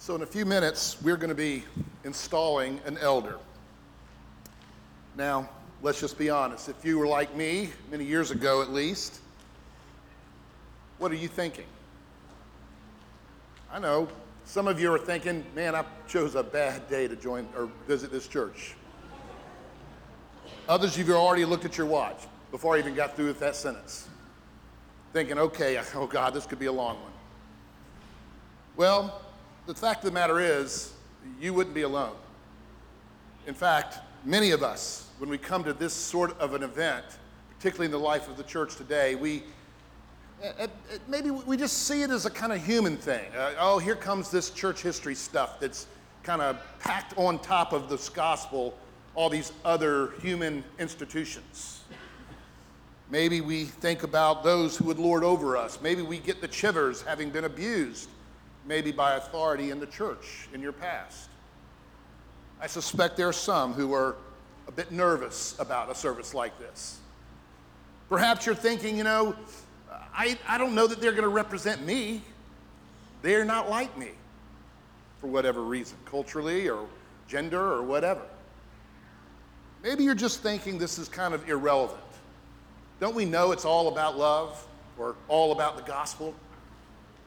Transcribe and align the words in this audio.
So, 0.00 0.14
in 0.14 0.22
a 0.22 0.26
few 0.26 0.46
minutes, 0.46 0.96
we're 1.02 1.18
going 1.18 1.28
to 1.28 1.34
be 1.34 1.62
installing 2.04 2.80
an 2.86 2.96
elder. 3.02 3.36
Now, 5.14 5.46
let's 5.82 6.00
just 6.00 6.16
be 6.16 6.30
honest. 6.30 6.70
If 6.70 6.86
you 6.86 6.98
were 6.98 7.06
like 7.06 7.36
me, 7.36 7.68
many 7.90 8.06
years 8.06 8.30
ago 8.30 8.62
at 8.62 8.70
least, 8.70 9.20
what 10.96 11.12
are 11.12 11.16
you 11.16 11.28
thinking? 11.28 11.66
I 13.70 13.78
know 13.78 14.08
some 14.46 14.68
of 14.68 14.80
you 14.80 14.90
are 14.90 14.98
thinking, 14.98 15.44
man, 15.54 15.74
I 15.74 15.84
chose 16.08 16.34
a 16.34 16.42
bad 16.42 16.88
day 16.88 17.06
to 17.06 17.14
join 17.14 17.46
or 17.54 17.68
visit 17.86 18.10
this 18.10 18.26
church. 18.26 18.76
Others 20.66 20.96
of 20.96 21.08
you 21.08 21.14
already 21.14 21.44
looked 21.44 21.66
at 21.66 21.76
your 21.76 21.86
watch 21.86 22.22
before 22.50 22.74
I 22.74 22.78
even 22.78 22.94
got 22.94 23.16
through 23.16 23.26
with 23.26 23.40
that 23.40 23.54
sentence, 23.54 24.08
thinking, 25.12 25.38
okay, 25.38 25.78
oh 25.94 26.06
God, 26.06 26.32
this 26.32 26.46
could 26.46 26.58
be 26.58 26.66
a 26.66 26.72
long 26.72 26.98
one. 27.02 27.12
Well, 28.78 29.20
the 29.70 29.80
fact 29.80 30.00
of 30.00 30.06
the 30.06 30.10
matter 30.10 30.40
is, 30.40 30.92
you 31.40 31.54
wouldn't 31.54 31.76
be 31.76 31.82
alone. 31.82 32.16
In 33.46 33.54
fact, 33.54 33.98
many 34.24 34.50
of 34.50 34.64
us, 34.64 35.08
when 35.18 35.30
we 35.30 35.38
come 35.38 35.62
to 35.62 35.72
this 35.72 35.94
sort 35.94 36.36
of 36.40 36.54
an 36.54 36.64
event, 36.64 37.04
particularly 37.56 37.86
in 37.86 37.92
the 37.92 37.98
life 37.98 38.28
of 38.28 38.36
the 38.36 38.42
church 38.42 38.74
today, 38.74 39.14
we 39.14 39.44
maybe 41.06 41.30
we 41.30 41.56
just 41.56 41.86
see 41.86 42.02
it 42.02 42.10
as 42.10 42.26
a 42.26 42.30
kind 42.30 42.52
of 42.52 42.64
human 42.64 42.96
thing. 42.96 43.30
Uh, 43.36 43.52
oh, 43.60 43.78
here 43.78 43.94
comes 43.94 44.28
this 44.30 44.50
church 44.50 44.82
history 44.82 45.14
stuff 45.14 45.60
that's 45.60 45.86
kind 46.24 46.42
of 46.42 46.58
packed 46.80 47.16
on 47.16 47.38
top 47.38 47.72
of 47.72 47.88
this 47.88 48.08
gospel, 48.08 48.76
all 49.14 49.28
these 49.28 49.52
other 49.64 50.14
human 50.20 50.64
institutions. 50.80 51.82
Maybe 53.08 53.40
we 53.40 53.66
think 53.66 54.02
about 54.02 54.42
those 54.42 54.76
who 54.76 54.86
would 54.86 54.98
lord 54.98 55.22
over 55.22 55.56
us. 55.56 55.78
Maybe 55.80 56.02
we 56.02 56.18
get 56.18 56.40
the 56.40 56.48
chivers 56.48 57.02
having 57.02 57.30
been 57.30 57.44
abused 57.44 58.08
maybe 58.66 58.92
by 58.92 59.14
authority 59.14 59.70
in 59.70 59.80
the 59.80 59.86
church 59.86 60.48
in 60.52 60.60
your 60.60 60.72
past. 60.72 61.28
I 62.60 62.66
suspect 62.66 63.16
there 63.16 63.28
are 63.28 63.32
some 63.32 63.72
who 63.72 63.94
are 63.94 64.16
a 64.68 64.72
bit 64.72 64.92
nervous 64.92 65.58
about 65.58 65.90
a 65.90 65.94
service 65.94 66.34
like 66.34 66.58
this. 66.58 66.98
Perhaps 68.08 68.46
you're 68.46 68.54
thinking, 68.54 68.96
you 68.96 69.04
know, 69.04 69.34
I, 70.14 70.38
I 70.46 70.58
don't 70.58 70.74
know 70.74 70.86
that 70.86 71.00
they're 71.00 71.12
going 71.12 71.22
to 71.22 71.28
represent 71.28 71.84
me. 71.84 72.22
They're 73.22 73.44
not 73.44 73.70
like 73.70 73.96
me 73.96 74.10
for 75.20 75.28
whatever 75.28 75.62
reason, 75.62 75.96
culturally 76.04 76.68
or 76.68 76.86
gender 77.28 77.60
or 77.60 77.82
whatever. 77.82 78.22
Maybe 79.82 80.04
you're 80.04 80.14
just 80.14 80.42
thinking 80.42 80.78
this 80.78 80.98
is 80.98 81.08
kind 81.08 81.32
of 81.32 81.48
irrelevant. 81.48 82.00
Don't 83.00 83.14
we 83.14 83.24
know 83.24 83.52
it's 83.52 83.64
all 83.64 83.88
about 83.88 84.18
love 84.18 84.66
or 84.98 85.16
all 85.28 85.52
about 85.52 85.76
the 85.76 85.82
gospel? 85.82 86.34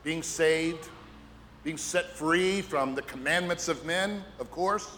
Being 0.03 0.21
saved, 0.21 0.87
being 1.63 1.77
set 1.77 2.11
free 2.11 2.61
from 2.61 2.93
the 2.93 3.01
commandments 3.03 3.67
of 3.67 3.85
men, 3.85 4.23
of 4.39 4.51
course? 4.51 4.97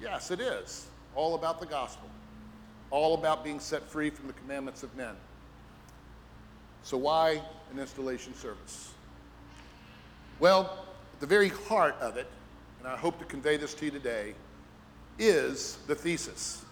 Yes, 0.00 0.30
it 0.30 0.40
is. 0.40 0.86
All 1.14 1.34
about 1.34 1.60
the 1.60 1.66
gospel. 1.66 2.08
All 2.90 3.14
about 3.14 3.44
being 3.44 3.60
set 3.60 3.82
free 3.82 4.10
from 4.10 4.26
the 4.26 4.32
commandments 4.32 4.82
of 4.82 4.94
men. 4.96 5.14
So, 6.82 6.96
why 6.96 7.42
an 7.72 7.78
installation 7.78 8.34
service? 8.34 8.92
Well, 10.38 10.86
the 11.20 11.26
very 11.26 11.50
heart 11.50 11.96
of 12.00 12.16
it, 12.16 12.26
and 12.78 12.88
I 12.88 12.96
hope 12.96 13.18
to 13.18 13.26
convey 13.26 13.58
this 13.58 13.74
to 13.74 13.84
you 13.84 13.90
today, 13.90 14.34
is 15.18 15.78
the 15.86 15.94
thesis 15.94 16.64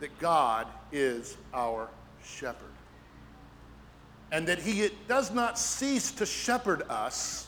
that 0.00 0.16
God 0.18 0.66
is 0.92 1.38
our 1.54 1.88
shepherd. 2.22 2.66
And 4.30 4.46
that 4.46 4.58
he 4.58 4.90
does 5.08 5.32
not 5.32 5.58
cease 5.58 6.12
to 6.12 6.26
shepherd 6.26 6.82
us 6.90 7.46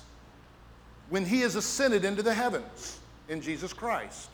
when 1.10 1.24
he 1.24 1.42
is 1.42 1.55
ascended 1.55 2.05
into 2.05 2.22
the 2.22 2.34
heavens 2.34 2.98
in 3.28 3.41
Jesus 3.41 3.72
Christ. 3.72 4.30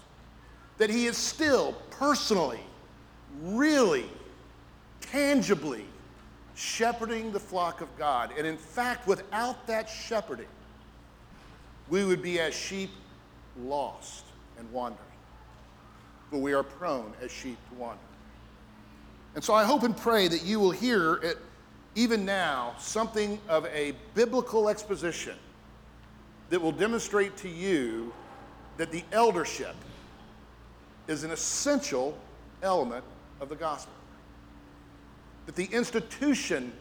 That 0.78 0.90
he 0.90 1.06
is 1.06 1.16
still 1.16 1.74
personally, 1.90 2.60
really, 3.42 4.06
tangibly 5.00 5.84
shepherding 6.54 7.32
the 7.32 7.41
flock 7.41 7.80
of 7.80 7.88
God. 7.98 8.32
And 8.36 8.47
in 8.47 8.56
fact, 8.56 9.06
without 9.06 9.66
that 9.66 9.88
shepherding, 9.88 10.47
we 11.88 12.04
would 12.04 12.22
be 12.22 12.41
as 12.41 12.54
sheep 12.54 12.91
lost 13.59 14.25
and 14.59 14.70
wandering. 14.72 15.04
For 16.30 16.38
we 16.38 16.53
are 16.53 16.62
prone 16.62 17.12
as 17.20 17.30
sheep 17.30 17.59
to 17.70 17.75
wander. 17.75 17.98
And 19.34 19.42
so 19.42 19.54
I 19.54 19.64
hope 19.64 19.82
and 19.82 19.97
pray 19.97 20.28
that 20.28 20.44
you 20.44 20.60
will 20.60 20.70
hear 20.70 21.14
it, 21.14 21.38
even 21.94 22.25
now, 22.25 22.75
something 22.78 23.41
of 23.48 23.66
a 23.66 23.94
biblical 24.14 24.69
exposition 24.69 25.36
that 26.50 26.61
will 26.61 26.72
demonstrate 26.72 27.37
to 27.38 27.49
you 27.49 28.12
that 28.77 28.91
the 28.91 29.05
eldership 29.12 29.75
is 31.06 31.25
an 31.25 31.31
essential 31.31 32.16
element 32.62 33.05
of 33.41 33.49
the 33.49 33.56
gospel. 33.56 33.93
That 35.47 35.56
the 35.56 35.69
institution 35.72 36.72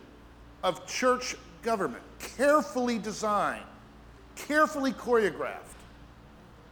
of 0.64 0.86
church 0.86 1.36
government, 1.62 2.04
carefully 2.20 2.98
designed, 2.98 3.64
carefully 4.36 4.92
choreographed, 4.92 5.78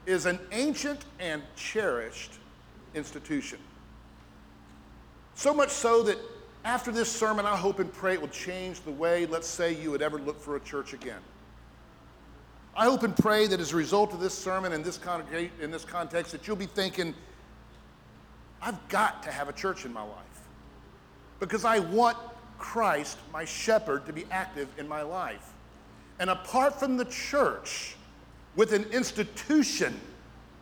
is 0.05 0.25
an 0.25 0.39
ancient 0.51 1.05
and 1.19 1.41
cherished 1.55 2.33
institution. 2.95 3.59
So 5.35 5.53
much 5.53 5.69
so 5.69 6.03
that 6.03 6.17
after 6.65 6.91
this 6.91 7.11
sermon, 7.11 7.45
I 7.45 7.55
hope 7.55 7.79
and 7.79 7.91
pray 7.93 8.13
it 8.13 8.21
will 8.21 8.27
change 8.29 8.81
the 8.81 8.91
way, 8.91 9.25
let's 9.25 9.47
say, 9.47 9.73
you 9.73 9.91
would 9.91 10.01
ever 10.01 10.17
look 10.17 10.41
for 10.41 10.55
a 10.55 10.59
church 10.59 10.93
again. 10.93 11.21
I 12.77 12.85
hope 12.85 13.01
and 13.01 13.17
pray 13.17 13.47
that 13.47 13.59
as 13.59 13.73
a 13.73 13.75
result 13.75 14.13
of 14.13 14.19
this 14.19 14.37
sermon 14.37 14.71
and 14.71 14.85
this, 14.85 14.99
in 15.59 15.71
this 15.71 15.83
context, 15.83 16.31
that 16.31 16.45
you'll 16.45 16.55
be 16.55 16.67
thinking, 16.67 17.15
I've 18.61 18.87
got 18.87 19.23
to 19.23 19.31
have 19.31 19.49
a 19.49 19.53
church 19.53 19.83
in 19.83 19.91
my 19.91 20.03
life 20.03 20.47
because 21.39 21.65
I 21.65 21.79
want 21.79 22.17
Christ, 22.59 23.17
my 23.33 23.45
shepherd, 23.45 24.05
to 24.05 24.13
be 24.13 24.25
active 24.29 24.67
in 24.77 24.87
my 24.87 25.01
life. 25.01 25.53
And 26.19 26.29
apart 26.29 26.79
from 26.79 26.97
the 26.97 27.05
church, 27.05 27.95
with 28.55 28.73
an 28.73 28.83
institution 28.91 29.99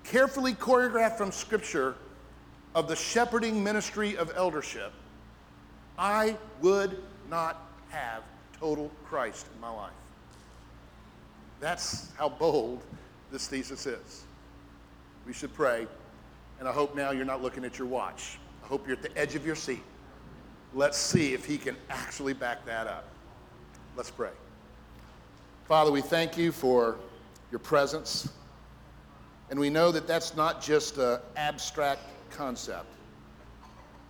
carefully 0.05 0.53
choreographed 0.53 1.17
from 1.17 1.33
Scripture 1.33 1.95
of 2.75 2.87
the 2.87 2.95
shepherding 2.95 3.61
ministry 3.61 4.15
of 4.15 4.31
eldership, 4.37 4.93
I 5.99 6.37
would 6.61 7.03
not 7.29 7.61
have 7.89 8.23
total 8.57 8.89
Christ 9.05 9.47
in 9.53 9.59
my 9.59 9.69
life. 9.69 9.91
That's 11.65 12.11
how 12.15 12.29
bold 12.29 12.83
this 13.31 13.47
thesis 13.47 13.87
is. 13.87 14.23
We 15.25 15.33
should 15.33 15.51
pray, 15.55 15.87
and 16.59 16.67
I 16.67 16.71
hope 16.71 16.95
now 16.95 17.09
you're 17.09 17.25
not 17.25 17.41
looking 17.41 17.65
at 17.65 17.79
your 17.79 17.87
watch. 17.87 18.37
I 18.63 18.67
hope 18.67 18.85
you're 18.85 18.95
at 18.95 19.01
the 19.01 19.17
edge 19.17 19.33
of 19.33 19.47
your 19.47 19.55
seat. 19.55 19.81
Let's 20.75 20.95
see 20.95 21.33
if 21.33 21.43
he 21.43 21.57
can 21.57 21.75
actually 21.89 22.33
back 22.33 22.63
that 22.67 22.85
up. 22.85 23.07
Let's 23.97 24.11
pray. 24.11 24.29
Father, 25.67 25.91
we 25.91 26.01
thank 26.01 26.37
you 26.37 26.51
for 26.51 26.97
your 27.49 27.57
presence. 27.57 28.29
And 29.49 29.59
we 29.59 29.71
know 29.71 29.91
that 29.91 30.05
that's 30.05 30.35
not 30.35 30.61
just 30.61 30.99
an 30.99 31.17
abstract 31.35 32.01
concept. 32.29 32.93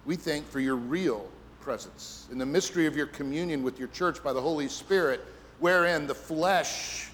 We 0.04 0.18
thank 0.18 0.46
for 0.46 0.60
your 0.60 0.76
real 0.76 1.26
presence 1.62 2.28
in 2.34 2.38
the 2.38 2.46
mystery 2.46 2.86
of 2.86 2.98
your 2.98 3.08
communion 3.08 3.64
with 3.64 3.80
your 3.80 3.88
church 3.88 4.22
by 4.22 4.34
the 4.34 4.42
Holy 4.42 4.68
Spirit, 4.68 5.22
wherein 5.62 6.06
the 6.06 6.14
flesh 6.14 7.12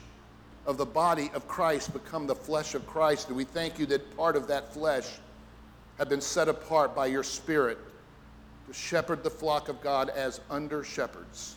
of 0.65 0.77
the 0.77 0.85
body 0.85 1.31
of 1.33 1.47
Christ 1.47 1.93
become 1.93 2.27
the 2.27 2.35
flesh 2.35 2.75
of 2.75 2.85
Christ. 2.85 3.27
And 3.27 3.37
we 3.37 3.43
thank 3.43 3.79
you 3.79 3.85
that 3.87 4.15
part 4.15 4.35
of 4.35 4.47
that 4.47 4.73
flesh 4.73 5.07
have 5.97 6.09
been 6.09 6.21
set 6.21 6.47
apart 6.47 6.95
by 6.95 7.07
your 7.07 7.23
Spirit 7.23 7.77
to 8.67 8.73
shepherd 8.73 9.23
the 9.23 9.29
flock 9.29 9.69
of 9.69 9.81
God 9.81 10.09
as 10.09 10.39
under 10.49 10.83
shepherds, 10.83 11.55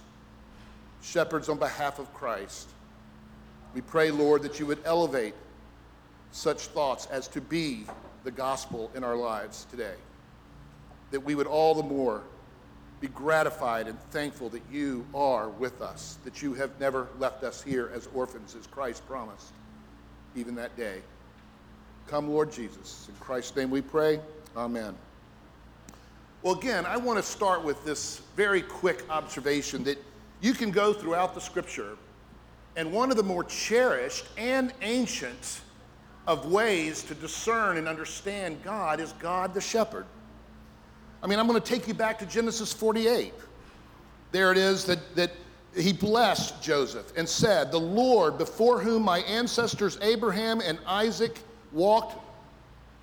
shepherds 1.02 1.48
on 1.48 1.58
behalf 1.58 1.98
of 1.98 2.12
Christ. 2.14 2.68
We 3.74 3.80
pray, 3.80 4.10
Lord, 4.10 4.42
that 4.42 4.58
you 4.58 4.66
would 4.66 4.80
elevate 4.84 5.34
such 6.32 6.66
thoughts 6.68 7.06
as 7.06 7.28
to 7.28 7.40
be 7.40 7.86
the 8.24 8.30
gospel 8.30 8.90
in 8.94 9.04
our 9.04 9.16
lives 9.16 9.66
today, 9.70 9.94
that 11.10 11.20
we 11.20 11.34
would 11.34 11.46
all 11.46 11.74
the 11.74 11.82
more 11.82 12.22
be 13.04 13.12
gratified 13.12 13.86
and 13.86 14.00
thankful 14.10 14.48
that 14.48 14.62
you 14.72 15.04
are 15.14 15.50
with 15.50 15.82
us, 15.82 16.16
that 16.24 16.40
you 16.40 16.54
have 16.54 16.70
never 16.80 17.08
left 17.18 17.44
us 17.44 17.62
here 17.62 17.90
as 17.92 18.08
orphans, 18.14 18.56
as 18.58 18.66
Christ 18.66 19.06
promised, 19.06 19.52
even 20.34 20.54
that 20.54 20.74
day. 20.74 21.02
Come, 22.06 22.30
Lord 22.30 22.50
Jesus. 22.50 23.06
In 23.10 23.14
Christ's 23.16 23.54
name 23.56 23.68
we 23.68 23.82
pray. 23.82 24.20
Amen. 24.56 24.94
Well, 26.42 26.54
again, 26.54 26.86
I 26.86 26.96
want 26.96 27.18
to 27.18 27.22
start 27.22 27.62
with 27.62 27.84
this 27.84 28.22
very 28.36 28.62
quick 28.62 29.04
observation 29.10 29.84
that 29.84 30.02
you 30.40 30.54
can 30.54 30.70
go 30.70 30.94
throughout 30.94 31.34
the 31.34 31.42
scripture, 31.42 31.98
and 32.74 32.90
one 32.90 33.10
of 33.10 33.18
the 33.18 33.22
more 33.22 33.44
cherished 33.44 34.24
and 34.38 34.72
ancient 34.80 35.60
of 36.26 36.50
ways 36.50 37.02
to 37.02 37.14
discern 37.14 37.76
and 37.76 37.86
understand 37.86 38.62
God 38.62 38.98
is 38.98 39.12
God 39.12 39.52
the 39.52 39.60
shepherd. 39.60 40.06
I 41.24 41.26
mean, 41.26 41.38
I'm 41.38 41.46
going 41.46 41.60
to 41.60 41.66
take 41.66 41.88
you 41.88 41.94
back 41.94 42.18
to 42.18 42.26
Genesis 42.26 42.70
48. 42.70 43.32
There 44.30 44.52
it 44.52 44.58
is 44.58 44.84
that, 44.84 45.16
that 45.16 45.30
he 45.74 45.90
blessed 45.90 46.62
Joseph 46.62 47.16
and 47.16 47.26
said, 47.26 47.72
The 47.72 47.80
Lord, 47.80 48.36
before 48.36 48.78
whom 48.78 49.02
my 49.02 49.20
ancestors 49.20 49.96
Abraham 50.02 50.60
and 50.60 50.78
Isaac 50.86 51.40
walked, 51.72 52.18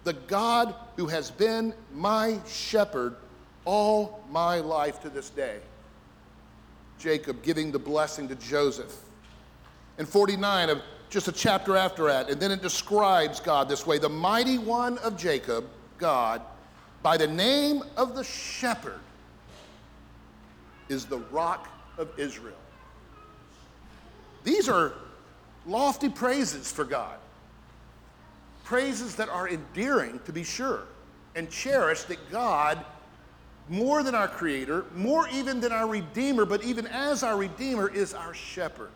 the 0.04 0.14
God 0.14 0.76
who 0.98 1.08
has 1.08 1.32
been 1.32 1.74
my 1.96 2.40
shepherd 2.48 3.16
all 3.66 4.24
my 4.30 4.60
life 4.60 5.02
to 5.02 5.10
this 5.10 5.32
day. 5.32 5.58
Jacob 7.00 7.42
giving 7.42 7.72
the 7.72 7.80
blessing 7.80 8.28
to 8.28 8.36
Joseph. 8.36 8.96
In 9.98 10.06
49 10.06 10.70
of 10.70 10.82
just 11.10 11.28
a 11.28 11.32
chapter 11.32 11.76
after 11.76 12.06
that, 12.06 12.30
and 12.30 12.40
then 12.40 12.52
it 12.52 12.62
describes 12.62 13.40
God 13.40 13.68
this 13.68 13.88
way 13.88 13.98
the 13.98 14.10
mighty 14.10 14.60
one 14.60 15.00
of 15.00 15.18
Jacob, 15.18 15.66
God, 15.98 16.42
by 17.04 17.18
the 17.18 17.28
name 17.28 17.84
of 17.98 18.16
the 18.16 18.24
shepherd, 18.24 19.00
is 20.90 21.06
the 21.06 21.18
rock 21.18 21.70
of 21.98 22.10
Israel. 22.18 22.58
These 24.44 24.68
are 24.68 24.94
lofty 25.66 26.10
praises 26.10 26.72
for 26.72 26.84
God. 26.84 27.18
Praises 28.64 29.16
that 29.16 29.30
are 29.30 29.50
endearing, 29.50 30.20
to 30.26 30.34
be 30.34 30.44
sure, 30.44 30.84
and 31.36 31.50
cherished 31.50 32.08
that 32.10 32.32
God, 32.32 32.84
more 33.70 34.04
than 34.04 34.16
our 34.16 34.28
Creator, 34.28 34.86
more 34.96 35.28
even 35.30 35.60
than 35.60 35.72
our 35.72 35.88
Redeemer, 35.88 36.46
but 36.46 36.64
even 36.64 36.88
as 36.88 37.24
our 37.24 37.38
Redeemer, 37.38 37.90
is 37.90 38.14
our 38.14 38.34
shepherd. 38.34 38.92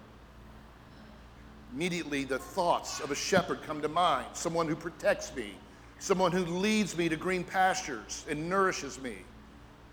Immediately, 1.74 2.24
the 2.24 2.40
thoughts 2.40 3.00
of 3.00 3.12
a 3.12 3.16
shepherd 3.16 3.62
come 3.64 3.82
to 3.82 3.90
mind 3.90 4.28
someone 4.34 4.68
who 4.68 4.76
protects 4.76 5.36
me, 5.36 5.56
someone 6.06 6.32
who 6.32 6.46
leads 6.46 6.96
me 6.96 7.10
to 7.10 7.16
green 7.16 7.44
pastures 7.44 8.26
and 8.30 8.48
nourishes 8.48 9.02
me, 9.02 9.16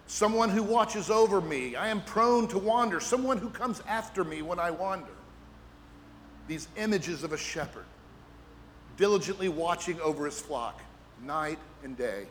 someone 0.06 0.50
who 0.50 0.62
watches 0.62 1.08
over 1.08 1.40
me. 1.40 1.74
I 1.74 1.88
am 1.88 2.02
prone 2.02 2.46
to 2.48 2.58
wander, 2.58 3.00
someone 3.00 3.38
who 3.38 3.48
comes 3.48 3.82
after 3.88 4.22
me 4.22 4.42
when 4.42 4.58
I 4.58 4.70
wander 4.70 5.14
these 6.48 6.68
images 6.76 7.24
of 7.24 7.32
a 7.32 7.38
shepherd 7.38 7.86
diligently 8.98 9.48
watching 9.48 9.98
over 10.02 10.26
his 10.26 10.38
flock 10.38 10.82
night 11.24 11.58
and 11.82 11.96
day 11.96 12.26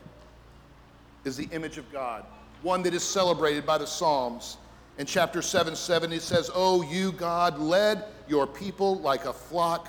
is 1.24 1.36
the 1.36 1.48
image 1.50 1.76
of 1.76 1.90
God, 1.90 2.24
one 2.62 2.84
that 2.84 2.94
is 2.94 3.02
celebrated 3.02 3.66
by 3.66 3.78
the 3.78 3.86
Psalms. 3.86 4.58
In 4.98 5.06
chapter 5.06 5.42
7 5.42 5.74
7, 5.74 6.12
it 6.12 6.22
says, 6.22 6.52
Oh, 6.54 6.82
you, 6.82 7.10
God, 7.10 7.58
led 7.58 8.04
your 8.28 8.46
people 8.46 9.00
like 9.00 9.24
a 9.24 9.32
flock 9.32 9.88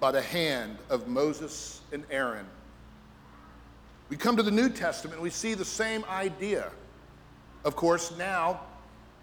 by 0.00 0.10
the 0.10 0.20
hand 0.20 0.76
of 0.90 1.08
Moses 1.08 1.80
and 1.92 2.04
Aaron. 2.10 2.44
We 4.08 4.16
come 4.16 4.36
to 4.36 4.42
the 4.42 4.50
New 4.50 4.68
Testament 4.68 5.20
we 5.20 5.30
see 5.30 5.54
the 5.54 5.64
same 5.64 6.04
idea. 6.08 6.70
Of 7.64 7.74
course, 7.74 8.16
now 8.16 8.60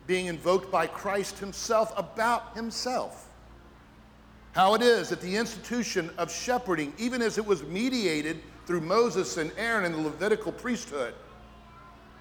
being 0.08 0.26
invoked 0.26 0.72
by 0.72 0.88
Christ 0.88 1.40
himself 1.40 1.94
about 1.96 2.56
himself. 2.56 3.30
How 4.52 4.76
it 4.76 4.82
is 4.82 5.10
that 5.10 5.22
the 5.22 5.36
institution 5.36 6.12
of 6.18 6.32
shepherding, 6.32 6.94
even 6.98 7.22
as 7.22 7.38
it 7.38 7.46
was 7.46 7.64
mediated 7.64 8.40
through 8.66 8.82
Moses 8.82 9.38
and 9.38 9.52
Aaron 9.58 9.86
and 9.86 9.96
the 9.96 10.02
Levitical 10.02 10.52
priesthood, 10.52 11.14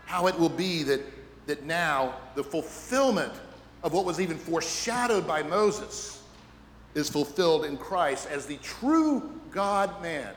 how 0.06 0.26
it 0.28 0.38
will 0.38 0.48
be 0.48 0.82
that, 0.84 1.00
that 1.46 1.64
now 1.64 2.14
the 2.34 2.44
fulfillment 2.44 3.32
of 3.82 3.92
what 3.92 4.04
was 4.04 4.20
even 4.20 4.38
foreshadowed 4.38 5.26
by 5.26 5.42
Moses 5.42 6.22
is 6.94 7.08
fulfilled 7.08 7.64
in 7.64 7.76
Christ 7.76 8.28
as 8.30 8.46
the 8.46 8.56
true 8.58 9.40
God 9.50 10.00
man, 10.02 10.34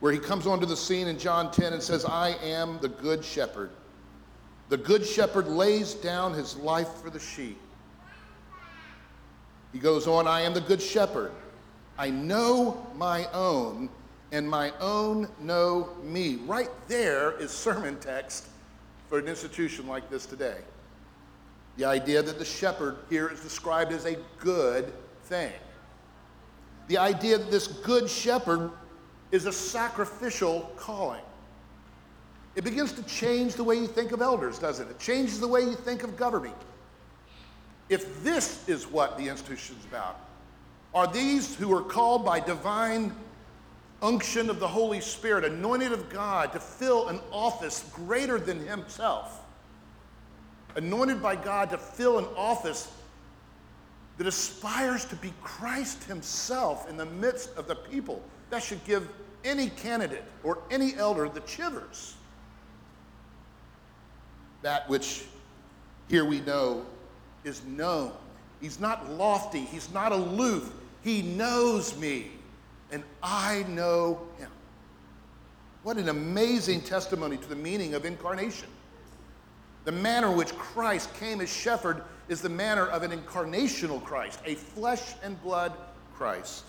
where 0.00 0.12
he 0.12 0.18
comes 0.18 0.46
onto 0.46 0.66
the 0.66 0.76
scene 0.76 1.08
in 1.08 1.18
John 1.18 1.50
10 1.50 1.72
and 1.72 1.82
says, 1.82 2.04
I 2.04 2.30
am 2.42 2.78
the 2.80 2.88
good 2.88 3.24
shepherd. 3.24 3.70
The 4.68 4.76
good 4.76 5.04
shepherd 5.04 5.48
lays 5.48 5.94
down 5.94 6.34
his 6.34 6.56
life 6.56 6.88
for 7.02 7.10
the 7.10 7.18
sheep. 7.18 7.58
He 9.72 9.78
goes 9.78 10.06
on, 10.06 10.26
I 10.26 10.42
am 10.42 10.54
the 10.54 10.60
good 10.60 10.80
shepherd. 10.80 11.32
I 11.98 12.10
know 12.10 12.86
my 12.94 13.26
own, 13.32 13.88
and 14.30 14.48
my 14.48 14.72
own 14.80 15.28
know 15.40 15.90
me. 16.02 16.36
Right 16.46 16.70
there 16.86 17.32
is 17.40 17.50
sermon 17.50 17.98
text 17.98 18.46
for 19.08 19.18
an 19.18 19.26
institution 19.26 19.86
like 19.86 20.08
this 20.10 20.26
today. 20.26 20.58
The 21.76 21.84
idea 21.84 22.22
that 22.22 22.38
the 22.38 22.44
shepherd 22.44 22.96
here 23.08 23.28
is 23.28 23.40
described 23.40 23.92
as 23.92 24.04
a 24.04 24.16
good 24.38 24.92
thing. 25.24 25.52
The 26.88 26.98
idea 26.98 27.38
that 27.38 27.50
this 27.50 27.66
good 27.68 28.08
shepherd 28.08 28.70
is 29.30 29.46
a 29.46 29.52
sacrificial 29.52 30.70
calling. 30.76 31.22
It 32.54 32.64
begins 32.64 32.92
to 32.92 33.02
change 33.04 33.54
the 33.54 33.64
way 33.64 33.76
you 33.76 33.86
think 33.86 34.12
of 34.12 34.20
elders, 34.20 34.58
doesn't 34.58 34.88
it? 34.88 34.90
It 34.92 34.98
changes 34.98 35.38
the 35.38 35.48
way 35.48 35.60
you 35.60 35.74
think 35.74 36.02
of 36.02 36.16
governing. 36.16 36.54
If 37.88 38.22
this 38.22 38.68
is 38.68 38.86
what 38.86 39.16
the 39.16 39.28
institution 39.28 39.76
is 39.78 39.84
about, 39.84 40.20
are 40.94 41.06
these 41.06 41.54
who 41.54 41.72
are 41.76 41.82
called 41.82 42.24
by 42.24 42.40
divine 42.40 43.14
unction 44.02 44.48
of 44.48 44.60
the 44.60 44.68
Holy 44.68 45.00
Spirit, 45.00 45.44
anointed 45.44 45.92
of 45.92 46.08
God, 46.08 46.52
to 46.52 46.60
fill 46.60 47.08
an 47.08 47.20
office 47.30 47.88
greater 47.94 48.38
than 48.38 48.64
himself, 48.66 49.40
anointed 50.76 51.22
by 51.22 51.36
God 51.36 51.70
to 51.70 51.78
fill 51.78 52.18
an 52.18 52.26
office 52.36 52.90
that 54.16 54.26
aspires 54.26 55.04
to 55.06 55.16
be 55.16 55.32
Christ 55.42 56.04
himself 56.04 56.88
in 56.88 56.96
the 56.96 57.06
midst 57.06 57.56
of 57.56 57.68
the 57.68 57.76
people, 57.76 58.22
that 58.50 58.62
should 58.62 58.84
give 58.84 59.08
any 59.44 59.70
candidate 59.70 60.24
or 60.42 60.58
any 60.70 60.94
elder 60.96 61.28
the 61.28 61.40
chivers. 61.40 62.14
That 64.62 64.88
which 64.88 65.24
here 66.08 66.24
we 66.24 66.40
know 66.40 66.84
is 67.44 67.64
known. 67.64 68.12
He's 68.60 68.80
not 68.80 69.10
lofty, 69.12 69.60
he's 69.60 69.92
not 69.92 70.12
aloof. 70.12 70.72
He 71.02 71.22
knows 71.22 71.96
me, 71.98 72.32
and 72.90 73.04
I 73.22 73.64
know 73.68 74.20
him. 74.38 74.50
What 75.84 75.96
an 75.96 76.08
amazing 76.08 76.80
testimony 76.80 77.36
to 77.36 77.48
the 77.48 77.56
meaning 77.56 77.94
of 77.94 78.04
incarnation. 78.04 78.68
The 79.84 79.92
manner 79.92 80.28
in 80.28 80.36
which 80.36 80.54
Christ 80.56 81.14
came 81.14 81.40
as 81.40 81.48
shepherd 81.48 82.02
is 82.28 82.42
the 82.42 82.48
manner 82.48 82.86
of 82.88 83.02
an 83.02 83.12
incarnational 83.12 84.02
Christ, 84.02 84.40
a 84.44 84.54
flesh 84.54 85.14
and 85.22 85.40
blood 85.42 85.72
Christ. 86.14 86.64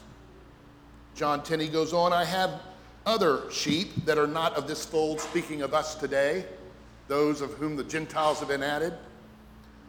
John 1.19 1.43
10, 1.43 1.59
he 1.59 1.67
goes 1.67 1.91
on, 1.91 2.13
I 2.13 2.23
have 2.23 2.61
other 3.05 3.41
sheep 3.51 4.05
that 4.05 4.17
are 4.17 4.25
not 4.25 4.53
of 4.53 4.69
this 4.69 4.85
fold, 4.85 5.19
speaking 5.19 5.61
of 5.63 5.73
us 5.73 5.95
today, 5.95 6.45
those 7.09 7.41
of 7.41 7.55
whom 7.55 7.75
the 7.75 7.83
Gentiles 7.83 8.39
have 8.39 8.47
been 8.47 8.63
added. 8.63 8.93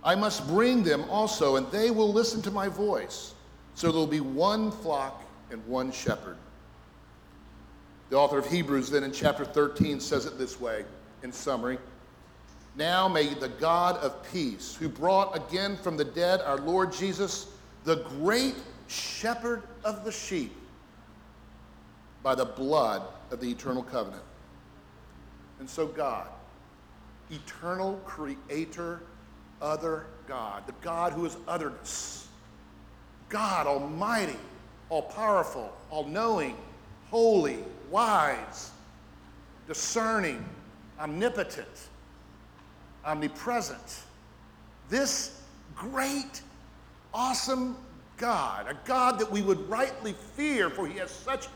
I 0.02 0.16
must 0.16 0.44
bring 0.48 0.82
them 0.82 1.08
also, 1.08 1.54
and 1.54 1.70
they 1.70 1.92
will 1.92 2.12
listen 2.12 2.42
to 2.42 2.50
my 2.50 2.66
voice. 2.66 3.34
So 3.76 3.92
there 3.92 4.00
will 4.00 4.08
be 4.08 4.18
one 4.18 4.72
flock 4.72 5.22
and 5.52 5.64
one 5.68 5.92
shepherd. 5.92 6.36
The 8.08 8.16
author 8.16 8.38
of 8.38 8.50
Hebrews, 8.50 8.90
then 8.90 9.04
in 9.04 9.12
chapter 9.12 9.44
13, 9.44 10.00
says 10.00 10.26
it 10.26 10.36
this 10.36 10.60
way 10.60 10.84
in 11.22 11.30
summary 11.30 11.78
Now 12.74 13.06
may 13.06 13.34
the 13.34 13.50
God 13.50 13.98
of 13.98 14.20
peace, 14.32 14.74
who 14.74 14.88
brought 14.88 15.36
again 15.36 15.76
from 15.76 15.96
the 15.96 16.04
dead 16.06 16.40
our 16.40 16.58
Lord 16.58 16.92
Jesus, 16.92 17.46
the 17.84 18.02
great 18.18 18.56
shepherd 18.88 19.62
of 19.84 20.04
the 20.04 20.10
sheep, 20.10 20.56
by 22.22 22.34
the 22.34 22.44
blood 22.44 23.02
of 23.30 23.40
the 23.40 23.50
eternal 23.50 23.82
covenant. 23.82 24.22
And 25.58 25.68
so, 25.68 25.86
God, 25.86 26.28
eternal 27.30 28.00
creator 28.04 29.02
other 29.60 30.06
God, 30.26 30.66
the 30.66 30.74
God 30.80 31.12
who 31.12 31.26
is 31.26 31.36
otherness. 31.46 32.28
God 33.28 33.66
Almighty, 33.66 34.38
all 34.88 35.02
powerful, 35.02 35.72
all 35.90 36.04
knowing, 36.04 36.56
holy, 37.10 37.58
wise, 37.90 38.70
discerning, 39.66 40.44
omnipotent, 40.98 41.88
omnipresent. 43.04 44.02
This 44.88 45.42
great, 45.76 46.42
awesome 47.14 47.76
God, 48.16 48.66
a 48.68 48.76
God 48.84 49.18
that 49.18 49.30
we 49.30 49.42
would 49.42 49.68
rightly 49.68 50.14
fear, 50.34 50.70
for 50.70 50.86
he 50.86 50.98
has 50.98 51.10
such 51.10 51.48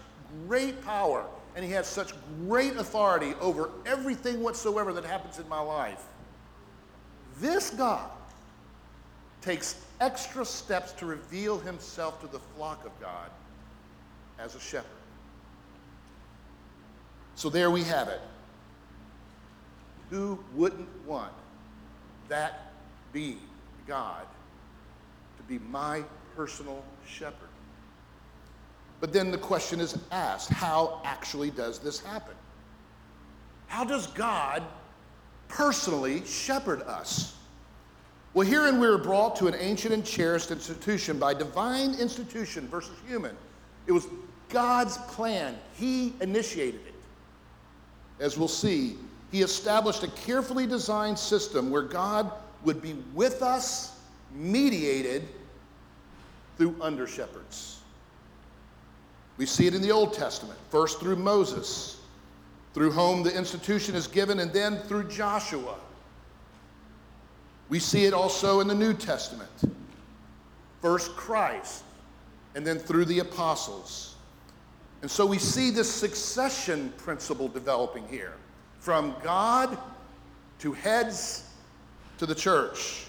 great 0.47 0.83
power 0.85 1.27
and 1.57 1.65
he 1.65 1.71
has 1.73 1.87
such 1.87 2.13
great 2.47 2.77
authority 2.77 3.35
over 3.41 3.71
everything 3.87 4.43
whatsoever 4.43 4.93
that 4.93 5.05
happens 5.05 5.39
in 5.39 5.49
my 5.49 5.61
life. 5.61 6.03
This 7.39 7.71
God 7.71 8.11
takes 9.41 9.85
extra 10.01 10.45
steps 10.45 10.93
to 10.93 11.07
reveal 11.07 11.59
himself 11.59 12.21
to 12.21 12.27
the 12.27 12.39
flock 12.57 12.85
of 12.85 12.99
God 13.01 13.31
as 14.39 14.55
a 14.55 14.61
shepherd. 14.61 14.91
So 17.37 17.49
there 17.51 17.71
we 17.71 17.83
have 17.85 18.09
it. 18.09 18.21
Who 20.11 20.39
wouldn't 20.55 20.89
want 21.07 21.33
that 22.29 22.73
being, 23.13 23.41
God, 23.87 24.27
to 25.37 25.43
be 25.45 25.59
my 25.59 26.03
personal 26.37 26.83
shepherd? 27.07 27.49
But 29.01 29.13
then 29.13 29.31
the 29.31 29.39
question 29.39 29.81
is 29.81 29.99
asked 30.11 30.51
how 30.51 31.01
actually 31.05 31.51
does 31.51 31.79
this 31.79 32.01
happen? 32.01 32.35
How 33.67 33.85
does 33.85 34.07
God 34.09 34.63
personally 35.55 36.25
shepherd 36.25 36.83
us. 36.83 37.37
Well, 38.35 38.47
herein 38.47 38.81
we 38.81 38.87
are 38.89 38.99
brought 38.99 39.37
to 39.37 39.47
an 39.47 39.55
ancient 39.55 39.95
and 39.95 40.05
cherished 40.05 40.51
institution 40.51 41.19
by 41.19 41.35
divine 41.35 41.95
institution 41.95 42.67
versus 42.69 42.97
human. 43.07 43.37
It 43.87 43.93
was 43.93 44.09
God's 44.49 44.99
plan, 44.99 45.57
He 45.75 46.15
initiated 46.21 46.81
it. 46.87 46.95
As 48.19 48.37
we'll 48.37 48.49
see, 48.49 48.97
He 49.31 49.43
established 49.43 50.03
a 50.03 50.09
carefully 50.09 50.67
designed 50.67 51.19
system 51.19 51.71
where 51.71 51.83
God 51.83 52.33
would 52.65 52.83
be 52.83 52.95
with 53.15 53.43
us, 53.43 53.97
mediated 54.33 55.29
through 56.57 56.75
under 56.81 57.07
shepherds. 57.07 57.81
We 59.37 59.47
see 59.47 59.67
it 59.67 59.75
in 59.75 59.83
the 59.83 59.91
Old 59.91 60.15
Testament, 60.15 60.59
first 60.71 61.01
through 61.01 61.17
Moses, 61.17 61.99
through 62.73 62.93
whom 62.93 63.23
the 63.23 63.37
institution 63.37 63.95
is 63.95 64.07
given, 64.07 64.41
and 64.41 64.53
then 64.53 64.79
through 64.79 65.09
Joshua. 65.09 65.77
We 67.69 67.79
see 67.79 68.05
it 68.05 68.15
also 68.15 68.61
in 68.61 68.69
the 68.69 68.75
New 68.75 68.95
Testament, 68.95 69.51
first 70.81 71.17
Christ, 71.17 71.83
and 72.55 72.67
then 72.67 72.79
through 72.79 73.07
the 73.07 73.21
apostles. 73.21 74.15
And 75.03 75.11
so 75.11 75.27
we 75.27 75.39
see 75.39 75.71
this 75.71 75.93
succession 75.93 76.93
principle 76.97 77.49
developing 77.49 78.07
here 78.09 78.35
from 78.79 79.15
God 79.23 79.77
to 80.61 80.73
heads 80.73 81.49
to 82.19 82.27
the 82.27 82.35
church. 82.35 83.07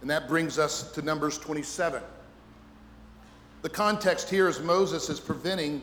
And 0.00 0.10
that 0.10 0.28
brings 0.28 0.58
us 0.58 0.92
to 0.92 1.02
Numbers 1.02 1.38
27. 1.38 2.02
The 3.66 3.70
context 3.70 4.30
here 4.30 4.48
is 4.48 4.60
Moses 4.60 5.10
is 5.10 5.18
preventing, 5.18 5.82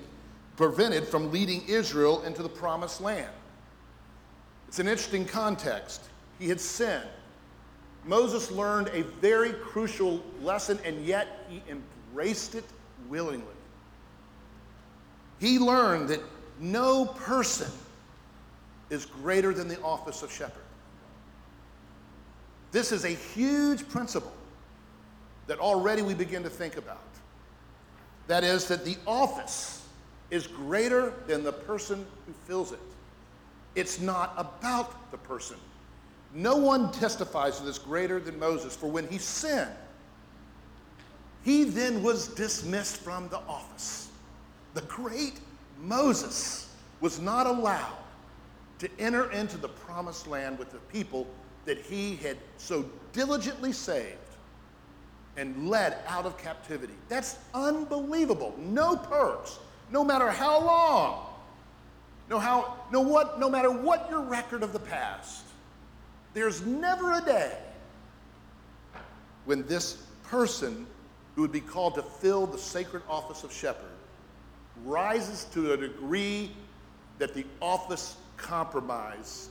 prevented 0.56 1.06
from 1.06 1.34
leading 1.34 1.68
Israel 1.68 2.22
into 2.22 2.42
the 2.42 2.48
promised 2.48 3.02
land. 3.02 3.30
It's 4.70 4.80
an 4.80 4.88
interesting 4.88 5.26
context. 5.26 6.02
He 6.40 6.48
had 6.48 6.62
sinned. 6.62 7.10
Moses 8.06 8.50
learned 8.52 8.88
a 8.94 9.02
very 9.20 9.52
crucial 9.52 10.24
lesson, 10.42 10.80
and 10.86 11.06
yet 11.06 11.46
he 11.50 11.62
embraced 11.70 12.56
it 12.56 12.64
willingly. 13.10 13.44
He 15.42 15.60
learned 15.60 16.08
that 16.08 16.22
no 16.62 17.04
person 17.04 17.70
is 18.92 19.06
greater 19.06 19.54
than 19.54 19.68
the 19.68 19.82
office 19.82 20.24
of 20.24 20.32
shepherd. 20.32 20.64
This 22.72 22.94
is 22.94 23.04
a 23.04 23.10
huge 23.10 23.86
principle 23.90 24.32
that 25.48 25.60
already 25.60 26.02
we 26.02 26.14
begin 26.14 26.44
to 26.44 26.50
think 26.50 26.78
about. 26.78 27.02
That 28.28 28.44
is, 28.44 28.68
that 28.68 28.86
the 28.86 28.98
office 29.06 29.86
is 30.30 30.48
greater 30.48 31.14
than 31.28 31.44
the 31.44 31.52
person 31.52 32.06
who 32.26 32.34
fills 32.46 32.72
it. 32.72 32.80
It's 33.76 34.00
not 34.00 34.34
about 34.38 35.12
the 35.12 35.18
person. 35.18 35.58
No 36.34 36.56
one 36.58 36.92
testifies 36.92 37.58
to 37.60 37.64
this 37.64 37.78
greater 37.78 38.20
than 38.20 38.40
Moses, 38.40 38.76
for 38.76 38.88
when 38.88 39.08
he 39.08 39.18
sinned, 39.18 39.70
he 41.44 41.66
then 41.66 42.02
was 42.02 42.30
dismissed 42.30 42.98
from 42.98 43.28
the 43.30 43.40
office. 43.40 44.10
The 44.74 44.82
great 44.82 45.40
Moses 45.80 46.74
was 47.02 47.20
not 47.20 47.46
allowed 47.46 47.98
to 48.80 48.90
enter 48.98 49.32
into 49.32 49.58
the 49.58 49.68
promised 49.68 50.26
land 50.26 50.58
with 50.58 50.72
the 50.72 50.80
people 50.80 51.28
that 51.66 51.80
he 51.80 52.16
had 52.18 52.38
so 52.58 52.86
diligently 53.12 53.72
saved 53.72 54.18
and 55.38 55.70
led 55.70 55.98
out 56.08 56.26
of 56.26 56.38
captivity. 56.38 56.94
That's 57.10 57.38
unbelievable. 57.54 58.54
No 58.58 58.96
perks, 58.96 59.60
no 59.92 60.04
matter 60.04 60.30
how 60.30 60.64
long, 60.64 61.26
no, 62.30 62.40
how, 62.40 62.78
no, 62.92 63.02
what, 63.02 63.40
no 63.40 63.50
matter 63.50 63.72
what 63.72 64.08
your 64.10 64.22
record 64.22 64.64
of 64.64 64.74
the 64.74 64.80
past, 64.80 65.46
there's 66.34 66.66
never 66.66 67.14
a 67.14 67.22
day 67.22 67.58
when 69.46 69.66
this 69.68 70.04
person 70.24 70.86
who 71.36 71.42
would 71.42 71.52
be 71.52 71.62
called 71.62 71.96
to 71.96 72.02
fill 72.02 72.46
the 72.46 72.58
sacred 72.58 73.04
office 73.10 73.44
of 73.44 73.52
shepherd 73.52 73.90
rises 74.86 75.46
to 75.54 75.74
a 75.74 75.78
degree 75.78 76.52
that 77.20 77.34
the 77.34 77.46
office 77.62 78.18
compromise 78.38 79.50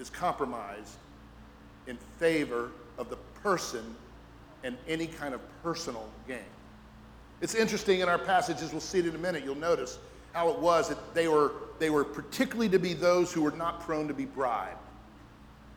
is 0.00 0.10
compromised 0.10 0.96
in 1.86 1.96
favor 2.18 2.70
of 2.98 3.08
the 3.10 3.16
person 3.42 3.94
and 4.66 4.76
any 4.88 5.06
kind 5.06 5.32
of 5.32 5.40
personal 5.62 6.08
gain. 6.26 6.40
It's 7.40 7.54
interesting 7.54 8.00
in 8.00 8.08
our 8.08 8.18
passages, 8.18 8.72
we'll 8.72 8.80
see 8.80 8.98
it 8.98 9.06
in 9.06 9.14
a 9.14 9.18
minute, 9.18 9.44
you'll 9.44 9.54
notice 9.54 9.98
how 10.32 10.50
it 10.50 10.58
was 10.58 10.88
that 10.88 11.14
they 11.14 11.28
were, 11.28 11.52
they 11.78 11.88
were 11.88 12.04
particularly 12.04 12.68
to 12.70 12.78
be 12.78 12.92
those 12.92 13.32
who 13.32 13.42
were 13.42 13.52
not 13.52 13.80
prone 13.80 14.08
to 14.08 14.14
be 14.14 14.24
bribed. 14.24 14.76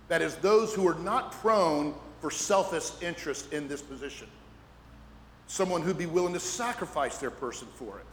That 0.07 0.21
is, 0.21 0.35
those 0.37 0.73
who 0.73 0.87
are 0.87 0.95
not 0.95 1.31
prone 1.33 1.93
for 2.19 2.31
selfish 2.31 2.89
interest 3.01 3.53
in 3.53 3.67
this 3.67 3.81
position. 3.81 4.27
Someone 5.47 5.81
who'd 5.81 5.97
be 5.97 6.07
willing 6.07 6.33
to 6.33 6.39
sacrifice 6.39 7.17
their 7.19 7.31
person 7.31 7.67
for 7.75 7.99
it. 7.99 8.05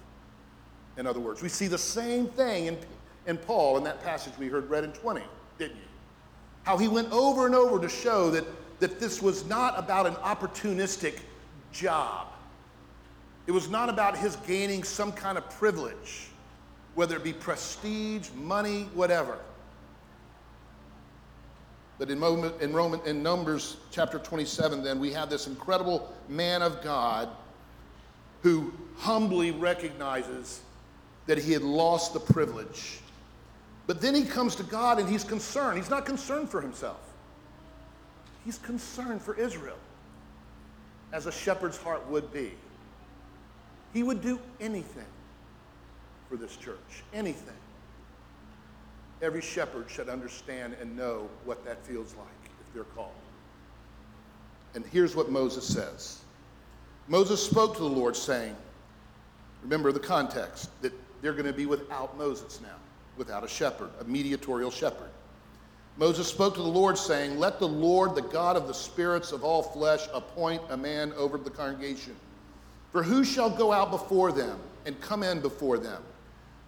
In 1.01 1.07
other 1.07 1.21
words, 1.21 1.43
we 1.43 1.49
see 1.49 1.69
the 1.69 1.79
same 1.79 2.27
thing 2.29 2.67
in, 2.67 2.79
in 3.27 3.39
Paul 3.39 3.79
in 3.79 3.85
that 3.85 4.03
passage 4.03 4.35
we 4.39 4.49
heard 4.49 4.69
read 4.69 4.85
in 4.85 4.93
20, 4.93 5.23
didn't 5.59 5.77
you? 5.77 5.83
How 6.65 6.77
he 6.77 6.89
went 6.89 7.11
over 7.13 7.47
and 7.47 7.55
over 7.55 7.81
to 7.81 7.89
show 7.89 8.31
that, 8.31 8.45
that 8.81 9.01
this 9.01 9.23
was 9.23 9.47
not 9.47 9.79
about 9.79 10.07
an 10.07 10.15
opportunistic 10.17 11.21
job. 11.73 12.29
It 13.47 13.53
was 13.53 13.69
not 13.69 13.89
about 13.89 14.17
his 14.17 14.37
gaining 14.37 14.83
some 14.83 15.13
kind 15.13 15.39
of 15.39 15.49
privilege, 15.51 16.29
whether 16.95 17.17
it 17.17 17.25
be 17.25 17.33
prestige, 17.33 18.29
money, 18.35 18.89
whatever. 18.95 19.39
But 21.99 22.11
in, 22.11 22.19
moment, 22.19 22.61
in, 22.61 22.75
Roman, 22.75 23.01
in 23.07 23.23
Numbers 23.23 23.79
chapter 23.91 24.19
27, 24.19 24.83
then, 24.83 25.01
we 25.01 25.13
have 25.13 25.31
this 25.31 25.47
incredible 25.47 26.13
man 26.29 26.61
of 26.61 26.83
God 26.83 27.29
who 28.43 28.73
humbly 28.99 29.51
recognizes 29.51 30.61
that 31.27 31.39
he 31.39 31.53
had 31.53 31.63
lost 31.63 32.13
the 32.13 32.21
privilege. 32.21 32.99
But 33.87 34.01
then 34.01 34.15
he 34.15 34.25
comes 34.25 34.57
to 34.57 34.63
God 34.63 34.99
and 34.99 35.09
he's 35.09 35.25
concerned. 35.25 35.79
He's 35.79 35.91
not 35.91 36.05
concerned 36.05 36.51
for 36.51 36.61
himself, 36.61 37.06
he's 38.47 38.59
concerned 38.59 39.21
for 39.21 39.35
Israel, 39.35 39.77
as 41.13 41.27
a 41.27 41.33
shepherd's 41.33 41.77
heart 41.77 42.09
would 42.09 42.33
be. 42.33 42.53
He 43.93 44.03
would 44.03 44.23
do 44.23 44.39
anything 44.61 45.05
for 46.31 46.37
this 46.37 46.57
church, 46.57 47.05
anything 47.13 47.53
every 49.23 49.41
shepherd 49.41 49.89
should 49.89 50.09
understand 50.09 50.77
and 50.81 50.97
know 50.97 51.29
what 51.45 51.65
that 51.65 51.85
feels 51.85 52.15
like 52.15 52.51
if 52.61 52.73
they're 52.75 52.85
called. 52.85 53.11
And 54.75 54.85
here's 54.87 55.17
what 55.17 55.31
Moses 55.31 55.67
says 55.67 56.21
Moses 57.09 57.43
spoke 57.43 57.75
to 57.77 57.83
the 57.83 57.89
Lord, 57.89 58.17
saying, 58.17 58.55
Remember 59.63 59.91
the 59.91 60.01
context 60.01 60.71
that 60.83 60.93
they're 61.23 61.33
going 61.33 61.47
to 61.47 61.53
be 61.53 61.67
without 61.67 62.17
Moses 62.19 62.61
now, 62.61 62.77
without 63.17 63.43
a 63.43 63.49
shepherd, 63.49 63.91
a 64.01 64.05
mediatorial 64.05 64.71
shepherd. 64.71 65.11
Moses 65.99 66.29
spoke 66.29 66.55
to 66.55 66.63
the 66.63 66.69
Lord, 66.69 66.99
saying, 66.99 67.39
Let 67.39 67.59
the 67.59 67.69
Lord, 67.69 68.15
the 68.15 68.23
God 68.23 68.57
of 68.57 68.67
the 68.67 68.75
spirits 68.75 69.33
of 69.33 69.43
all 69.43 69.63
flesh, 69.63 70.07
appoint 70.13 70.63
a 70.69 70.77
man 70.77 71.13
over 71.17 71.39
the 71.39 71.51
congregation. 71.51 72.15
For 72.93 73.03
who 73.03 73.25
shall 73.25 73.51
go 73.51 73.73
out 73.73 73.91
before 73.91 74.33
them 74.33 74.59
and 74.85 75.01
come 75.01 75.23
in 75.23 75.41
before 75.41 75.79
them? 75.79 76.03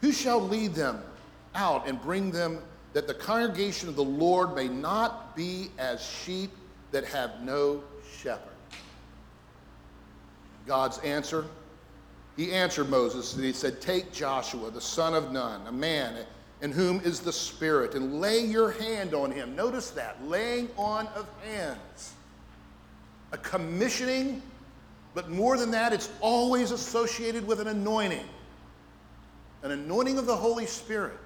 Who 0.00 0.12
shall 0.12 0.40
lead 0.40 0.75
them 0.75 1.02
out 1.54 1.87
and 1.87 2.00
bring 2.00 2.30
them 2.30 2.61
that 2.92 3.06
the 3.06 3.14
congregation 3.14 3.88
of 3.88 3.97
the 3.97 4.04
Lord 4.04 4.54
may 4.54 4.68
not 4.68 5.37
be 5.37 5.70
as 5.78 6.02
sheep 6.02 6.50
that 6.90 7.04
have 7.04 7.42
no 7.42 7.82
shepherd. 8.18 8.42
God's 10.66 10.99
answer, 10.99 11.44
he 12.37 12.52
answered 12.52 12.88
Moses 12.88 13.35
and 13.35 13.44
he 13.44 13.52
said, 13.52 13.80
Take 13.80 14.12
Joshua, 14.12 14.70
the 14.70 14.80
son 14.80 15.14
of 15.14 15.32
Nun, 15.32 15.66
a 15.66 15.73
man 15.73 16.25
in 16.61 16.73
whom 16.73 17.00
is 17.00 17.21
the 17.21 17.33
Spirit, 17.33 17.95
and 17.95 18.21
lay 18.21 18.41
your 18.41 18.73
hand 18.73 19.15
on 19.15 19.31
him. 19.31 19.55
Notice 19.55 19.91
that, 19.91 20.17
laying 20.27 20.69
on 20.77 21.07
of 21.09 21.29
hands. 21.45 22.15
A 23.33 23.38
commissioning, 23.38 24.43
but 25.15 25.29
more 25.31 25.57
than 25.57 25.71
that, 25.71 25.93
it's 25.93 26.11
always 26.21 26.71
associated 26.71 27.47
with 27.47 27.61
an 27.61 27.69
anointing. 27.69 28.27
An 29.62 29.71
anointing 29.71 30.19
of 30.19 30.27
the 30.27 30.37
Holy 30.37 30.67
Spirit 30.67 31.19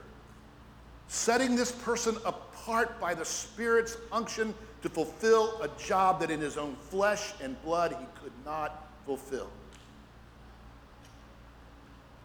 setting 1.09 1.55
this 1.55 1.73
person 1.73 2.17
apart 2.25 2.99
by 2.99 3.15
the 3.15 3.25
Spirit's 3.25 3.97
unction 4.11 4.55
to 4.81 4.89
fulfill 4.89 5.61
a 5.62 5.69
job 5.79 6.21
that 6.21 6.31
in 6.31 6.41
his 6.41 6.57
own 6.57 6.75
flesh 6.89 7.35
and 7.43 7.61
blood 7.62 7.93
he 7.93 8.07
could 8.23 8.33
not 8.45 8.91
fulfill. 9.05 9.51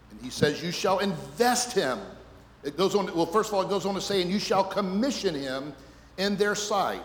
And 0.09 0.21
he 0.21 0.29
says, 0.29 0.63
You 0.63 0.71
shall 0.71 0.99
invest 0.99 1.73
him. 1.73 1.99
It 2.63 2.77
goes 2.77 2.95
on, 2.95 3.13
well, 3.15 3.25
first 3.25 3.49
of 3.49 3.55
all, 3.55 3.61
it 3.61 3.69
goes 3.69 3.85
on 3.85 3.95
to 3.95 4.01
say, 4.01 4.21
And 4.21 4.31
you 4.31 4.39
shall 4.39 4.63
commission 4.63 5.35
him 5.35 5.73
in 6.17 6.35
their 6.35 6.55
sight 6.55 7.03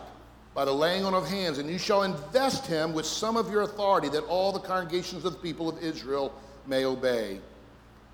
by 0.53 0.65
the 0.65 0.71
laying 0.71 1.05
on 1.05 1.13
of 1.13 1.27
hands, 1.27 1.57
and 1.57 1.69
you 1.69 1.77
shall 1.77 2.03
invest 2.03 2.67
him 2.67 2.93
with 2.93 3.05
some 3.05 3.37
of 3.37 3.49
your 3.49 3.63
authority, 3.63 4.09
that 4.09 4.23
all 4.25 4.51
the 4.51 4.59
congregations 4.59 5.25
of 5.25 5.33
the 5.33 5.39
people 5.39 5.69
of 5.69 5.81
Israel 5.81 6.33
may 6.67 6.85
obey. 6.85 7.39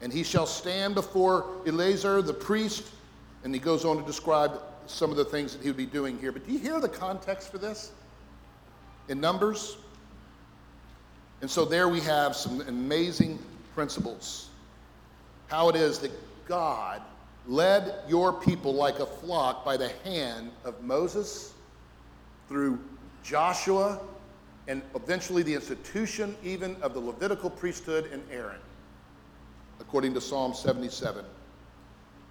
And 0.02 0.14
he 0.14 0.24
shall 0.24 0.46
stand 0.46 0.96
before 0.96 1.46
Eleazar 1.68 2.22
the 2.22 2.34
priest 2.34 2.86
and 3.44 3.54
he 3.54 3.60
goes 3.60 3.86
on 3.86 3.98
to 3.98 4.04
describe 4.04 4.62
some 4.86 5.12
of 5.12 5.18
the 5.18 5.26
things 5.26 5.54
that 5.54 5.62
he 5.62 5.70
would 5.70 5.78
be 5.78 5.86
doing 5.86 6.18
here. 6.20 6.32
But 6.32 6.46
do 6.46 6.52
you 6.52 6.60
hear 6.60 6.80
the 6.80 6.90
context 6.90 7.52
for 7.52 7.58
this? 7.58 7.92
in 9.10 9.20
Numbers. 9.20 9.78
And 11.42 11.50
so 11.50 11.66
there 11.66 11.90
we 11.90 12.00
have 12.02 12.36
some 12.36 12.62
amazing 12.62 13.40
principles. 13.74 14.50
How 15.48 15.68
it 15.70 15.76
is 15.76 16.00
that 16.00 16.12
God 16.48 17.02
led 17.50 17.96
your 18.08 18.32
people 18.32 18.76
like 18.76 19.00
a 19.00 19.06
flock 19.06 19.66
by 19.66 19.76
the 19.76 19.90
hand 20.04 20.52
of 20.64 20.82
Moses 20.84 21.54
through 22.48 22.80
Joshua 23.24 24.00
and 24.68 24.84
eventually 24.94 25.42
the 25.42 25.56
institution 25.56 26.38
even 26.44 26.76
of 26.84 26.94
the 26.94 27.00
Levitical 27.00 27.50
priesthood 27.50 28.08
and 28.14 28.22
Aaron, 28.32 28.60
according 29.80 30.14
to 30.14 30.22
Psalm 30.22 30.54
77. 30.54 31.26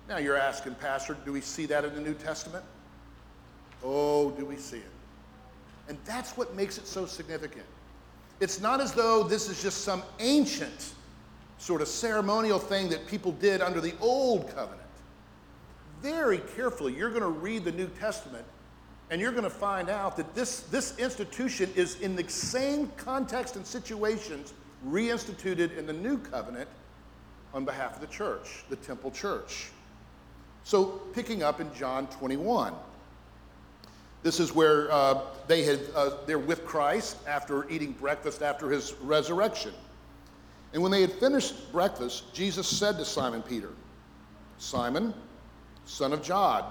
Now 0.09 0.19
you're 0.19 0.37
asking, 0.37 0.77
Pastor, 0.77 1.17
do 1.25 1.33
we 1.33 1.41
see 1.41 1.67
that 1.67 1.85
in 1.85 1.95
the 1.97 2.01
New 2.01 2.15
Testament? 2.15 2.65
Oh, 3.85 4.31
do 4.31 4.47
we 4.47 4.57
see 4.57 4.79
it? 4.79 4.91
And 5.89 5.99
that's 6.05 6.37
what 6.37 6.55
makes 6.55 6.79
it 6.79 6.87
so 6.87 7.07
significant. 7.07 7.67
It's 8.39 8.61
not 8.61 8.81
as 8.81 8.93
though 8.93 9.25
this 9.25 9.49
is 9.49 9.61
just 9.61 9.83
some 9.83 10.05
ancient 10.21 10.93
sort 11.59 11.83
of 11.83 11.89
ceremonial 11.89 12.61
thing 12.61 12.89
that 12.91 13.05
people 13.09 13.33
did 13.33 13.61
under 13.61 13.81
the 13.81 13.95
old 14.01 14.55
covenant. 14.55 14.88
Very 16.01 16.39
carefully, 16.57 16.95
you're 16.95 17.11
going 17.11 17.23
to 17.23 17.29
read 17.29 17.65
the 17.65 17.73
New 17.73 17.89
Testament 17.89 18.45
and 19.11 19.21
you're 19.21 19.33
going 19.33 19.45
to 19.45 19.51
find 19.51 19.89
out 19.89 20.17
that 20.17 20.35
this, 20.35 20.61
this 20.61 20.99
institution 20.99 21.71
is 21.75 22.01
in 22.01 22.15
the 22.15 22.29
same 22.29 22.89
context 22.97 23.57
and 23.57 23.67
situations 23.67 24.53
reinstituted 24.87 25.77
in 25.77 25.87
the 25.87 25.93
new 25.93 26.19
covenant 26.19 26.69
on 27.55 27.65
behalf 27.65 27.95
of 27.95 28.01
the 28.01 28.07
church, 28.07 28.65
the 28.69 28.77
temple 28.77 29.11
church. 29.11 29.71
So, 30.65 31.01
picking 31.15 31.43
up 31.43 31.61
in 31.61 31.73
John 31.75 32.07
21. 32.09 32.75
This 34.23 34.41
is 34.41 34.55
where 34.55 34.93
uh, 34.93 35.21
they 35.47 35.63
had, 35.63 35.81
uh, 35.95 36.11
they're 36.27 36.39
with 36.39 36.67
Christ 36.67 37.17
after 37.27 37.69
eating 37.71 37.93
breakfast 37.93 38.43
after 38.43 38.69
his 38.69 38.93
resurrection. 39.01 39.73
And 40.75 40.83
when 40.83 40.93
they 40.93 41.01
had 41.01 41.13
finished 41.13 41.73
breakfast, 41.73 42.35
Jesus 42.35 42.69
said 42.69 42.99
to 42.99 43.05
Simon 43.05 43.43
Peter, 43.43 43.71
Simon, 44.59 45.15
son 45.89 46.13
of 46.13 46.23
John, 46.23 46.71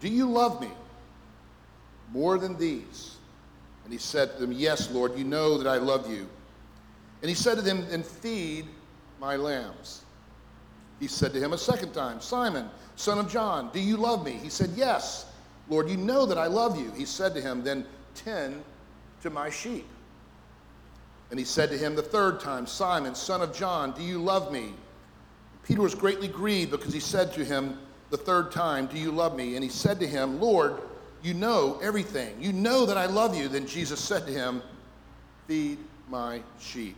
do 0.00 0.08
you 0.08 0.28
love 0.28 0.60
me 0.60 0.70
more 2.12 2.38
than 2.38 2.58
these? 2.58 3.16
And 3.84 3.92
he 3.92 3.98
said 3.98 4.34
to 4.34 4.40
them, 4.40 4.52
Yes, 4.52 4.90
Lord, 4.90 5.16
you 5.16 5.24
know 5.24 5.56
that 5.58 5.66
I 5.66 5.76
love 5.76 6.10
you. 6.10 6.28
And 7.20 7.28
he 7.28 7.34
said 7.34 7.54
to 7.54 7.62
them, 7.62 7.86
Then 7.88 8.02
feed 8.02 8.66
my 9.20 9.36
lambs. 9.36 10.02
He 11.00 11.06
said 11.06 11.32
to 11.32 11.40
him 11.40 11.52
a 11.52 11.58
second 11.58 11.92
time, 11.92 12.20
Simon, 12.20 12.68
son 12.96 13.18
of 13.18 13.30
John, 13.30 13.70
do 13.72 13.80
you 13.80 13.96
love 13.96 14.24
me? 14.24 14.32
He 14.32 14.50
said, 14.50 14.70
Yes. 14.76 15.26
Lord, 15.68 15.88
you 15.88 15.96
know 15.96 16.26
that 16.26 16.38
I 16.38 16.48
love 16.48 16.78
you. 16.78 16.90
He 16.96 17.04
said 17.04 17.34
to 17.34 17.40
him, 17.40 17.62
Then 17.62 17.86
tend 18.14 18.62
to 19.22 19.30
my 19.30 19.50
sheep. 19.50 19.86
And 21.30 21.38
he 21.38 21.44
said 21.44 21.70
to 21.70 21.78
him 21.78 21.94
the 21.94 22.02
third 22.02 22.40
time, 22.40 22.66
Simon, 22.66 23.14
son 23.14 23.40
of 23.40 23.54
John, 23.54 23.92
do 23.92 24.02
you 24.02 24.18
love 24.18 24.52
me? 24.52 24.74
Peter 25.62 25.80
was 25.80 25.94
greatly 25.94 26.28
grieved 26.28 26.72
because 26.72 26.92
he 26.92 27.00
said 27.00 27.32
to 27.34 27.44
him 27.44 27.78
the 28.12 28.16
third 28.16 28.52
time, 28.52 28.86
Do 28.86 28.96
you 28.96 29.10
love 29.10 29.34
me? 29.34 29.56
And 29.56 29.64
he 29.64 29.70
said 29.70 29.98
to 29.98 30.06
him, 30.06 30.40
Lord, 30.40 30.80
you 31.22 31.34
know 31.34 31.80
everything. 31.82 32.36
You 32.40 32.52
know 32.52 32.86
that 32.86 32.96
I 32.96 33.06
love 33.06 33.36
you. 33.36 33.48
Then 33.48 33.66
Jesus 33.66 33.98
said 33.98 34.26
to 34.26 34.32
him, 34.32 34.62
Feed 35.48 35.78
my 36.08 36.42
sheep. 36.60 36.96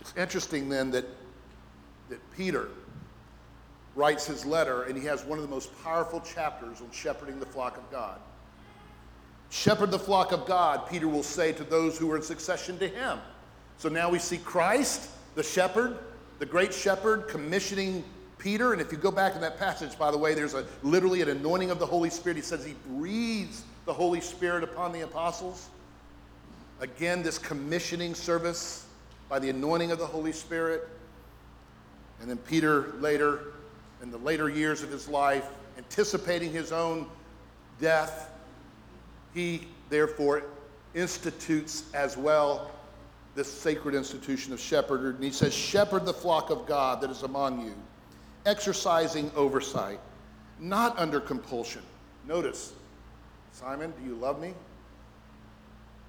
It's 0.00 0.14
interesting 0.16 0.68
then 0.68 0.90
that, 0.90 1.04
that 2.08 2.18
Peter, 2.36 2.68
writes 3.94 4.26
his 4.26 4.44
letter, 4.44 4.84
and 4.84 4.96
he 4.96 5.04
has 5.04 5.24
one 5.24 5.38
of 5.38 5.44
the 5.44 5.50
most 5.50 5.70
powerful 5.82 6.20
chapters 6.20 6.80
on 6.80 6.90
shepherding 6.90 7.38
the 7.38 7.46
flock 7.46 7.76
of 7.76 7.88
God. 7.90 8.18
Shepherd 9.50 9.90
the 9.90 9.98
flock 9.98 10.32
of 10.32 10.46
God, 10.46 10.88
Peter 10.88 11.06
will 11.06 11.22
say 11.22 11.52
to 11.52 11.62
those 11.62 11.96
who 11.96 12.10
are 12.10 12.16
in 12.16 12.22
succession 12.22 12.76
to 12.78 12.88
him. 12.88 13.18
So 13.78 13.88
now 13.88 14.10
we 14.10 14.18
see 14.18 14.38
Christ, 14.38 15.10
the 15.36 15.42
shepherd, 15.42 15.98
the 16.38 16.46
great 16.46 16.74
shepherd, 16.74 17.28
commissioning 17.28 18.02
Peter. 18.38 18.72
And 18.72 18.80
if 18.80 18.92
you 18.92 18.98
go 18.98 19.10
back 19.10 19.34
in 19.34 19.40
that 19.40 19.58
passage, 19.58 19.98
by 19.98 20.10
the 20.10 20.18
way, 20.18 20.34
there's 20.34 20.54
a 20.54 20.64
literally 20.82 21.22
an 21.22 21.28
anointing 21.28 21.70
of 21.70 21.78
the 21.78 21.86
Holy 21.86 22.10
Spirit. 22.10 22.36
He 22.36 22.42
says 22.42 22.64
he 22.64 22.74
breathes 22.88 23.64
the 23.86 23.92
Holy 23.92 24.20
Spirit 24.20 24.64
upon 24.64 24.92
the 24.92 25.02
apostles. 25.02 25.68
Again, 26.80 27.22
this 27.22 27.38
commissioning 27.38 28.14
service 28.14 28.86
by 29.28 29.38
the 29.38 29.50
anointing 29.50 29.90
of 29.90 29.98
the 29.98 30.06
Holy 30.06 30.32
Spirit. 30.32 30.88
And 32.20 32.28
then 32.28 32.38
Peter 32.38 32.92
later 33.00 33.54
in 34.04 34.10
the 34.10 34.18
later 34.18 34.50
years 34.50 34.82
of 34.82 34.90
his 34.90 35.08
life, 35.08 35.48
anticipating 35.78 36.52
his 36.52 36.72
own 36.72 37.06
death, 37.80 38.30
he 39.32 39.66
therefore 39.88 40.44
institutes 40.94 41.84
as 41.94 42.16
well 42.16 42.70
this 43.34 43.50
sacred 43.50 43.94
institution 43.94 44.52
of 44.52 44.60
shepherd. 44.60 45.14
And 45.14 45.24
he 45.24 45.30
says, 45.30 45.54
Shepherd 45.54 46.04
the 46.04 46.12
flock 46.12 46.50
of 46.50 46.66
God 46.66 47.00
that 47.00 47.10
is 47.10 47.22
among 47.22 47.64
you, 47.64 47.74
exercising 48.46 49.30
oversight, 49.34 50.00
not 50.60 50.98
under 50.98 51.20
compulsion. 51.20 51.82
Notice, 52.26 52.72
Simon, 53.52 53.92
do 53.98 54.04
you 54.04 54.14
love 54.16 54.40
me? 54.40 54.54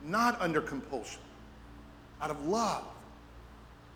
Not 0.04 0.39
under 0.41 0.62
compulsion, 0.62 1.21
out 2.21 2.32
of 2.32 2.45
love 2.45 2.86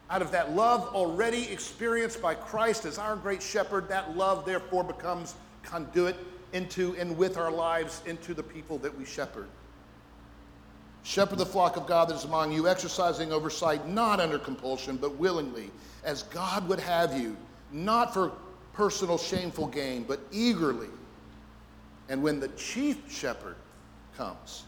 out 0.09 0.21
of 0.21 0.31
that 0.31 0.55
love 0.55 0.93
already 0.95 1.49
experienced 1.51 2.21
by 2.21 2.33
Christ 2.33 2.85
as 2.85 2.97
our 2.97 3.15
great 3.15 3.43
shepherd, 3.43 3.87
that 3.89 4.17
love 4.17 4.45
therefore 4.45 4.83
becomes 4.83 5.35
conduit 5.63 6.15
into 6.51 6.95
and 6.97 7.15
with 7.15 7.37
our 7.37 7.51
lives 7.51 8.01
into 8.07 8.33
the 8.33 8.41
people 8.41 8.79
that 8.79 8.97
we 8.97 9.05
shepherd. 9.05 9.47
Shepherd 11.03 11.37
the 11.37 11.45
flock 11.45 11.77
of 11.77 11.85
God 11.85 12.09
that 12.09 12.15
is 12.15 12.23
among 12.23 12.51
you, 12.51 12.67
exercising 12.67 13.31
oversight 13.31 13.87
not 13.87 14.19
under 14.19 14.39
compulsion, 14.39 14.97
but 14.97 15.15
willingly, 15.15 15.69
as 16.03 16.23
God 16.23 16.67
would 16.67 16.79
have 16.79 17.15
you, 17.17 17.37
not 17.71 18.13
for 18.13 18.31
personal 18.73 19.17
shameful 19.17 19.67
gain, 19.67 20.03
but 20.03 20.19
eagerly. 20.31 20.87
And 22.07 22.23
when 22.23 22.39
the 22.39 22.47
chief 22.49 22.97
shepherd 23.11 23.55
comes, 24.17 24.63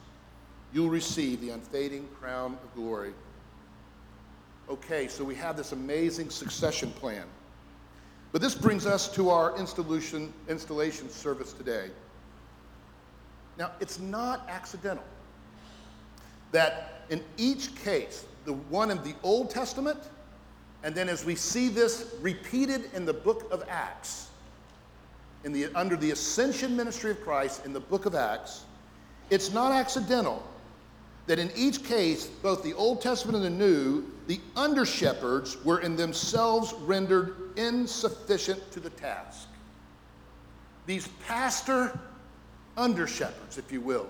you'll 0.73 0.89
receive 0.89 1.41
the 1.41 1.49
unfading 1.49 2.07
crown 2.19 2.57
of 2.63 2.75
glory. 2.75 3.13
Okay, 4.69 5.07
so 5.07 5.23
we 5.23 5.35
have 5.35 5.57
this 5.57 5.71
amazing 5.71 6.29
succession 6.29 6.91
plan. 6.91 7.25
But 8.31 8.41
this 8.41 8.55
brings 8.55 8.85
us 8.85 9.13
to 9.15 9.29
our 9.29 9.57
installation, 9.57 10.31
installation 10.47 11.09
service 11.09 11.51
today. 11.51 11.89
Now, 13.57 13.71
it's 13.81 13.99
not 13.99 14.47
accidental 14.47 15.03
that 16.51 17.03
in 17.09 17.23
each 17.37 17.75
case, 17.75 18.25
the 18.45 18.53
one 18.53 18.91
in 18.91 18.97
the 19.03 19.13
Old 19.23 19.49
Testament, 19.49 19.99
and 20.83 20.95
then 20.95 21.09
as 21.09 21.23
we 21.23 21.35
see 21.35 21.69
this 21.69 22.15
repeated 22.21 22.89
in 22.93 23.05
the 23.05 23.13
book 23.13 23.47
of 23.51 23.63
Acts, 23.69 24.29
in 25.43 25.51
the, 25.51 25.67
under 25.75 25.95
the 25.95 26.11
ascension 26.11 26.75
ministry 26.75 27.11
of 27.11 27.21
Christ 27.21 27.65
in 27.65 27.73
the 27.73 27.79
book 27.79 28.05
of 28.05 28.15
Acts, 28.15 28.65
it's 29.29 29.51
not 29.53 29.71
accidental 29.71 30.43
that 31.27 31.39
in 31.39 31.51
each 31.55 31.83
case, 31.83 32.25
both 32.25 32.63
the 32.63 32.73
Old 32.73 33.01
Testament 33.01 33.37
and 33.37 33.45
the 33.45 33.65
New, 33.65 34.05
the 34.27 34.39
under 34.55 34.85
shepherds 34.85 35.63
were 35.63 35.79
in 35.79 35.95
themselves 35.95 36.73
rendered 36.81 37.35
insufficient 37.55 38.71
to 38.71 38.79
the 38.79 38.89
task. 38.89 39.47
These 40.87 41.07
pastor 41.27 41.97
under 42.75 43.07
shepherds, 43.07 43.57
if 43.57 43.71
you 43.71 43.81
will, 43.81 44.07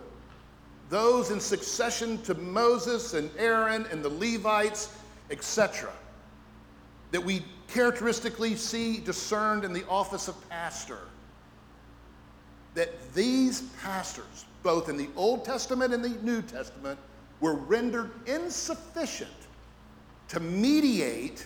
those 0.90 1.32
in 1.32 1.40
succession 1.40 2.22
to 2.24 2.34
Moses 2.34 3.14
and 3.14 3.30
Aaron 3.38 3.86
and 3.92 4.04
the 4.04 4.10
Levites, 4.10 4.94
etc., 5.30 5.92
that 7.12 7.24
we 7.24 7.44
characteristically 7.68 8.56
see 8.56 9.00
discerned 9.00 9.64
in 9.64 9.74
the 9.74 9.88
office 9.88 10.28
of 10.28 10.50
pastor, 10.50 11.00
that 12.74 13.14
these 13.14 13.62
pastors 13.82 14.46
both 14.64 14.90
in 14.90 14.98
the 14.98 15.10
Old 15.16 15.46
Testament 15.46 15.94
and 15.94 16.04
the 16.04 16.10
New 16.24 16.42
Testament, 16.42 17.00
were 17.40 17.56
rendered 17.56 18.12
insufficient 18.28 19.30
to 20.28 20.40
mediate 20.40 21.46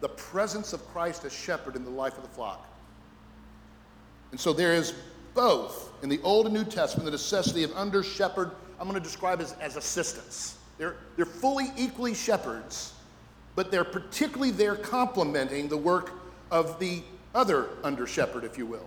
the 0.00 0.08
presence 0.10 0.72
of 0.72 0.86
Christ 0.88 1.24
as 1.24 1.32
shepherd 1.32 1.76
in 1.76 1.84
the 1.84 1.90
life 1.90 2.16
of 2.16 2.22
the 2.22 2.28
flock. 2.28 2.68
And 4.30 4.38
so 4.38 4.52
there 4.52 4.74
is 4.74 4.94
both 5.34 5.92
in 6.02 6.08
the 6.08 6.20
Old 6.22 6.46
and 6.46 6.54
New 6.54 6.64
Testament 6.64 7.06
the 7.06 7.12
necessity 7.12 7.62
of 7.62 7.72
under 7.74 8.02
shepherd, 8.02 8.50
I'm 8.78 8.88
going 8.88 9.00
to 9.00 9.00
describe 9.00 9.40
as, 9.40 9.52
as 9.60 9.76
assistants. 9.76 10.58
They're, 10.78 10.96
they're 11.16 11.24
fully 11.24 11.66
equally 11.76 12.14
shepherds, 12.14 12.94
but 13.54 13.70
they're 13.70 13.84
particularly 13.84 14.50
there 14.50 14.76
complementing 14.76 15.68
the 15.68 15.76
work 15.76 16.12
of 16.50 16.78
the 16.78 17.02
other 17.34 17.68
under 17.84 18.06
shepherd, 18.06 18.44
if 18.44 18.56
you 18.58 18.66
will. 18.66 18.86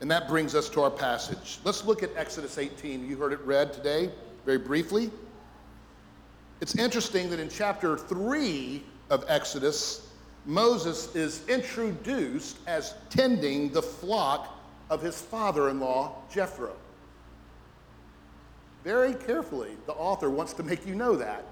And 0.00 0.10
that 0.10 0.28
brings 0.28 0.54
us 0.54 0.68
to 0.70 0.82
our 0.82 0.90
passage. 0.90 1.58
Let's 1.64 1.84
look 1.84 2.02
at 2.02 2.10
Exodus 2.16 2.58
18. 2.58 3.08
You 3.08 3.16
heard 3.16 3.32
it 3.32 3.40
read 3.40 3.72
today, 3.72 4.10
very 4.44 4.58
briefly. 4.58 5.10
It's 6.60 6.76
interesting 6.76 7.30
that 7.30 7.40
in 7.40 7.48
chapter 7.48 7.96
3 7.96 8.82
of 9.10 9.24
Exodus, 9.28 10.08
Moses 10.46 11.14
is 11.14 11.46
introduced 11.48 12.58
as 12.66 12.94
tending 13.10 13.70
the 13.70 13.82
flock 13.82 14.58
of 14.90 15.00
his 15.00 15.20
father 15.20 15.70
in 15.70 15.80
law, 15.80 16.16
Jethro. 16.30 16.72
very 18.82 19.14
carefully, 19.14 19.76
the 19.86 19.94
author 19.94 20.28
wants 20.28 20.52
to 20.52 20.62
make 20.62 20.86
you 20.86 20.94
know 20.94 21.16
that. 21.16 21.44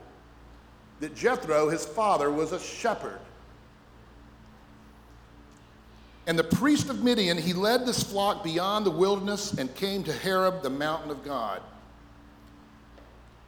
That 1.02 1.16
Jethro, 1.16 1.68
his 1.68 1.84
father, 1.84 2.30
was 2.30 2.52
a 2.52 2.60
shepherd. 2.60 3.18
And 6.28 6.38
the 6.38 6.44
priest 6.44 6.90
of 6.90 7.02
Midian, 7.02 7.36
he 7.36 7.52
led 7.52 7.84
this 7.84 8.04
flock 8.04 8.44
beyond 8.44 8.86
the 8.86 8.92
wilderness 8.92 9.54
and 9.54 9.74
came 9.74 10.04
to 10.04 10.12
Horeb, 10.12 10.62
the 10.62 10.70
mountain 10.70 11.10
of 11.10 11.24
God. 11.24 11.60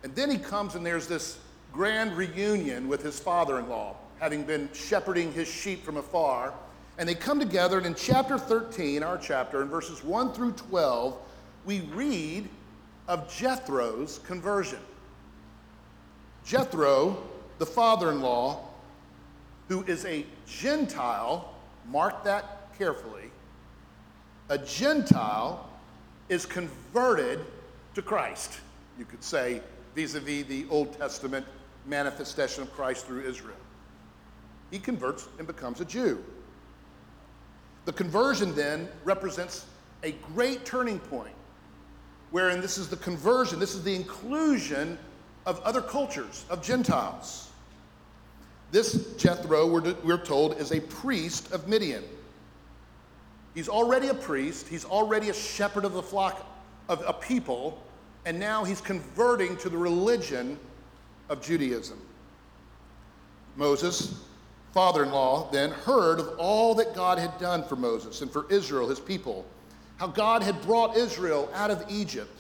And 0.03 0.13
then 0.17 0.33
he 0.33 0.37
comes 0.37 0.75
and 0.75 0.85
there's 0.85 1.07
this 1.07 1.39
grand 1.73 2.17
reunion 2.17 2.89
with 2.89 3.05
his 3.05 3.21
father 3.21 3.61
in 3.61 3.69
law, 3.69 3.95
having 4.19 4.43
been 4.43 4.69
shepherding 4.73 5.33
his 5.33 5.47
sheep 5.47 5.85
from 5.85 5.97
afar. 5.97 6.53
And 6.99 7.09
they 7.09 7.15
come 7.15 7.39
together, 7.39 7.79
and 7.79 7.87
in 7.87 7.95
chapter 7.95 8.37
13, 8.37 9.05
our 9.05 9.17
chapter, 9.17 9.63
in 9.63 9.69
verses 9.69 10.03
1 10.03 10.33
through 10.33 10.55
12, 10.55 11.17
we 11.65 11.83
read 11.83 12.49
of 13.07 13.33
Jethro's 13.33 14.19
conversion. 14.27 14.81
Jethro, 16.45 17.23
the 17.59 17.67
father 17.67 18.11
in 18.11 18.21
law, 18.21 18.61
who 19.69 19.83
is 19.85 20.05
a 20.05 20.27
Gentile, 20.47 21.55
mark 21.89 22.25
that 22.25 22.77
carefully, 22.77 23.31
a 24.49 24.59
Gentile 24.59 25.71
is 26.29 26.47
converted 26.47 27.41
to 27.95 28.03
Christ. 28.03 28.61
You 28.99 29.05
could 29.05 29.23
say 29.23 29.63
vis 29.95 30.15
a 30.15 30.21
vis 30.21 30.47
the 30.47 30.67
Old 30.71 30.99
Testament 30.99 31.47
manifestation 31.87 32.63
of 32.63 32.73
Christ 32.73 33.07
through 33.07 33.23
Israel. 33.23 33.57
He 34.71 34.79
converts 34.79 35.29
and 35.39 35.47
becomes 35.47 35.81
a 35.81 35.85
Jew. 35.85 36.23
The 37.85 37.93
conversion 37.93 38.55
then 38.55 38.89
represents 39.05 39.67
a 40.03 40.13
great 40.35 40.65
turning 40.65 40.99
point, 40.99 41.35
wherein 42.31 42.61
this 42.61 42.79
is 42.79 42.89
the 42.89 42.97
conversion, 42.97 43.59
this 43.59 43.75
is 43.75 43.85
the 43.85 43.95
inclusion 43.95 44.99
of 45.47 45.61
other 45.61 45.81
cultures, 45.81 46.45
of 46.49 46.63
Gentiles. 46.63 47.51
This 48.71 49.15
Jethro, 49.17 49.67
we're, 49.67 49.95
we're 50.03 50.25
told, 50.25 50.59
is 50.59 50.73
a 50.73 50.81
priest 50.81 51.53
of 51.53 51.69
Midian. 51.69 52.03
He's 53.55 53.69
already 53.69 54.09
a 54.09 54.15
priest, 54.15 54.69
he's 54.69 54.85
already 54.85 55.29
a 55.29 55.35
shepherd 55.35 55.85
of 55.85 55.93
the 55.93 56.03
flock 56.03 56.45
of 56.89 57.03
a 57.07 57.13
people, 57.13 57.81
and 58.27 58.39
now 58.39 58.65
he's 58.65 58.81
converting 58.81 59.57
to 59.59 59.69
the 59.69 59.77
religion 59.77 60.59
of 61.29 61.41
Judaism. 61.41 61.99
Moses, 63.57 64.21
father 64.73 65.05
in 65.05 65.13
law, 65.13 65.49
then 65.53 65.71
heard 65.71 66.19
of 66.19 66.37
all 66.37 66.75
that 66.75 66.95
God 66.95 67.19
had 67.19 67.39
done 67.39 67.63
for 67.63 67.77
Moses 67.77 68.23
and 68.23 68.31
for 68.31 68.47
Israel, 68.51 68.89
his 68.89 68.99
people, 68.99 69.47
how 69.99 70.09
God 70.09 70.43
had 70.43 70.61
brought 70.63 70.97
Israel 70.97 71.49
out 71.55 71.71
of 71.71 71.85
Egypt. 71.89 72.37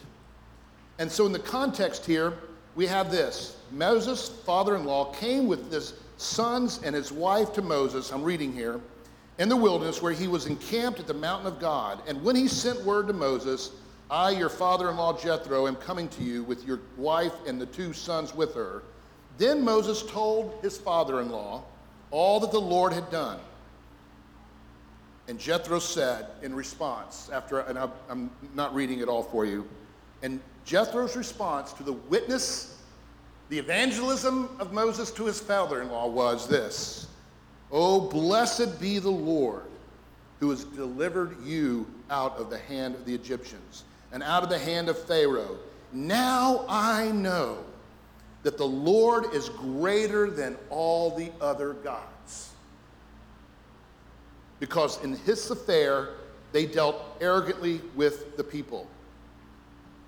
And 0.98 1.10
so, 1.10 1.26
in 1.26 1.32
the 1.32 1.38
context 1.38 2.04
here, 2.04 2.34
we 2.74 2.86
have 2.86 3.10
this 3.10 3.56
Moses, 3.70 4.28
father 4.28 4.76
in 4.76 4.84
law, 4.84 5.12
came 5.12 5.46
with 5.46 5.72
his 5.72 5.94
sons 6.16 6.80
and 6.82 6.94
his 6.94 7.12
wife 7.12 7.52
to 7.54 7.62
Moses. 7.62 8.10
I'm 8.10 8.22
reading 8.22 8.52
here 8.52 8.80
in 9.38 9.48
the 9.48 9.56
wilderness 9.56 10.00
where 10.00 10.12
he 10.12 10.28
was 10.28 10.46
encamped 10.46 11.00
at 11.00 11.06
the 11.06 11.14
mountain 11.14 11.46
of 11.46 11.58
God. 11.58 12.02
And 12.06 12.22
when 12.22 12.36
he 12.36 12.46
sent 12.46 12.80
word 12.84 13.08
to 13.08 13.12
Moses, 13.12 13.72
I, 14.10 14.30
your 14.30 14.48
father 14.48 14.90
in 14.90 14.96
law 14.96 15.18
Jethro, 15.18 15.66
am 15.66 15.76
coming 15.76 16.08
to 16.10 16.22
you 16.22 16.44
with 16.44 16.64
your 16.64 16.80
wife 16.96 17.32
and 17.46 17.60
the 17.60 17.66
two 17.66 17.92
sons 17.92 18.34
with 18.34 18.54
her. 18.54 18.82
Then 19.38 19.64
Moses 19.64 20.02
told 20.04 20.58
his 20.62 20.78
father 20.78 21.20
in 21.20 21.30
law 21.30 21.64
all 22.10 22.38
that 22.40 22.52
the 22.52 22.60
Lord 22.60 22.92
had 22.92 23.10
done. 23.10 23.40
And 25.26 25.38
Jethro 25.38 25.78
said 25.78 26.26
in 26.42 26.54
response, 26.54 27.30
after, 27.32 27.60
and 27.60 27.78
I'm 28.08 28.30
not 28.54 28.74
reading 28.74 29.00
it 29.00 29.08
all 29.08 29.22
for 29.22 29.46
you, 29.46 29.66
and 30.22 30.38
Jethro's 30.64 31.16
response 31.16 31.72
to 31.74 31.82
the 31.82 31.92
witness, 31.92 32.78
the 33.48 33.58
evangelism 33.58 34.48
of 34.58 34.72
Moses 34.72 35.10
to 35.12 35.26
his 35.26 35.40
father 35.40 35.82
in 35.82 35.90
law 35.90 36.06
was 36.06 36.48
this 36.48 37.06
Oh, 37.70 38.00
blessed 38.00 38.80
be 38.80 38.98
the 38.98 39.10
Lord 39.10 39.64
who 40.40 40.50
has 40.50 40.64
delivered 40.64 41.42
you 41.44 41.86
out 42.10 42.36
of 42.36 42.50
the 42.50 42.58
hand 42.58 42.94
of 42.94 43.04
the 43.04 43.14
Egyptians 43.14 43.84
and 44.12 44.22
out 44.22 44.42
of 44.42 44.48
the 44.48 44.58
hand 44.58 44.88
of 44.88 44.98
Pharaoh. 44.98 45.58
Now 45.92 46.64
I 46.68 47.10
know 47.12 47.58
that 48.42 48.58
the 48.58 48.66
Lord 48.66 49.32
is 49.32 49.48
greater 49.48 50.30
than 50.30 50.56
all 50.70 51.16
the 51.16 51.32
other 51.40 51.72
gods. 51.72 52.50
Because 54.60 55.02
in 55.02 55.16
his 55.16 55.50
affair, 55.50 56.10
they 56.52 56.66
dealt 56.66 57.02
arrogantly 57.20 57.80
with 57.94 58.36
the 58.36 58.44
people. 58.44 58.86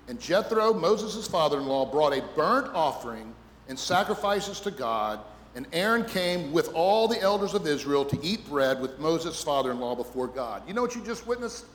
And 0.07 0.19
Jethro, 0.19 0.73
Moses' 0.73 1.27
father 1.27 1.57
in 1.57 1.65
law, 1.65 1.85
brought 1.85 2.13
a 2.13 2.21
burnt 2.35 2.73
offering 2.73 3.33
and 3.67 3.77
sacrifices 3.77 4.59
to 4.61 4.71
God. 4.71 5.19
And 5.55 5.67
Aaron 5.73 6.05
came 6.05 6.51
with 6.51 6.71
all 6.73 7.07
the 7.07 7.19
elders 7.21 7.53
of 7.53 7.67
Israel 7.67 8.05
to 8.05 8.19
eat 8.21 8.47
bread 8.47 8.79
with 8.79 8.99
Moses' 8.99 9.43
father 9.43 9.71
in 9.71 9.79
law 9.79 9.95
before 9.95 10.27
God. 10.27 10.61
You 10.67 10.73
know 10.73 10.81
what 10.81 10.95
you 10.95 11.03
just 11.03 11.27
witnessed? 11.27 11.65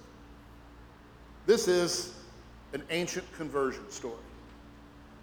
This 1.47 1.69
is 1.69 2.15
an 2.73 2.83
ancient 2.91 3.31
conversion 3.37 3.91
story. 3.91 4.15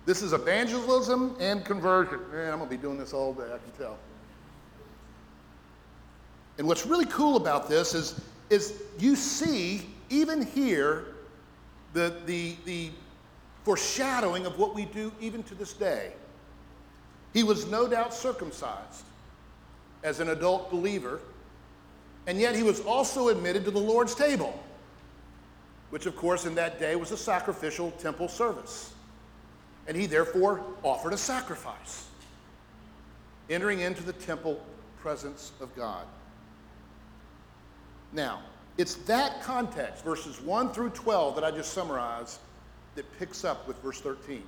This 0.06 0.22
is 0.22 0.34
evangelism 0.34 1.36
and 1.40 1.64
conversion. 1.64 2.20
Man, 2.32 2.52
I'm 2.52 2.60
going 2.60 2.70
to 2.70 2.76
be 2.76 2.82
doing 2.82 2.98
this 2.98 3.14
all 3.14 3.34
day, 3.34 3.44
I 3.44 3.58
can 3.58 3.72
tell. 3.78 3.98
And 6.58 6.68
what's 6.68 6.86
really 6.86 7.06
cool 7.06 7.38
about 7.38 7.70
this 7.70 7.94
is, 7.96 8.20
is 8.50 8.82
you 9.00 9.16
see, 9.16 9.90
even 10.10 10.46
here, 10.46 11.16
the, 11.94 12.14
the, 12.26 12.56
the 12.66 12.90
foreshadowing 13.64 14.46
of 14.46 14.58
what 14.58 14.76
we 14.76 14.86
do 14.86 15.12
even 15.20 15.44
to 15.44 15.56
this 15.56 15.74
day. 15.74 16.14
He 17.34 17.44
was 17.44 17.68
no 17.68 17.88
doubt 17.88 18.14
circumcised 18.14 19.04
as 20.04 20.20
an 20.20 20.30
adult 20.30 20.72
believer, 20.72 21.20
and 22.28 22.40
yet 22.40 22.56
he 22.56 22.64
was 22.64 22.80
also 22.82 23.30
admitted 23.30 23.66
to 23.66 23.72
the 23.72 23.80
Lord's 23.80 24.16
table, 24.16 24.62
which, 25.90 26.06
of 26.06 26.16
course, 26.16 26.46
in 26.46 26.56
that 26.56 26.80
day 26.80 26.96
was 26.96 27.12
a 27.12 27.18
sacrificial 27.18 27.92
temple 27.92 28.28
service. 28.28 28.94
And 29.88 29.98
he 29.98 30.06
therefore 30.06 30.62
offered 30.84 31.14
a 31.14 31.18
sacrifice, 31.18 32.08
entering 33.50 33.80
into 33.80 34.04
the 34.04 34.14
temple 34.14 34.64
presence 35.02 35.52
of 35.60 35.76
God. 35.76 36.06
Now, 38.12 38.42
it's 38.78 38.96
that 38.96 39.42
context, 39.42 40.04
verses 40.04 40.40
1 40.42 40.72
through 40.72 40.92
12, 40.92 41.36
that 41.36 41.44
I 41.44 41.52
just 41.52 41.74
summarized, 41.74 42.40
that 42.96 43.20
picks 43.20 43.44
up 43.44 43.68
with 43.68 43.78
verse 43.82 44.00
13. 44.00 44.44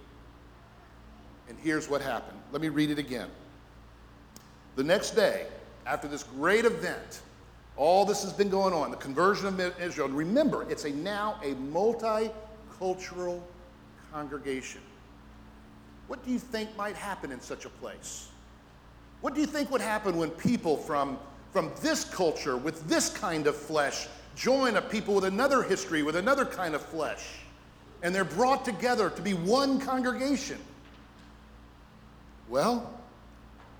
And 1.49 1.57
here's 1.59 1.89
what 1.89 2.01
happened. 2.01 2.39
Let 2.51 2.61
me 2.61 2.69
read 2.69 2.89
it 2.91 2.99
again. 2.99 3.29
The 4.75 4.83
next 4.83 5.11
day, 5.11 5.47
after 5.85 6.07
this 6.07 6.23
great 6.23 6.65
event, 6.65 7.21
all 7.75 8.05
this 8.05 8.23
has 8.23 8.33
been 8.33 8.49
going 8.49 8.73
on, 8.73 8.91
the 8.91 8.97
conversion 8.97 9.47
of 9.47 9.59
Israel. 9.81 10.07
And 10.07 10.17
remember, 10.17 10.69
it's 10.69 10.85
a 10.85 10.91
now 10.91 11.39
a 11.43 11.53
multicultural 11.55 13.41
congregation. 14.11 14.81
What 16.07 16.23
do 16.25 16.31
you 16.31 16.39
think 16.39 16.75
might 16.77 16.95
happen 16.95 17.31
in 17.31 17.41
such 17.41 17.65
a 17.65 17.69
place? 17.69 18.27
What 19.21 19.33
do 19.33 19.41
you 19.41 19.47
think 19.47 19.71
would 19.71 19.81
happen 19.81 20.17
when 20.17 20.29
people 20.31 20.77
from, 20.77 21.17
from 21.51 21.71
this 21.81 22.03
culture, 22.05 22.57
with 22.57 22.87
this 22.87 23.09
kind 23.09 23.47
of 23.47 23.55
flesh, 23.55 24.07
join 24.35 24.77
a 24.77 24.81
people 24.81 25.15
with 25.15 25.25
another 25.25 25.61
history, 25.61 26.03
with 26.03 26.15
another 26.15 26.45
kind 26.45 26.73
of 26.73 26.81
flesh, 26.81 27.39
and 28.03 28.15
they're 28.15 28.23
brought 28.23 28.63
together 28.63 29.09
to 29.09 29.21
be 29.21 29.33
one 29.33 29.79
congregation. 29.79 30.57
Well, 32.49 32.99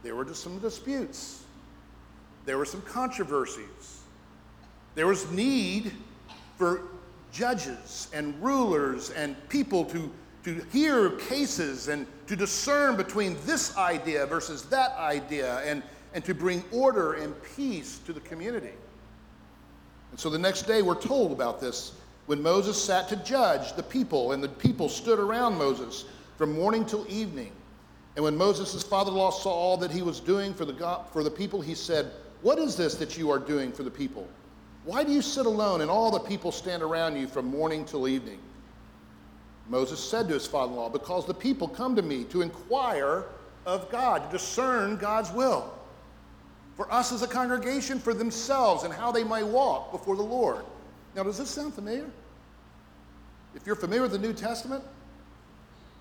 there 0.03 0.15
were 0.15 0.31
some 0.33 0.59
disputes, 0.59 1.43
there 2.45 2.57
were 2.57 2.65
some 2.65 2.81
controversies, 2.81 4.01
there 4.95 5.07
was 5.07 5.29
need 5.31 5.93
for 6.57 6.83
judges 7.31 8.09
and 8.13 8.39
rulers 8.43 9.09
and 9.11 9.35
people 9.47 9.85
to, 9.85 10.11
to 10.43 10.65
hear 10.71 11.11
cases 11.11 11.87
and 11.87 12.05
to 12.27 12.35
discern 12.35 12.97
between 12.97 13.37
this 13.45 13.77
idea 13.77 14.25
versus 14.25 14.63
that 14.63 14.91
idea 14.97 15.59
and, 15.59 15.81
and 16.13 16.23
to 16.25 16.33
bring 16.33 16.63
order 16.71 17.13
and 17.13 17.33
peace 17.55 17.99
to 18.05 18.13
the 18.13 18.19
community. 18.21 18.73
And 20.11 20.19
so 20.19 20.29
the 20.29 20.37
next 20.37 20.63
day, 20.63 20.81
we're 20.81 20.99
told 20.99 21.31
about 21.31 21.61
this 21.61 21.93
when 22.25 22.41
Moses 22.41 22.81
sat 22.81 23.07
to 23.09 23.15
judge 23.17 23.73
the 23.73 23.83
people, 23.83 24.33
and 24.33 24.43
the 24.43 24.49
people 24.49 24.89
stood 24.89 25.19
around 25.19 25.57
Moses 25.57 26.05
from 26.37 26.53
morning 26.53 26.85
till 26.85 27.05
evening. 27.09 27.51
And 28.15 28.23
when 28.23 28.35
Moses' 28.35 28.83
father 28.83 29.11
in 29.11 29.17
law 29.17 29.31
saw 29.31 29.51
all 29.51 29.77
that 29.77 29.91
he 29.91 30.01
was 30.01 30.19
doing 30.19 30.53
for 30.53 30.65
the, 30.65 30.73
God, 30.73 31.07
for 31.11 31.23
the 31.23 31.31
people, 31.31 31.61
he 31.61 31.73
said, 31.73 32.11
What 32.41 32.59
is 32.59 32.75
this 32.75 32.95
that 32.95 33.17
you 33.17 33.31
are 33.31 33.39
doing 33.39 33.71
for 33.71 33.83
the 33.83 33.91
people? 33.91 34.27
Why 34.83 35.03
do 35.03 35.11
you 35.11 35.21
sit 35.21 35.45
alone 35.45 35.81
and 35.81 35.89
all 35.89 36.11
the 36.11 36.19
people 36.19 36.51
stand 36.51 36.83
around 36.83 37.15
you 37.15 37.27
from 37.27 37.45
morning 37.45 37.85
till 37.85 38.07
evening? 38.07 38.39
Moses 39.69 39.99
said 39.99 40.27
to 40.27 40.33
his 40.33 40.47
father 40.47 40.73
in 40.73 40.77
law, 40.77 40.89
Because 40.89 41.25
the 41.25 41.33
people 41.33 41.67
come 41.67 41.95
to 41.95 42.01
me 42.01 42.25
to 42.25 42.41
inquire 42.41 43.25
of 43.65 43.89
God, 43.89 44.25
to 44.25 44.37
discern 44.37 44.97
God's 44.97 45.31
will 45.31 45.71
for 46.81 46.91
us 46.91 47.11
as 47.11 47.21
a 47.21 47.27
congregation, 47.27 47.99
for 47.99 48.11
themselves, 48.11 48.85
and 48.85 48.91
how 48.91 49.11
they 49.11 49.23
might 49.23 49.45
walk 49.45 49.91
before 49.91 50.15
the 50.15 50.23
Lord. 50.23 50.65
Now, 51.15 51.21
does 51.21 51.37
this 51.37 51.51
sound 51.51 51.75
familiar? 51.75 52.09
If 53.53 53.67
you're 53.67 53.75
familiar 53.75 54.01
with 54.01 54.13
the 54.13 54.17
New 54.17 54.33
Testament, 54.33 54.83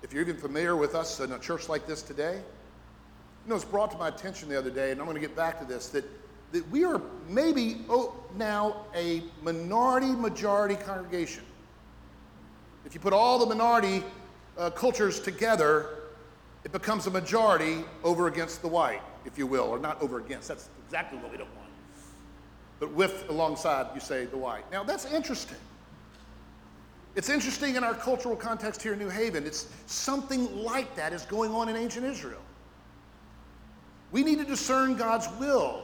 if 0.01 0.11
you're 0.11 0.23
even 0.23 0.37
familiar 0.37 0.75
with 0.75 0.95
us 0.95 1.19
in 1.19 1.33
a 1.33 1.37
church 1.37 1.69
like 1.69 1.85
this 1.85 2.01
today, 2.01 2.37
you 2.37 3.49
know, 3.49 3.55
it's 3.55 3.63
brought 3.63 3.91
to 3.91 3.97
my 3.99 4.07
attention 4.07 4.49
the 4.49 4.57
other 4.57 4.71
day, 4.71 4.89
and 4.89 4.99
I'm 4.99 5.05
going 5.05 5.13
to 5.13 5.21
get 5.21 5.35
back 5.35 5.59
to 5.59 5.65
this, 5.65 5.89
that, 5.89 6.03
that 6.51 6.67
we 6.71 6.83
are 6.83 6.99
maybe 7.29 7.85
oh, 7.87 8.15
now 8.35 8.87
a 8.95 9.21
minority 9.43 10.13
majority 10.13 10.77
congregation. 10.77 11.43
If 12.87 12.95
you 12.95 12.99
put 13.01 13.13
all 13.13 13.37
the 13.37 13.45
minority 13.45 14.03
uh, 14.57 14.71
cultures 14.71 15.19
together, 15.19 15.89
it 16.63 16.71
becomes 16.71 17.05
a 17.05 17.11
majority 17.11 17.83
over 18.03 18.25
against 18.25 18.63
the 18.63 18.67
white, 18.67 19.03
if 19.25 19.37
you 19.37 19.47
will, 19.47 19.65
or 19.65 19.79
not 19.79 20.01
over 20.01 20.19
against. 20.19 20.47
That's 20.47 20.69
exactly 20.85 21.17
what 21.19 21.31
we 21.31 21.37
don't 21.37 21.53
want. 21.55 21.69
But 22.79 22.91
with 22.91 23.29
alongside, 23.29 23.87
you 23.93 24.01
say 24.01 24.25
the 24.25 24.37
white. 24.37 24.69
Now, 24.71 24.83
that's 24.83 25.05
interesting. 25.05 25.57
It's 27.15 27.29
interesting 27.29 27.75
in 27.75 27.83
our 27.83 27.93
cultural 27.93 28.35
context 28.35 28.81
here 28.81 28.93
in 28.93 28.99
New 28.99 29.09
Haven. 29.09 29.45
It's 29.45 29.67
something 29.85 30.63
like 30.63 30.95
that 30.95 31.13
is 31.13 31.23
going 31.25 31.51
on 31.51 31.69
in 31.69 31.75
ancient 31.75 32.05
Israel. 32.05 32.39
We 34.11 34.23
need 34.23 34.39
to 34.39 34.45
discern 34.45 34.95
God's 34.95 35.27
will. 35.39 35.83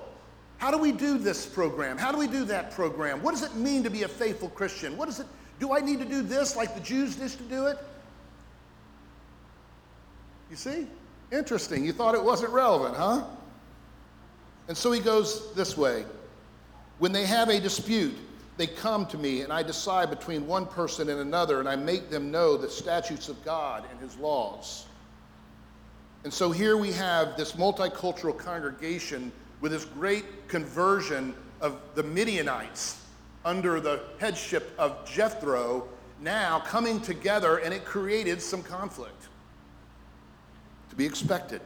How 0.58 0.72
do 0.72 0.78
we 0.78 0.92
do 0.92 1.18
this 1.18 1.46
program? 1.46 1.98
How 1.98 2.12
do 2.12 2.18
we 2.18 2.28
do 2.28 2.46
that 2.46 2.72
program? 2.72 3.22
What 3.22 3.32
does 3.32 3.44
it 3.44 3.56
mean 3.56 3.84
to 3.84 3.90
be 3.90 4.04
a 4.04 4.08
faithful 4.08 4.50
Christian? 4.50 4.98
What 4.98 5.08
is 5.08 5.20
it? 5.20 5.28
Do 5.60 5.74
I 5.74 5.80
need 5.80 6.00
to 6.00 6.06
do 6.06 6.22
this 6.22 6.56
like 6.56 6.74
the 6.74 6.82
Jews 6.82 7.18
used 7.20 7.38
to 7.38 7.44
do 7.44 7.68
it? 7.68 7.78
You 10.50 10.56
see? 10.56 10.88
Interesting. 11.32 11.84
You 11.86 11.92
thought 11.92 12.16
it 12.16 12.24
wasn't 12.24 12.52
relevant, 12.52 12.96
huh? 12.96 13.24
And 14.68 14.78
so 14.78 14.92
he 14.92 15.00
goes 15.00 15.54
this 15.54 15.78
way. 15.78 16.06
When 17.00 17.12
they 17.12 17.26
have 17.26 17.50
a 17.50 17.60
dispute, 17.60 18.16
they 18.58 18.68
come 18.68 19.06
to 19.08 19.18
me, 19.18 19.42
and 19.42 19.54
I 19.54 19.62
decide 19.62 20.10
between 20.10 20.48
one 20.48 20.66
person 20.66 21.10
and 21.10 21.20
another, 21.20 21.60
and 21.60 21.70
I 21.70 21.76
make 21.76 22.10
them 22.10 22.32
know 22.32 22.58
the 22.58 22.70
statutes 22.70 23.30
of 23.30 23.44
God 23.46 23.86
and 23.92 24.00
his 24.00 24.18
laws. 24.18 24.86
And 26.24 26.34
so 26.34 26.52
here 26.52 26.76
we 26.76 26.92
have 26.94 27.38
this 27.38 27.54
multicultural 27.54 28.38
congregation 28.38 29.32
with 29.62 29.72
this 29.72 29.86
great 29.86 30.48
conversion 30.48 31.36
of 31.62 31.80
the 31.96 32.04
Midianites 32.04 33.02
under 33.46 33.80
the 33.80 34.02
headship 34.20 34.74
of 34.78 35.08
Jethro 35.10 35.88
now 36.20 36.60
coming 36.60 37.00
together, 37.00 37.58
and 37.58 37.74
it 37.74 37.86
created 37.86 38.42
some 38.42 38.64
conflict 38.64 39.28
be 40.98 41.06
expected. 41.06 41.62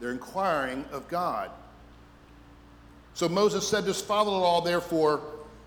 They're 0.00 0.10
inquiring 0.10 0.84
of 0.90 1.06
God. 1.08 1.50
So 3.12 3.28
Moses 3.28 3.66
said, 3.66 3.84
follow 3.94 4.32
the 4.32 4.38
law, 4.38 4.60
therefore. 4.60 5.20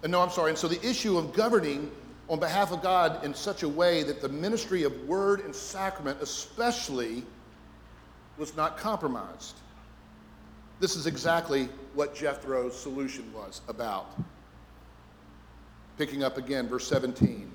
And 0.04 0.12
no, 0.12 0.22
I'm 0.22 0.30
sorry. 0.30 0.50
And 0.50 0.58
so 0.58 0.68
the 0.68 0.86
issue 0.86 1.18
of 1.18 1.34
governing 1.34 1.90
on 2.30 2.40
behalf 2.40 2.72
of 2.72 2.82
God 2.82 3.24
in 3.24 3.34
such 3.34 3.64
a 3.64 3.70
way 3.70 4.04
that 4.04 4.22
the 4.22 4.28
ministry 4.28 4.84
of 4.84 4.94
word 5.08 5.46
and 5.46 5.56
sacrament, 5.56 6.18
especially, 6.22 7.24
was 8.38 8.56
not 8.56 8.78
compromised. 8.78 9.56
This 10.80 10.96
is 10.96 11.08
exactly 11.08 11.70
what 11.94 12.14
Jethro's 12.14 12.78
solution 12.78 13.32
was 13.34 13.62
about. 13.68 14.20
Picking 15.98 16.24
up 16.24 16.38
again, 16.38 16.68
verse 16.68 16.88
17. 16.88 17.50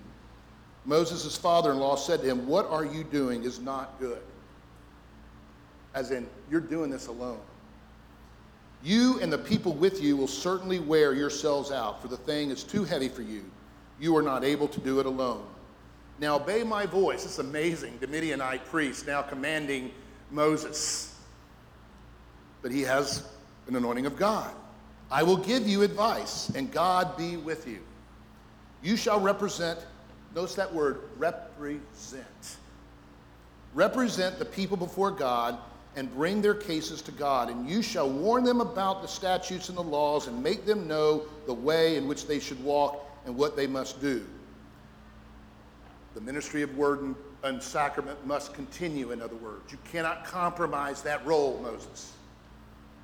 Moses' 0.84 1.36
father 1.36 1.70
in 1.70 1.78
law 1.78 1.94
said 1.94 2.20
to 2.22 2.26
him, 2.26 2.48
What 2.48 2.68
are 2.68 2.84
you 2.84 3.04
doing 3.04 3.44
is 3.44 3.60
not 3.60 4.00
good. 4.00 4.22
As 5.94 6.10
in, 6.10 6.26
you're 6.50 6.60
doing 6.60 6.90
this 6.90 7.06
alone. 7.06 7.40
You 8.82 9.20
and 9.20 9.32
the 9.32 9.38
people 9.38 9.72
with 9.74 10.02
you 10.02 10.16
will 10.16 10.26
certainly 10.26 10.80
wear 10.80 11.14
yourselves 11.14 11.70
out, 11.70 12.02
for 12.02 12.08
the 12.08 12.16
thing 12.16 12.50
is 12.50 12.64
too 12.64 12.84
heavy 12.84 13.08
for 13.08 13.22
you. 13.22 13.44
You 14.00 14.16
are 14.16 14.22
not 14.22 14.42
able 14.42 14.66
to 14.68 14.80
do 14.80 14.98
it 14.98 15.06
alone. 15.06 15.44
Now 16.18 16.36
obey 16.36 16.64
my 16.64 16.86
voice. 16.86 17.24
It's 17.24 17.38
amazing. 17.38 17.98
The 18.00 18.06
Midianite 18.06 18.64
priest 18.66 19.06
now 19.06 19.22
commanding 19.22 19.92
Moses. 20.30 21.14
But 22.62 22.72
he 22.72 22.82
has 22.82 23.28
an 23.68 23.76
anointing 23.76 24.06
of 24.06 24.16
God. 24.16 24.50
I 25.10 25.22
will 25.22 25.36
give 25.36 25.68
you 25.68 25.82
advice, 25.82 26.48
and 26.50 26.72
God 26.72 27.16
be 27.16 27.36
with 27.36 27.68
you. 27.68 27.80
You 28.82 28.96
shall 28.96 29.20
represent, 29.20 29.78
notice 30.34 30.54
that 30.54 30.72
word, 30.72 31.02
represent. 31.18 32.56
Represent 33.74 34.38
the 34.38 34.44
people 34.44 34.76
before 34.76 35.10
God 35.10 35.58
and 35.96 36.12
bring 36.14 36.40
their 36.40 36.54
cases 36.54 37.02
to 37.02 37.12
God, 37.12 37.50
and 37.50 37.68
you 37.68 37.82
shall 37.82 38.08
warn 38.08 38.44
them 38.44 38.60
about 38.60 39.02
the 39.02 39.08
statutes 39.08 39.68
and 39.68 39.76
the 39.76 39.82
laws 39.82 40.26
and 40.26 40.42
make 40.42 40.64
them 40.64 40.88
know 40.88 41.22
the 41.46 41.52
way 41.52 41.96
in 41.96 42.08
which 42.08 42.26
they 42.26 42.40
should 42.40 42.62
walk 42.64 43.04
and 43.26 43.36
what 43.36 43.56
they 43.56 43.66
must 43.66 44.00
do. 44.00 44.24
The 46.14 46.20
ministry 46.20 46.62
of 46.62 46.76
word 46.76 47.02
and, 47.02 47.14
and 47.42 47.62
sacrament 47.62 48.26
must 48.26 48.54
continue, 48.54 49.12
in 49.12 49.20
other 49.20 49.36
words. 49.36 49.70
You 49.70 49.78
cannot 49.90 50.24
compromise 50.24 51.02
that 51.02 51.24
role, 51.26 51.60
Moses. 51.62 52.12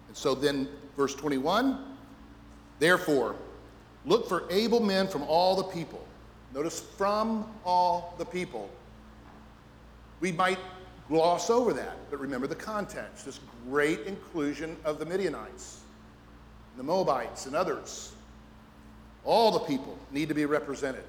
And 0.08 0.16
so 0.16 0.34
then, 0.34 0.68
verse 0.96 1.14
21 1.14 1.84
Therefore, 2.78 3.34
look 4.06 4.28
for 4.28 4.44
able 4.50 4.80
men 4.80 5.08
from 5.08 5.22
all 5.24 5.56
the 5.56 5.64
people. 5.64 6.06
Notice, 6.54 6.80
from 6.80 7.46
all 7.64 8.14
the 8.18 8.24
people. 8.24 8.70
We 10.20 10.32
might 10.32 10.58
gloss 11.08 11.50
over 11.50 11.72
that, 11.72 11.96
but 12.10 12.20
remember 12.20 12.46
the 12.46 12.54
context 12.54 13.24
this 13.24 13.40
great 13.68 14.00
inclusion 14.00 14.76
of 14.84 14.98
the 14.98 15.06
Midianites, 15.06 15.80
the 16.76 16.82
Moabites, 16.82 17.46
and 17.46 17.56
others. 17.56 18.12
All 19.24 19.50
the 19.50 19.60
people 19.60 19.98
need 20.12 20.28
to 20.28 20.34
be 20.34 20.46
represented. 20.46 21.04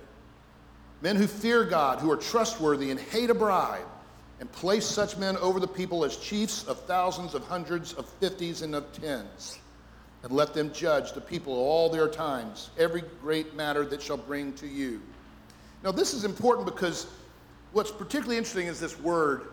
Men 1.01 1.15
who 1.15 1.27
fear 1.27 1.63
God, 1.63 1.99
who 1.99 2.11
are 2.11 2.17
trustworthy 2.17 2.91
and 2.91 2.99
hate 2.99 3.29
a 3.29 3.33
bribe, 3.33 3.85
and 4.39 4.51
place 4.51 4.85
such 4.85 5.17
men 5.17 5.37
over 5.37 5.59
the 5.59 5.67
people 5.67 6.05
as 6.05 6.17
chiefs 6.17 6.65
of 6.65 6.79
thousands, 6.81 7.35
of 7.35 7.43
hundreds, 7.43 7.93
of 7.93 8.07
fifties, 8.07 8.61
and 8.61 8.73
of 8.73 8.91
tens. 8.93 9.59
And 10.23 10.31
let 10.31 10.53
them 10.53 10.73
judge 10.73 11.13
the 11.13 11.21
people 11.21 11.53
all 11.53 11.89
their 11.89 12.07
times, 12.07 12.69
every 12.77 13.03
great 13.21 13.53
matter 13.55 13.85
that 13.85 14.01
shall 14.01 14.17
bring 14.17 14.53
to 14.53 14.67
you. 14.67 15.01
Now, 15.83 15.91
this 15.91 16.13
is 16.13 16.25
important 16.25 16.65
because 16.65 17.07
what's 17.71 17.91
particularly 17.91 18.37
interesting 18.37 18.67
is 18.67 18.79
this 18.79 18.99
word 18.99 19.47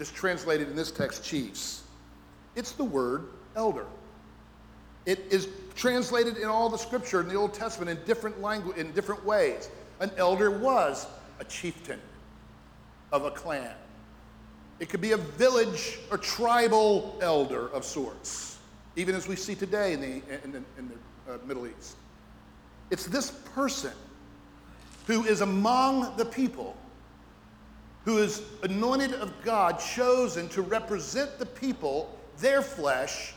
that's 0.00 0.10
translated 0.10 0.66
in 0.66 0.74
this 0.74 0.90
text, 0.90 1.22
chiefs. 1.22 1.82
It's 2.56 2.72
the 2.72 2.84
word 2.84 3.28
elder. 3.54 3.84
It 5.04 5.26
is 5.28 5.46
translated 5.74 6.38
in 6.38 6.48
all 6.48 6.70
the 6.70 6.78
scripture 6.78 7.20
in 7.20 7.28
the 7.28 7.34
Old 7.34 7.52
Testament 7.52 7.90
in 7.90 8.06
different 8.06 8.40
language, 8.40 8.78
in 8.78 8.92
different 8.92 9.22
ways. 9.26 9.68
An 10.00 10.10
elder 10.16 10.50
was 10.50 11.06
a 11.38 11.44
chieftain 11.44 12.00
of 13.12 13.26
a 13.26 13.30
clan. 13.30 13.74
It 14.78 14.88
could 14.88 15.02
be 15.02 15.12
a 15.12 15.18
village 15.18 15.98
or 16.10 16.16
tribal 16.16 17.18
elder 17.20 17.68
of 17.68 17.84
sorts, 17.84 18.56
even 18.96 19.14
as 19.14 19.28
we 19.28 19.36
see 19.36 19.54
today 19.54 19.92
in 19.92 20.00
the, 20.00 20.22
in 20.44 20.52
the, 20.52 20.62
in 20.78 20.88
the 20.88 21.34
uh, 21.34 21.38
Middle 21.44 21.66
East. 21.66 21.96
It's 22.90 23.04
this 23.04 23.32
person 23.54 23.92
who 25.06 25.24
is 25.24 25.42
among 25.42 26.16
the 26.16 26.24
people 26.24 26.74
who 28.10 28.18
is 28.18 28.42
anointed 28.64 29.12
of 29.14 29.32
God, 29.44 29.78
chosen 29.78 30.48
to 30.48 30.62
represent 30.62 31.38
the 31.38 31.46
people, 31.46 32.18
their 32.38 32.60
flesh, 32.60 33.34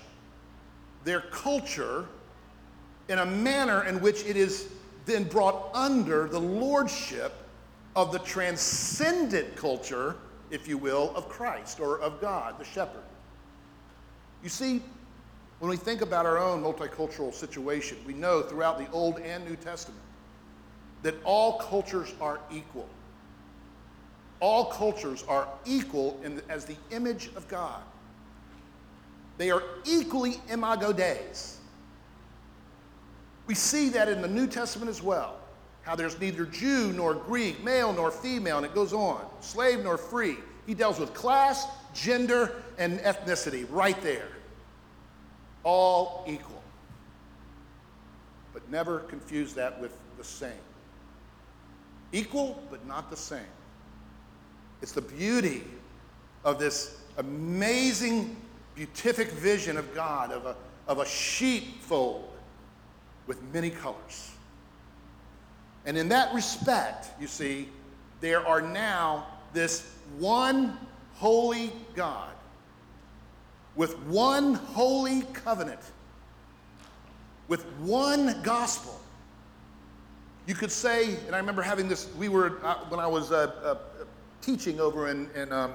their 1.03 1.21
culture, 1.21 2.05
in 3.07 3.19
a 3.19 3.25
manner 3.25 3.83
in 3.83 4.01
which 4.01 4.25
it 4.25 4.35
is 4.35 4.69
then 5.05 5.25
brought 5.25 5.69
under 5.75 6.27
the 6.27 6.39
lordship 6.39 7.33
of 7.95 8.11
the 8.11 8.17
transcendent 8.19 9.55
culture, 9.55 10.15
if 10.49 10.67
you 10.67 10.79
will, 10.79 11.13
of 11.15 11.29
Christ 11.29 11.79
or 11.79 11.99
of 11.99 12.19
God, 12.19 12.57
the 12.57 12.65
shepherd. 12.65 13.03
You 14.41 14.49
see, 14.49 14.81
when 15.59 15.69
we 15.69 15.77
think 15.77 16.01
about 16.01 16.25
our 16.25 16.39
own 16.39 16.63
multicultural 16.63 17.31
situation, 17.31 17.97
we 18.07 18.15
know 18.15 18.41
throughout 18.41 18.79
the 18.79 18.89
Old 18.89 19.19
and 19.19 19.45
New 19.45 19.55
Testament 19.55 20.01
that 21.03 21.13
all 21.23 21.59
cultures 21.59 22.15
are 22.19 22.39
equal 22.51 22.89
all 24.43 24.65
cultures 24.65 25.23
are 25.29 25.47
equal 25.63 26.19
in, 26.21 26.41
as 26.49 26.65
the 26.65 26.75
image 26.91 27.29
of 27.37 27.47
God. 27.47 27.81
They 29.37 29.49
are 29.49 29.63
equally 29.85 30.41
imago 30.49 30.91
Deis. 30.91 31.59
We 33.47 33.55
see 33.55 33.87
that 33.89 34.09
in 34.09 34.21
the 34.21 34.27
New 34.27 34.47
Testament 34.47 34.89
as 34.89 35.01
well, 35.01 35.37
how 35.83 35.95
there's 35.95 36.19
neither 36.19 36.45
Jew 36.45 36.91
nor 36.91 37.13
Greek, 37.13 37.63
male 37.63 37.93
nor 37.93 38.11
female, 38.11 38.57
and 38.57 38.65
it 38.65 38.75
goes 38.75 38.91
on, 38.91 39.25
slave 39.39 39.81
nor 39.81 39.97
free. 39.97 40.35
He 40.67 40.73
deals 40.73 40.99
with 40.99 41.13
class, 41.13 41.65
gender, 41.93 42.61
and 42.77 42.99
ethnicity 42.99 43.65
right 43.69 43.99
there. 44.01 44.27
All 45.63 46.25
equal. 46.27 46.61
But 48.51 48.69
never 48.69 48.99
confuse 48.99 49.53
that 49.53 49.79
with 49.79 49.95
the 50.17 50.23
same. 50.25 50.51
Equal, 52.11 52.61
but 52.69 52.85
not 52.85 53.09
the 53.09 53.15
same. 53.17 53.39
It's 54.83 54.91
the 54.91 55.01
beauty 55.01 55.63
of 56.43 56.59
this 56.59 56.97
amazing, 57.17 58.35
beatific 58.75 59.29
vision 59.31 59.77
of 59.77 59.95
God, 59.95 60.33
of 60.33 60.45
a, 60.45 60.57
of 60.89 60.99
a 60.99 61.05
sheepfold 61.05 62.29
with 63.25 63.41
many 63.53 63.69
colors. 63.69 64.31
And 65.85 65.97
in 65.97 66.09
that 66.09 66.33
respect, 66.33 67.11
you 67.17 67.27
see, 67.27 67.69
there 68.19 68.45
are 68.45 68.61
now 68.61 69.25
this 69.53 69.89
one 70.19 70.77
holy 71.13 71.71
God 71.95 72.31
with 73.77 73.97
one 73.99 74.55
holy 74.55 75.21
covenant, 75.31 75.79
with 77.47 77.63
one 77.79 78.41
gospel. 78.43 78.99
You 80.45 80.55
could 80.55 80.73
say, 80.73 81.15
and 81.25 81.33
I 81.33 81.37
remember 81.37 81.61
having 81.61 81.87
this, 81.87 82.13
we 82.17 82.27
were, 82.27 82.59
uh, 82.65 82.79
when 82.89 82.99
I 82.99 83.07
was 83.07 83.31
uh, 83.31 83.53
uh, 83.63 83.75
teaching 84.43 84.79
over 84.79 85.09
in, 85.09 85.29
in 85.35 85.51
um, 85.51 85.73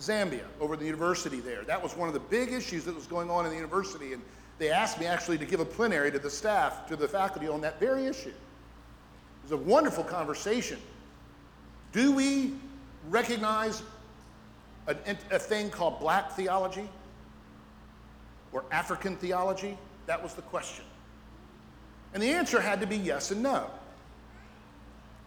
Zambia, 0.00 0.44
over 0.60 0.76
the 0.76 0.84
university 0.84 1.40
there. 1.40 1.62
That 1.62 1.82
was 1.82 1.96
one 1.96 2.08
of 2.08 2.14
the 2.14 2.20
big 2.20 2.52
issues 2.52 2.84
that 2.84 2.94
was 2.94 3.06
going 3.06 3.30
on 3.30 3.44
in 3.44 3.50
the 3.50 3.56
university. 3.56 4.12
And 4.12 4.22
they 4.58 4.70
asked 4.70 4.98
me 4.98 5.06
actually 5.06 5.38
to 5.38 5.44
give 5.44 5.60
a 5.60 5.64
plenary 5.64 6.10
to 6.12 6.18
the 6.18 6.30
staff, 6.30 6.86
to 6.88 6.96
the 6.96 7.08
faculty 7.08 7.48
on 7.48 7.60
that 7.62 7.80
very 7.80 8.06
issue. 8.06 8.30
It 8.30 8.34
was 9.42 9.52
a 9.52 9.56
wonderful 9.56 10.04
conversation. 10.04 10.78
Do 11.92 12.12
we 12.12 12.54
recognize 13.10 13.82
a, 14.86 14.96
a 15.30 15.38
thing 15.38 15.70
called 15.70 16.00
black 16.00 16.32
theology 16.32 16.88
or 18.52 18.64
African 18.70 19.16
theology? 19.16 19.76
That 20.06 20.22
was 20.22 20.34
the 20.34 20.42
question. 20.42 20.84
And 22.14 22.22
the 22.22 22.30
answer 22.30 22.60
had 22.60 22.80
to 22.80 22.86
be 22.86 22.96
yes 22.96 23.30
and 23.32 23.42
no. 23.42 23.70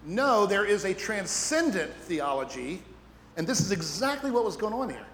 No, 0.08 0.46
there 0.46 0.64
is 0.64 0.86
a 0.86 0.94
transcendent 0.94 1.94
theology, 1.94 2.82
and 3.36 3.46
this 3.46 3.60
is 3.60 3.74
exactly 3.74 4.32
what 4.32 4.46
was 4.46 4.56
going 4.56 4.74
on 4.74 4.90
here. 4.90 5.06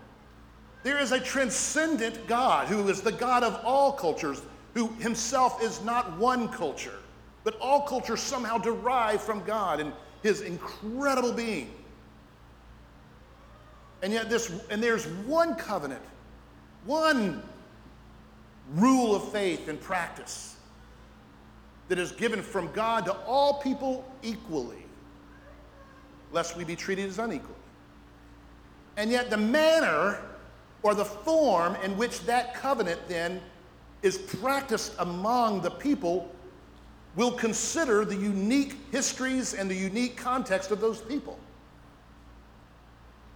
There 0.84 1.00
is 1.00 1.12
a 1.12 1.20
transcendent 1.20 2.28
God 2.28 2.68
who 2.68 2.88
is 2.88 3.02
the 3.02 3.12
God 3.12 3.44
of 3.44 3.60
all 3.66 3.94
cultures, 3.94 4.44
who 4.76 4.90
himself 5.00 5.64
is 5.64 5.84
not 5.84 6.16
one 6.20 6.48
culture, 6.48 7.00
but 7.44 7.60
all 7.60 7.82
cultures 7.82 8.22
somehow 8.22 8.60
derive 8.60 9.20
from 9.20 9.44
God 9.46 9.80
and 9.80 9.94
his 10.22 10.42
incredible 10.42 11.34
being. 11.34 11.74
And 14.04 14.14
yet 14.14 14.30
this 14.30 14.52
and 14.70 14.84
there's 14.84 15.08
one 15.08 15.56
covenant, 15.56 16.04
one 16.86 17.42
rule 18.76 19.16
of 19.16 19.32
faith 19.32 19.70
and 19.70 19.82
practice 19.82 20.56
that 21.88 21.98
is 21.98 22.12
given 22.12 22.44
from 22.44 22.72
God 22.74 23.06
to 23.06 23.14
all 23.26 23.60
people 23.60 24.06
equally, 24.22 24.83
lest 26.34 26.58
we 26.58 26.64
be 26.64 26.76
treated 26.76 27.08
as 27.08 27.20
unequal. 27.20 27.56
And 28.98 29.10
yet 29.10 29.30
the 29.30 29.38
manner 29.38 30.20
or 30.82 30.94
the 30.94 31.06
form 31.06 31.76
in 31.84 31.96
which 31.96 32.26
that 32.26 32.54
covenant 32.56 33.00
then 33.08 33.42
is 34.02 34.18
practiced 34.18 34.94
among 35.00 35.62
the 35.62 35.72
people 35.72 36.30
will 37.16 37.32
consider 37.32 38.04
the 38.04 38.16
unique 38.16 38.76
histories 38.92 39.54
and 39.54 39.70
the 39.70 39.76
unique 39.76 40.18
context 40.18 40.72
of 40.72 40.82
those 40.82 41.00
people. 41.00 41.40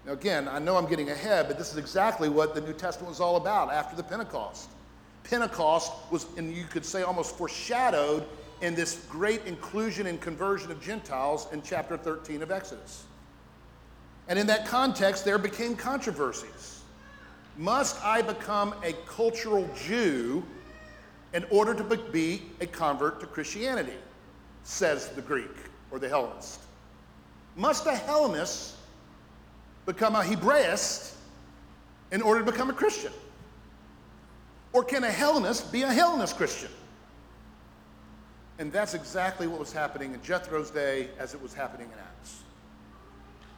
Now, 0.05 0.13
again, 0.13 0.47
I 0.47 0.60
know 0.60 0.77
I'm 0.77 0.88
getting 0.88 1.10
ahead, 1.10 1.47
but 1.47 1.57
this 1.57 1.71
is 1.71 1.77
exactly 1.77 2.29
what 2.29 2.55
the 2.55 2.62
New 2.62 2.73
Testament 2.73 3.10
was 3.10 3.19
all 3.19 3.36
about 3.36 3.71
after 3.71 3.95
the 3.95 4.03
Pentecost. 4.03 4.69
Pentecost 5.23 5.91
was, 6.12 6.25
and 6.38 6.55
you 6.55 6.63
could 6.63 6.86
say 6.86 7.03
almost 7.03 7.38
foreshadowed 7.38 8.25
in 8.62 8.76
this 8.76 9.06
great 9.10 9.46
inclusion 9.46 10.08
and 10.08 10.20
conversion 10.20 10.72
of 10.72 10.82
Gentiles 10.82 11.48
in 11.52 11.62
chapter 11.62 11.98
13 11.98 12.41
of 12.41 12.52
Exodus. 12.52 13.04
And 14.28 14.38
in 14.38 14.48
that 14.48 14.65
context, 14.65 15.24
there 15.24 15.38
became 15.38 15.76
controversies. 15.76 16.82
Must 17.58 18.04
I 18.04 18.22
become 18.22 18.76
a 18.84 18.93
cultural 19.08 19.70
Jew 19.86 20.43
in 21.34 21.46
order 21.50 21.74
to 21.74 21.98
be 22.12 22.43
a 22.62 22.67
convert 22.67 23.20
to 23.22 23.28
Christianity? 23.28 23.98
Says 24.63 25.10
the 25.10 25.22
Greek 25.22 25.52
or 25.91 26.00
the 26.00 26.10
Hellenist. 26.10 26.60
Must 27.56 27.86
a 27.88 27.96
Hellenist 27.96 28.76
become 29.86 30.15
a 30.15 30.22
Hebraist 30.22 31.13
in 32.12 32.22
order 32.22 32.43
to 32.43 32.52
become 32.52 32.70
a 32.70 32.74
Christian? 32.74 33.12
Or 34.74 34.84
can 34.84 35.04
a 35.04 35.12
Hellenist 35.12 35.72
be 35.72 35.84
a 35.84 35.91
Hellenist 35.91 36.38
Christian? 36.38 36.70
And 38.60 38.72
that's 38.72 38.93
exactly 38.93 39.48
what 39.48 39.60
was 39.60 39.72
happening 39.72 40.13
in 40.13 40.22
Jethro's 40.22 40.72
day 40.72 41.10
as 41.20 41.34
it 41.34 41.41
was 41.41 41.54
happening 41.54 41.88
in 41.88 42.00
Acts. 42.00 42.41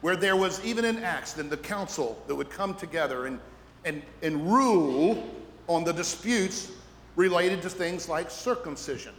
Where 0.02 0.16
there 0.16 0.36
was, 0.36 0.64
even 0.64 0.84
in 0.84 1.02
Acts, 1.02 1.34
then 1.34 1.48
the 1.48 1.56
council 1.56 2.22
that 2.26 2.34
would 2.34 2.50
come 2.50 2.74
together 2.74 3.26
and 3.26 3.38
and, 3.84 4.02
and 4.22 4.50
rule 4.52 5.28
on 5.66 5.84
the 5.84 5.92
disputes 5.92 6.70
related 7.16 7.62
to 7.62 7.70
things 7.70 8.08
like 8.08 8.30
circumcision, 8.30 9.14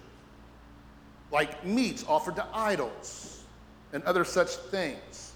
like 1.32 1.66
meats 1.66 2.06
offered 2.08 2.36
to 2.36 2.46
idols, 2.54 3.44
and 3.94 4.04
other 4.04 4.24
such 4.24 4.50
things. 4.50 5.34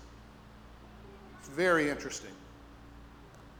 It's 1.39 1.49
very 1.49 1.89
interesting. 1.89 2.31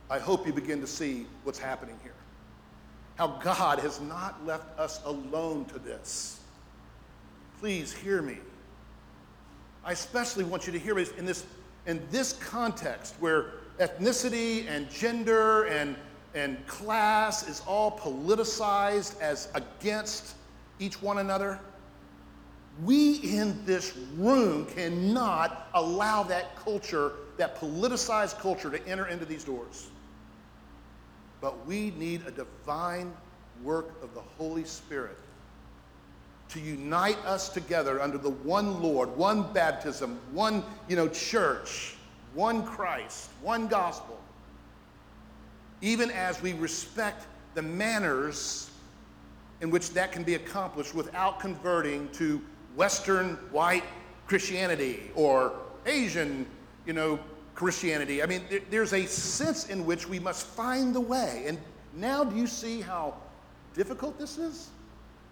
I 0.10 0.20
hope 0.20 0.46
you 0.46 0.54
begin 0.54 0.82
to 0.82 0.88
see 0.88 1.26
what's 1.44 1.60
happening 1.60 1.98
here. 2.04 2.14
How 3.16 3.28
God 3.28 3.80
has 3.80 4.00
not 4.02 4.46
left 4.46 4.78
us 4.80 5.02
alone 5.06 5.66
to 5.66 5.80
this. 5.80 6.40
Please 7.60 7.94
hear 7.94 8.22
me. 8.22 8.38
I 9.84 9.92
especially 9.92 10.44
want 10.44 10.66
you 10.66 10.74
to 10.74 10.80
hear 10.80 10.96
me 10.96 11.06
in 11.18 11.26
this, 11.26 11.46
in 11.86 12.02
this 12.12 12.34
context 12.34 13.16
where 13.20 13.52
ethnicity 13.80 14.68
and 14.68 14.90
gender 14.90 15.66
and, 15.66 15.96
and 16.34 16.66
class 16.68 17.48
is 17.48 17.62
all 17.68 17.98
politicized 17.98 19.20
as 19.22 19.48
against 19.54 20.36
each 20.80 21.02
one 21.02 21.20
another. 21.20 21.60
We 22.84 23.18
in 23.18 23.64
this 23.66 23.96
room 24.18 24.66
cannot 24.66 25.70
allow 25.76 26.24
that 26.24 26.58
culture, 26.58 27.14
that 27.38 27.56
politicized 27.58 28.40
culture, 28.40 28.70
to 28.70 28.86
enter 28.88 29.08
into 29.08 29.24
these 29.24 29.46
doors. 29.46 29.88
But 31.40 31.66
we 31.66 31.92
need 31.92 32.24
a 32.28 32.32
divine 32.32 33.14
work 33.64 34.04
of 34.04 34.14
the 34.14 34.22
Holy 34.22 34.66
Spirit 34.66 35.18
to 36.50 36.60
unite 36.60 37.18
us 37.26 37.50
together 37.50 38.02
under 38.02 38.18
the 38.18 38.30
one 38.30 38.82
Lord, 38.82 39.16
one 39.18 39.52
baptism, 39.54 40.20
one, 40.32 40.64
you 40.88 40.96
know, 40.96 41.08
church 41.08 41.96
one 42.36 42.64
Christ, 42.64 43.30
one 43.42 43.68
gospel, 43.68 44.20
even 45.82 46.12
as 46.12 46.42
we 46.42 46.54
respect 46.54 47.26
the 47.56 47.62
manners 47.62 48.70
in 49.62 49.72
which 49.72 49.92
that 49.92 50.12
can 50.12 50.24
be 50.24 50.36
accomplished 50.36 50.94
without 50.94 51.40
converting 51.40 52.10
to 52.10 52.42
Western 52.76 53.36
white 53.52 53.86
Christianity 54.28 55.12
or 55.16 55.54
Asian, 55.86 56.46
you 56.86 56.92
know, 56.92 57.18
Christianity. 57.56 58.22
I 58.22 58.26
mean, 58.26 58.42
there's 58.70 58.92
a 58.92 59.06
sense 59.06 59.70
in 59.70 59.86
which 59.86 60.10
we 60.10 60.20
must 60.20 60.46
find 60.46 60.94
the 60.94 61.00
way. 61.00 61.46
And 61.48 61.58
now 61.96 62.26
do 62.26 62.36
you 62.36 62.48
see 62.48 62.82
how 62.82 63.16
difficult 63.74 64.20
this 64.20 64.38
is? 64.38 64.70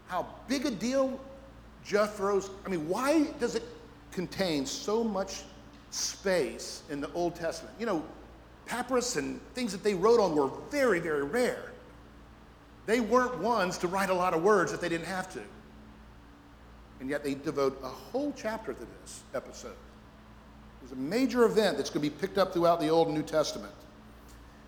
How 0.07 0.27
big 0.47 0.65
a 0.65 0.71
deal 0.71 1.19
Jethro's, 1.85 2.49
I 2.65 2.69
mean, 2.69 2.87
why 2.87 3.23
does 3.39 3.55
it 3.55 3.63
contain 4.13 4.65
so 4.65 5.03
much 5.03 5.43
space 5.93 6.83
in 6.89 7.01
the 7.01 7.11
Old 7.13 7.35
Testament. 7.35 7.75
You 7.79 7.85
know, 7.85 8.03
papyrus 8.65 9.15
and 9.15 9.39
things 9.53 9.71
that 9.71 9.83
they 9.83 9.93
wrote 9.93 10.19
on 10.19 10.35
were 10.35 10.49
very, 10.69 10.99
very 10.99 11.23
rare. 11.23 11.71
They 12.85 12.99
weren't 12.99 13.37
ones 13.39 13.77
to 13.79 13.87
write 13.87 14.09
a 14.09 14.13
lot 14.13 14.33
of 14.33 14.43
words 14.43 14.73
if 14.73 14.81
they 14.81 14.89
didn't 14.89 15.07
have 15.07 15.31
to. 15.33 15.41
And 16.99 17.09
yet 17.09 17.23
they 17.23 17.35
devote 17.35 17.79
a 17.83 17.87
whole 17.87 18.33
chapter 18.35 18.73
to 18.73 18.79
this 18.79 19.23
episode. 19.33 19.75
It's 20.81 20.91
a 20.91 20.95
major 20.95 21.45
event 21.45 21.77
that's 21.77 21.89
going 21.89 22.03
to 22.03 22.09
be 22.09 22.15
picked 22.15 22.37
up 22.37 22.53
throughout 22.53 22.79
the 22.79 22.89
Old 22.89 23.07
and 23.07 23.15
New 23.15 23.23
Testament. 23.23 23.73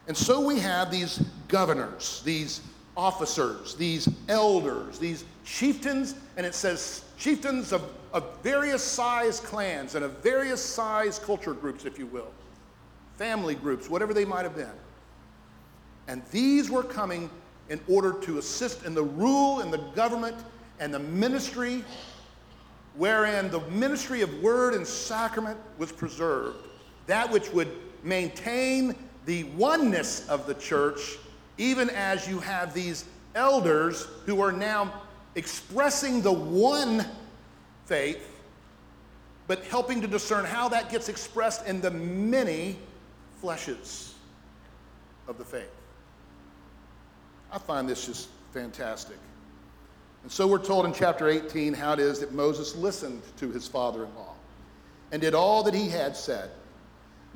And 0.07 0.15
so 0.15 0.39
we 0.39 0.59
have 0.59 0.91
these 0.91 1.19
governors, 1.47 2.21
these 2.23 2.61
officers, 2.97 3.75
these 3.75 4.07
elders, 4.29 4.99
these 4.99 5.25
chieftains, 5.43 6.15
and 6.37 6.45
it 6.45 6.55
says 6.55 7.03
chieftains 7.17 7.71
of, 7.71 7.83
of 8.13 8.37
various 8.41 8.83
size 8.83 9.39
clans 9.39 9.95
and 9.95 10.05
of 10.05 10.11
various 10.23 10.63
size 10.63 11.19
culture 11.19 11.53
groups, 11.53 11.85
if 11.85 11.99
you 11.99 12.05
will, 12.07 12.31
family 13.17 13.55
groups, 13.55 13.89
whatever 13.89 14.13
they 14.13 14.25
might 14.25 14.43
have 14.43 14.55
been. 14.55 14.69
And 16.07 16.21
these 16.31 16.69
were 16.69 16.83
coming 16.83 17.29
in 17.69 17.79
order 17.87 18.13
to 18.13 18.37
assist 18.37 18.85
in 18.85 18.93
the 18.93 19.03
rule 19.03 19.61
and 19.61 19.73
the 19.73 19.79
government 19.95 20.37
and 20.79 20.93
the 20.93 20.99
ministry, 20.99 21.83
wherein 22.95 23.49
the 23.49 23.61
ministry 23.71 24.21
of 24.21 24.41
word 24.41 24.73
and 24.73 24.85
sacrament 24.85 25.57
was 25.77 25.91
preserved, 25.91 26.57
that 27.07 27.29
which 27.31 27.51
would 27.51 27.71
maintain 28.03 28.95
the 29.25 29.43
oneness 29.55 30.27
of 30.29 30.45
the 30.45 30.53
church 30.53 31.17
even 31.57 31.89
as 31.89 32.27
you 32.27 32.39
have 32.39 32.73
these 32.73 33.05
elders 33.33 34.07
who 34.25 34.41
are 34.41 34.51
now 34.51 35.01
expressing 35.35 36.21
the 36.21 36.31
one 36.31 37.05
faith, 37.85 38.31
but 39.47 39.63
helping 39.65 40.01
to 40.01 40.07
discern 40.07 40.45
how 40.45 40.69
that 40.69 40.89
gets 40.89 41.09
expressed 41.09 41.65
in 41.67 41.81
the 41.81 41.91
many 41.91 42.77
fleshes 43.43 44.13
of 45.27 45.37
the 45.37 45.45
faith. 45.45 45.69
I 47.51 47.57
find 47.57 47.87
this 47.87 48.05
just 48.05 48.29
fantastic. 48.53 49.17
And 50.23 50.31
so 50.31 50.47
we're 50.47 50.57
told 50.57 50.85
in 50.85 50.93
chapter 50.93 51.29
18 51.29 51.73
how 51.73 51.93
it 51.93 51.99
is 51.99 52.19
that 52.19 52.33
Moses 52.33 52.75
listened 52.75 53.21
to 53.37 53.51
his 53.51 53.67
father 53.67 54.05
in 54.05 54.15
law 54.15 54.33
and 55.11 55.21
did 55.21 55.35
all 55.35 55.61
that 55.63 55.73
he 55.73 55.87
had 55.87 56.17
said. 56.17 56.49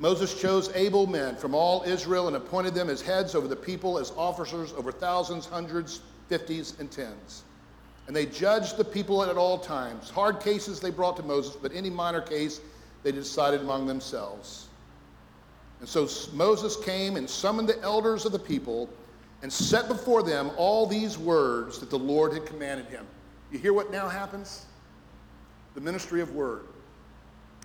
Moses 0.00 0.40
chose 0.40 0.74
able 0.74 1.06
men 1.06 1.36
from 1.36 1.54
all 1.54 1.82
Israel 1.82 2.26
and 2.26 2.34
appointed 2.34 2.74
them 2.74 2.88
as 2.88 3.02
heads 3.02 3.34
over 3.34 3.46
the 3.46 3.54
people, 3.54 3.98
as 3.98 4.12
officers 4.16 4.72
over 4.72 4.90
thousands, 4.90 5.44
hundreds, 5.44 6.00
fifties, 6.26 6.74
and 6.80 6.90
tens. 6.90 7.44
And 8.06 8.16
they 8.16 8.24
judged 8.24 8.78
the 8.78 8.84
people 8.84 9.22
at 9.22 9.36
all 9.36 9.58
times. 9.58 10.08
Hard 10.08 10.40
cases 10.40 10.80
they 10.80 10.90
brought 10.90 11.18
to 11.18 11.22
Moses, 11.22 11.54
but 11.54 11.72
any 11.74 11.90
minor 11.90 12.22
case 12.22 12.62
they 13.02 13.12
decided 13.12 13.60
among 13.60 13.86
themselves. 13.86 14.68
And 15.80 15.88
so 15.88 16.08
Moses 16.32 16.76
came 16.76 17.16
and 17.16 17.28
summoned 17.28 17.68
the 17.68 17.80
elders 17.82 18.24
of 18.24 18.32
the 18.32 18.38
people 18.38 18.88
and 19.42 19.52
set 19.52 19.86
before 19.86 20.22
them 20.22 20.50
all 20.56 20.86
these 20.86 21.18
words 21.18 21.78
that 21.78 21.90
the 21.90 21.98
Lord 21.98 22.32
had 22.32 22.46
commanded 22.46 22.86
him. 22.86 23.06
You 23.52 23.58
hear 23.58 23.74
what 23.74 23.90
now 23.90 24.08
happens? 24.08 24.64
The 25.74 25.80
ministry 25.82 26.22
of 26.22 26.34
word. 26.34 26.64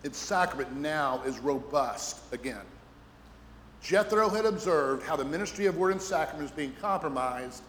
Its 0.06 0.20
sacrament 0.20 0.72
now 0.78 1.20
is 1.26 1.40
robust 1.40 2.20
again. 2.32 2.62
Jethro 3.82 4.30
had 4.30 4.46
observed 4.46 5.02
how 5.02 5.16
the 5.16 5.26
ministry 5.26 5.66
of 5.66 5.78
word 5.78 5.94
and 5.94 6.02
sacrament 6.02 6.48
is 6.48 6.56
being 6.56 6.76
compromised 6.80 7.64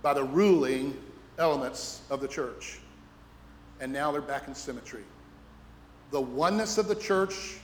by 0.00 0.14
the 0.14 0.22
ruling 0.22 0.96
elements 1.36 2.02
of 2.10 2.20
the 2.20 2.28
church. 2.28 2.78
And 3.80 3.92
now 3.92 4.12
they're 4.12 4.20
back 4.20 4.46
in 4.46 4.54
symmetry. 4.54 5.02
The 6.12 6.20
oneness 6.20 6.78
of 6.78 6.86
the 6.86 6.94
church, 6.94 7.56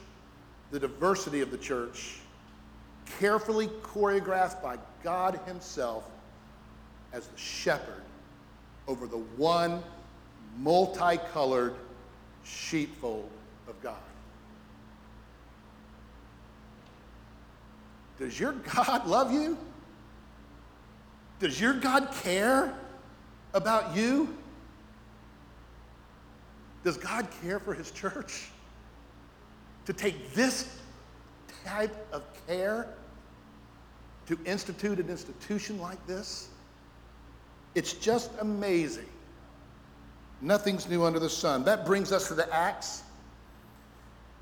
the 0.73 0.81
diversity 0.81 1.41
of 1.41 1.53
the 1.53 1.59
church, 1.59 2.17
carefully 3.21 3.69
choreographed 3.85 4.61
by 4.61 4.77
God 5.05 5.39
Himself 5.47 6.03
as 7.13 7.29
the 7.29 7.39
shepherd 7.39 8.03
over 8.89 9.07
the 9.07 9.19
one 9.37 9.85
multicolored 10.59 11.77
sheepfold 12.43 13.31
of 13.69 13.81
God. 13.83 13.97
Does 18.19 18.39
your 18.39 18.53
God 18.53 19.07
love 19.07 19.33
you? 19.33 19.59
Does 21.41 21.61
your 21.61 21.75
God 21.75 22.09
care 22.23 22.75
about 23.53 23.97
you? 23.97 24.37
Does 26.85 26.97
God 26.97 27.27
care 27.43 27.59
for 27.59 27.75
his 27.75 27.91
church? 27.91 28.51
To 29.87 29.93
take 29.93 30.33
this 30.35 30.79
type 31.65 31.95
of 32.13 32.23
care 32.47 32.89
to 34.27 34.39
institute 34.45 34.99
an 34.99 35.09
institution 35.09 35.81
like 35.81 36.05
this? 36.07 36.49
It's 37.75 37.93
just 37.95 38.31
amazing. 38.41 39.09
Nothing's 40.41 40.89
new 40.89 41.05
under 41.05 41.19
the 41.19 41.31
sun. 41.31 41.65
That 41.65 41.87
brings 41.87 42.13
us 42.13 42.29
to 42.29 42.35
the 42.35 42.53
Acts. 42.55 43.04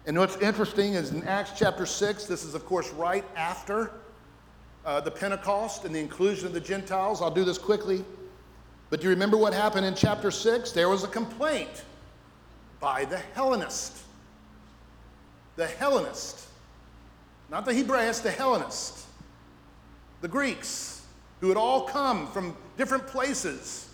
And 0.04 0.18
what's 0.18 0.36
interesting 0.38 0.94
is 0.94 1.10
in 1.10 1.22
Acts 1.24 1.52
chapter 1.56 1.86
6, 1.86 2.24
this 2.26 2.44
is, 2.44 2.54
of 2.54 2.66
course, 2.66 2.90
right 2.90 3.24
after 3.36 3.92
uh, 4.84 5.00
the 5.00 5.10
Pentecost 5.10 5.84
and 5.84 5.94
the 5.94 6.00
inclusion 6.00 6.46
of 6.46 6.52
the 6.52 6.60
Gentiles. 6.60 7.22
I'll 7.22 7.30
do 7.30 7.44
this 7.44 7.58
quickly. 7.58 8.04
But 8.90 9.00
do 9.00 9.04
you 9.04 9.10
remember 9.10 9.36
what 9.36 9.54
happened 9.54 9.86
in 9.86 9.94
chapter 9.94 10.32
6? 10.32 10.72
There 10.72 10.88
was 10.88 11.04
a 11.04 11.08
complaint 11.08 11.84
by 12.80 13.04
the 13.04 13.18
Hellenist. 13.34 13.98
The 15.54 15.66
Hellenist. 15.66 16.46
Not 17.48 17.64
the 17.64 17.72
Hebraist, 17.72 18.22
the 18.22 18.30
Hellenist. 18.30 19.04
The 20.20 20.28
Greeks, 20.28 21.06
who 21.40 21.48
had 21.48 21.56
all 21.56 21.82
come 21.82 22.26
from 22.26 22.56
different 22.76 23.06
places, 23.06 23.88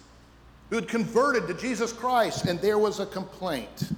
who 0.71 0.77
had 0.77 0.89
converted 0.89 1.47
to 1.49 1.55
Jesus 1.55 1.93
Christ, 1.93 2.47
and 2.47 2.59
there 2.61 2.79
was 2.79 2.99
a 2.99 3.07
complaint 3.07 3.91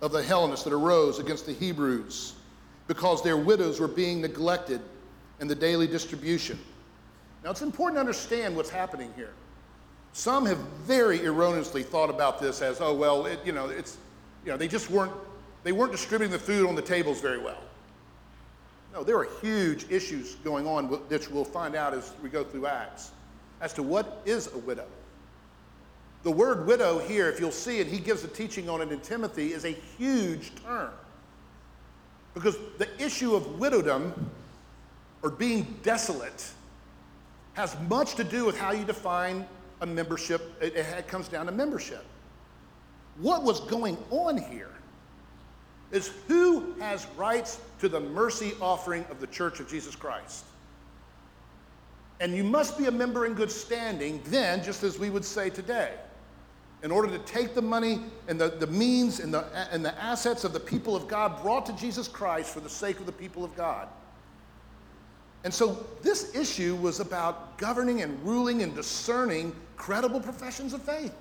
of 0.00 0.12
the 0.12 0.22
Hellenists 0.22 0.64
that 0.64 0.72
arose 0.72 1.18
against 1.18 1.46
the 1.46 1.52
Hebrews 1.52 2.34
because 2.86 3.22
their 3.22 3.36
widows 3.36 3.78
were 3.78 3.88
being 3.88 4.20
neglected 4.20 4.80
in 5.40 5.48
the 5.48 5.54
daily 5.54 5.86
distribution. 5.86 6.58
Now, 7.44 7.50
it's 7.50 7.62
important 7.62 7.96
to 7.96 8.00
understand 8.00 8.56
what's 8.56 8.70
happening 8.70 9.12
here. 9.16 9.32
Some 10.12 10.44
have 10.46 10.58
very 10.58 11.24
erroneously 11.24 11.82
thought 11.82 12.10
about 12.10 12.40
this 12.40 12.62
as, 12.62 12.80
oh, 12.80 12.94
well, 12.94 13.26
it, 13.26 13.38
you 13.44 13.52
know, 13.52 13.68
it's, 13.68 13.96
you 14.44 14.50
know, 14.50 14.56
they 14.56 14.68
just 14.68 14.90
weren't, 14.90 15.12
they 15.62 15.72
weren't 15.72 15.92
distributing 15.92 16.32
the 16.32 16.38
food 16.38 16.66
on 16.66 16.74
the 16.74 16.82
tables 16.82 17.20
very 17.20 17.38
well. 17.38 17.62
No, 18.92 19.04
there 19.04 19.16
are 19.16 19.28
huge 19.40 19.86
issues 19.88 20.34
going 20.36 20.66
on, 20.66 20.86
which 20.86 21.30
we'll 21.30 21.44
find 21.44 21.76
out 21.76 21.94
as 21.94 22.12
we 22.22 22.28
go 22.28 22.42
through 22.42 22.66
Acts, 22.66 23.12
as 23.60 23.72
to 23.74 23.82
what 23.82 24.20
is 24.26 24.52
a 24.52 24.58
widow. 24.58 24.86
The 26.22 26.30
word 26.30 26.66
widow 26.66 26.98
here, 26.98 27.28
if 27.30 27.40
you'll 27.40 27.50
see 27.50 27.78
it, 27.78 27.86
he 27.86 27.98
gives 27.98 28.22
a 28.24 28.28
teaching 28.28 28.68
on 28.68 28.82
it 28.82 28.92
in 28.92 29.00
Timothy, 29.00 29.52
is 29.52 29.64
a 29.64 29.76
huge 29.96 30.52
term. 30.62 30.90
Because 32.34 32.56
the 32.78 32.88
issue 33.02 33.34
of 33.34 33.58
widowdom 33.58 34.12
or 35.22 35.30
being 35.30 35.78
desolate 35.82 36.46
has 37.54 37.76
much 37.88 38.14
to 38.16 38.24
do 38.24 38.44
with 38.44 38.58
how 38.58 38.72
you 38.72 38.84
define 38.84 39.46
a 39.80 39.86
membership. 39.86 40.52
It, 40.60 40.76
it 40.76 41.08
comes 41.08 41.28
down 41.28 41.46
to 41.46 41.52
membership. 41.52 42.04
What 43.16 43.42
was 43.42 43.60
going 43.60 43.96
on 44.10 44.36
here 44.36 44.70
is 45.90 46.12
who 46.28 46.74
has 46.78 47.06
rights 47.16 47.60
to 47.80 47.88
the 47.88 47.98
mercy 47.98 48.52
offering 48.60 49.04
of 49.10 49.20
the 49.20 49.26
Church 49.26 49.58
of 49.58 49.68
Jesus 49.68 49.96
Christ? 49.96 50.44
And 52.20 52.34
you 52.34 52.44
must 52.44 52.76
be 52.76 52.86
a 52.86 52.90
member 52.90 53.24
in 53.24 53.32
good 53.32 53.50
standing 53.50 54.20
then, 54.26 54.62
just 54.62 54.82
as 54.82 54.98
we 54.98 55.08
would 55.08 55.24
say 55.24 55.48
today 55.48 55.94
in 56.82 56.90
order 56.90 57.08
to 57.08 57.18
take 57.20 57.54
the 57.54 57.62
money 57.62 58.00
and 58.28 58.40
the, 58.40 58.48
the 58.48 58.66
means 58.66 59.20
and 59.20 59.32
the, 59.34 59.44
and 59.70 59.84
the 59.84 59.98
assets 60.00 60.44
of 60.44 60.52
the 60.52 60.60
people 60.60 60.96
of 60.96 61.08
God 61.08 61.42
brought 61.42 61.66
to 61.66 61.72
Jesus 61.74 62.08
Christ 62.08 62.52
for 62.52 62.60
the 62.60 62.70
sake 62.70 63.00
of 63.00 63.06
the 63.06 63.12
people 63.12 63.44
of 63.44 63.54
God. 63.56 63.88
And 65.44 65.52
so 65.52 65.86
this 66.02 66.34
issue 66.34 66.76
was 66.76 67.00
about 67.00 67.58
governing 67.58 68.02
and 68.02 68.22
ruling 68.24 68.62
and 68.62 68.74
discerning 68.74 69.54
credible 69.76 70.20
professions 70.20 70.72
of 70.72 70.82
faith. 70.82 71.14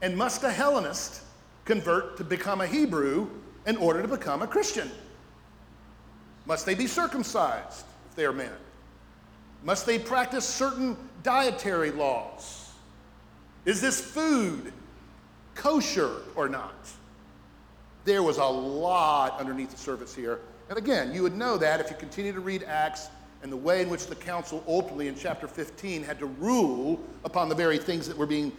And 0.00 0.16
must 0.16 0.44
a 0.44 0.50
Hellenist 0.50 1.22
convert 1.64 2.16
to 2.16 2.24
become 2.24 2.60
a 2.60 2.66
Hebrew 2.66 3.28
in 3.66 3.76
order 3.76 4.00
to 4.02 4.08
become 4.08 4.42
a 4.42 4.46
Christian? 4.46 4.90
Must 6.46 6.64
they 6.64 6.74
be 6.74 6.86
circumcised 6.86 7.84
if 8.08 8.16
they 8.16 8.24
are 8.24 8.32
men? 8.32 8.52
Must 9.64 9.84
they 9.84 9.98
practice 9.98 10.44
certain 10.44 10.96
dietary 11.22 11.90
laws? 11.90 12.67
Is 13.68 13.82
this 13.82 14.00
food 14.00 14.72
kosher 15.54 16.22
or 16.34 16.48
not? 16.48 16.88
There 18.06 18.22
was 18.22 18.38
a 18.38 18.44
lot 18.46 19.38
underneath 19.38 19.70
the 19.72 19.76
surface 19.76 20.14
here. 20.14 20.40
And 20.70 20.78
again, 20.78 21.12
you 21.12 21.22
would 21.22 21.36
know 21.36 21.58
that 21.58 21.78
if 21.78 21.90
you 21.90 21.96
continue 21.96 22.32
to 22.32 22.40
read 22.40 22.62
Acts 22.62 23.10
and 23.42 23.52
the 23.52 23.58
way 23.58 23.82
in 23.82 23.90
which 23.90 24.06
the 24.06 24.14
council 24.14 24.64
ultimately 24.66 25.08
in 25.08 25.14
chapter 25.14 25.46
15 25.46 26.02
had 26.02 26.18
to 26.18 26.24
rule 26.24 26.98
upon 27.24 27.50
the 27.50 27.54
very 27.54 27.76
things 27.76 28.08
that 28.08 28.16
were 28.16 28.24
being, 28.24 28.52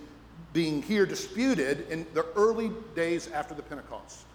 being 0.54 0.80
here 0.84 1.08
disputed 1.08 1.90
in 1.90 2.06
the 2.14 2.28
early 2.36 2.72
days 2.94 3.32
after 3.32 3.56
the 3.56 3.64
Pentecost. 3.64 4.26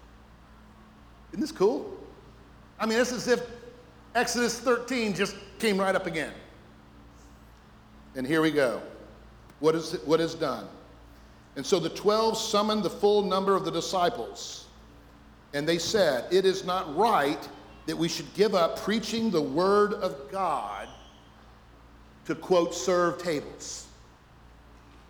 Isn't 1.30 1.40
this 1.40 1.52
cool? 1.52 1.96
I 2.80 2.86
mean, 2.86 2.98
it's 2.98 3.12
as 3.12 3.28
if 3.28 3.46
Exodus 4.16 4.58
13 4.58 5.14
just 5.14 5.36
came 5.60 5.78
right 5.78 5.94
up 5.94 6.06
again. 6.06 6.32
And 8.16 8.26
here 8.26 8.42
we 8.42 8.50
go 8.50 8.82
what 9.64 9.74
is, 9.74 9.92
what 10.04 10.20
is 10.20 10.34
done. 10.34 10.66
And 11.56 11.64
so 11.64 11.80
the 11.80 11.88
12 11.88 12.36
summoned 12.36 12.82
the 12.82 12.90
full 12.90 13.22
number 13.22 13.56
of 13.56 13.64
the 13.64 13.70
disciples, 13.70 14.66
and 15.54 15.66
they 15.66 15.78
said, 15.78 16.30
It 16.30 16.44
is 16.44 16.66
not 16.66 16.94
right 16.94 17.48
that 17.86 17.96
we 17.96 18.08
should 18.08 18.32
give 18.34 18.54
up 18.54 18.78
preaching 18.80 19.30
the 19.30 19.40
word 19.40 19.94
of 19.94 20.30
God 20.30 20.88
to 22.26 22.34
quote, 22.34 22.74
serve 22.74 23.22
tables, 23.22 23.86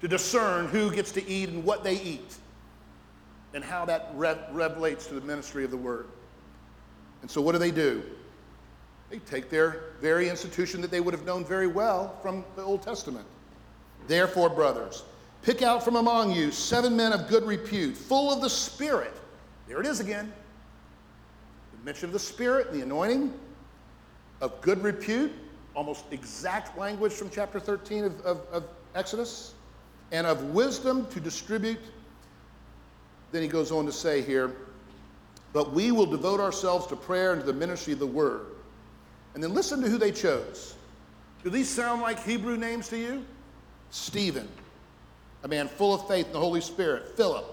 to 0.00 0.07
discern 0.07 0.66
who 0.66 0.90
gets 0.92 1.11
to 1.12 1.28
eat 1.28 1.48
and 1.48 1.64
what 1.64 1.82
they 1.82 2.00
eat, 2.00 2.36
and 3.55 3.64
how 3.64 3.84
that 3.84 4.12
relates 4.14 5.07
to 5.07 5.14
the 5.14 5.20
ministry 5.20 5.64
of 5.64 5.72
the 5.72 5.76
word. 5.76 6.07
And 7.22 7.30
so 7.30 7.40
what 7.40 7.52
do 7.52 7.59
they 7.59 7.70
do? 7.72 8.05
They 9.11 9.18
take 9.18 9.50
their 9.50 9.94
very 10.00 10.28
institution 10.28 10.80
that 10.80 10.92
they 10.92 11.00
would 11.00 11.14
have 11.14 11.24
known 11.24 11.44
very 11.44 11.66
well 11.66 12.18
from 12.22 12.44
the 12.55 12.62
Old 12.62 12.82
Testament 12.82 13.26
Therefore, 14.07 14.50
brothers, 14.50 15.02
pick 15.42 15.62
out 15.62 15.84
from 15.84 15.96
among 15.96 16.32
you 16.32 16.50
seven 16.50 16.96
men 16.96 17.12
of 17.12 17.28
good 17.28 17.44
repute, 17.46 17.96
full 17.96 18.32
of 18.32 18.40
the 18.40 18.50
Spirit. 18.50 19.14
There 19.66 19.80
it 19.80 19.86
is 19.86 20.00
again. 20.00 20.32
The 21.78 21.84
mention 21.84 22.07
of 22.07 22.12
the 22.12 22.18
Spirit, 22.18 22.68
and 22.68 22.78
the 22.78 22.82
anointing, 22.82 23.32
of 24.40 24.61
good 24.61 24.82
repute, 24.82 25.32
almost 25.74 26.05
exact 26.11 26.76
language 26.78 27.12
from 27.12 27.30
chapter 27.30 27.59
13 27.59 28.05
of, 28.05 28.20
of, 28.20 28.40
of 28.52 28.64
Exodus, 28.94 29.55
and 30.12 30.26
of 30.26 30.42
wisdom 30.55 31.07
to 31.11 31.20
distribute. 31.20 31.80
Then 33.32 33.42
he 33.42 33.48
goes 33.48 33.72
on 33.72 33.86
to 33.86 33.92
say 33.92 34.22
here, 34.22 34.55
but 35.52 35.72
we 35.72 35.92
will 35.92 36.07
devote 36.07 36.40
ourselves 36.40 36.86
to 36.88 36.96
prayer 36.96 37.32
and 37.32 37.40
to 37.40 37.46
the 37.46 37.52
ministry 37.52 37.92
of 37.92 37.98
the 37.98 38.07
word. 38.07 38.46
And 39.34 39.42
then 39.42 39.55
listen 39.55 39.80
to 39.82 39.88
who 39.88 39.98
they 39.98 40.12
chose. 40.12 40.74
Do 41.42 41.50
these 41.50 41.68
sound 41.68 42.00
like 42.02 42.22
Hebrew 42.22 42.57
names 42.57 42.88
to 42.88 42.96
you? 42.96 43.24
Stephen, 43.95 44.49
a 45.45 45.49
man 45.49 45.68
full 45.68 45.95
of 45.95 46.09
faith 46.09 46.26
in 46.26 46.32
the 46.32 46.40
Holy 46.40 46.61
Spirit, 46.61 47.16
Philip, 47.16 47.45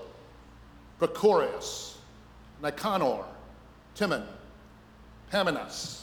Prochorus, 1.00 1.98
Nicanor, 2.64 3.24
Timon, 3.94 4.24
Parmenas, 5.32 6.02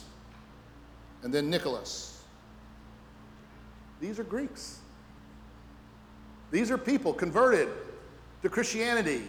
and 1.23 1.33
then 1.33 1.49
Nicholas. 1.49 2.23
These 3.99 4.17
are 4.17 4.23
Greeks. 4.23 4.79
These 6.51 6.71
are 6.71 6.77
people 6.77 7.13
converted 7.13 7.67
to 8.41 8.47
Christianity, 8.47 9.27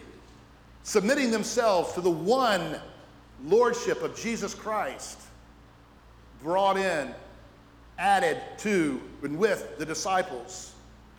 submitting 0.84 1.32
themselves 1.32 1.92
to 1.94 2.00
the 2.00 2.08
one 2.08 2.76
lordship 3.44 4.04
of 4.04 4.16
Jesus 4.16 4.54
Christ, 4.54 5.20
brought 6.40 6.76
in, 6.76 7.12
added 7.98 8.40
to, 8.58 9.02
and 9.24 9.36
with 9.36 9.76
the 9.76 9.84
disciples 9.84 10.69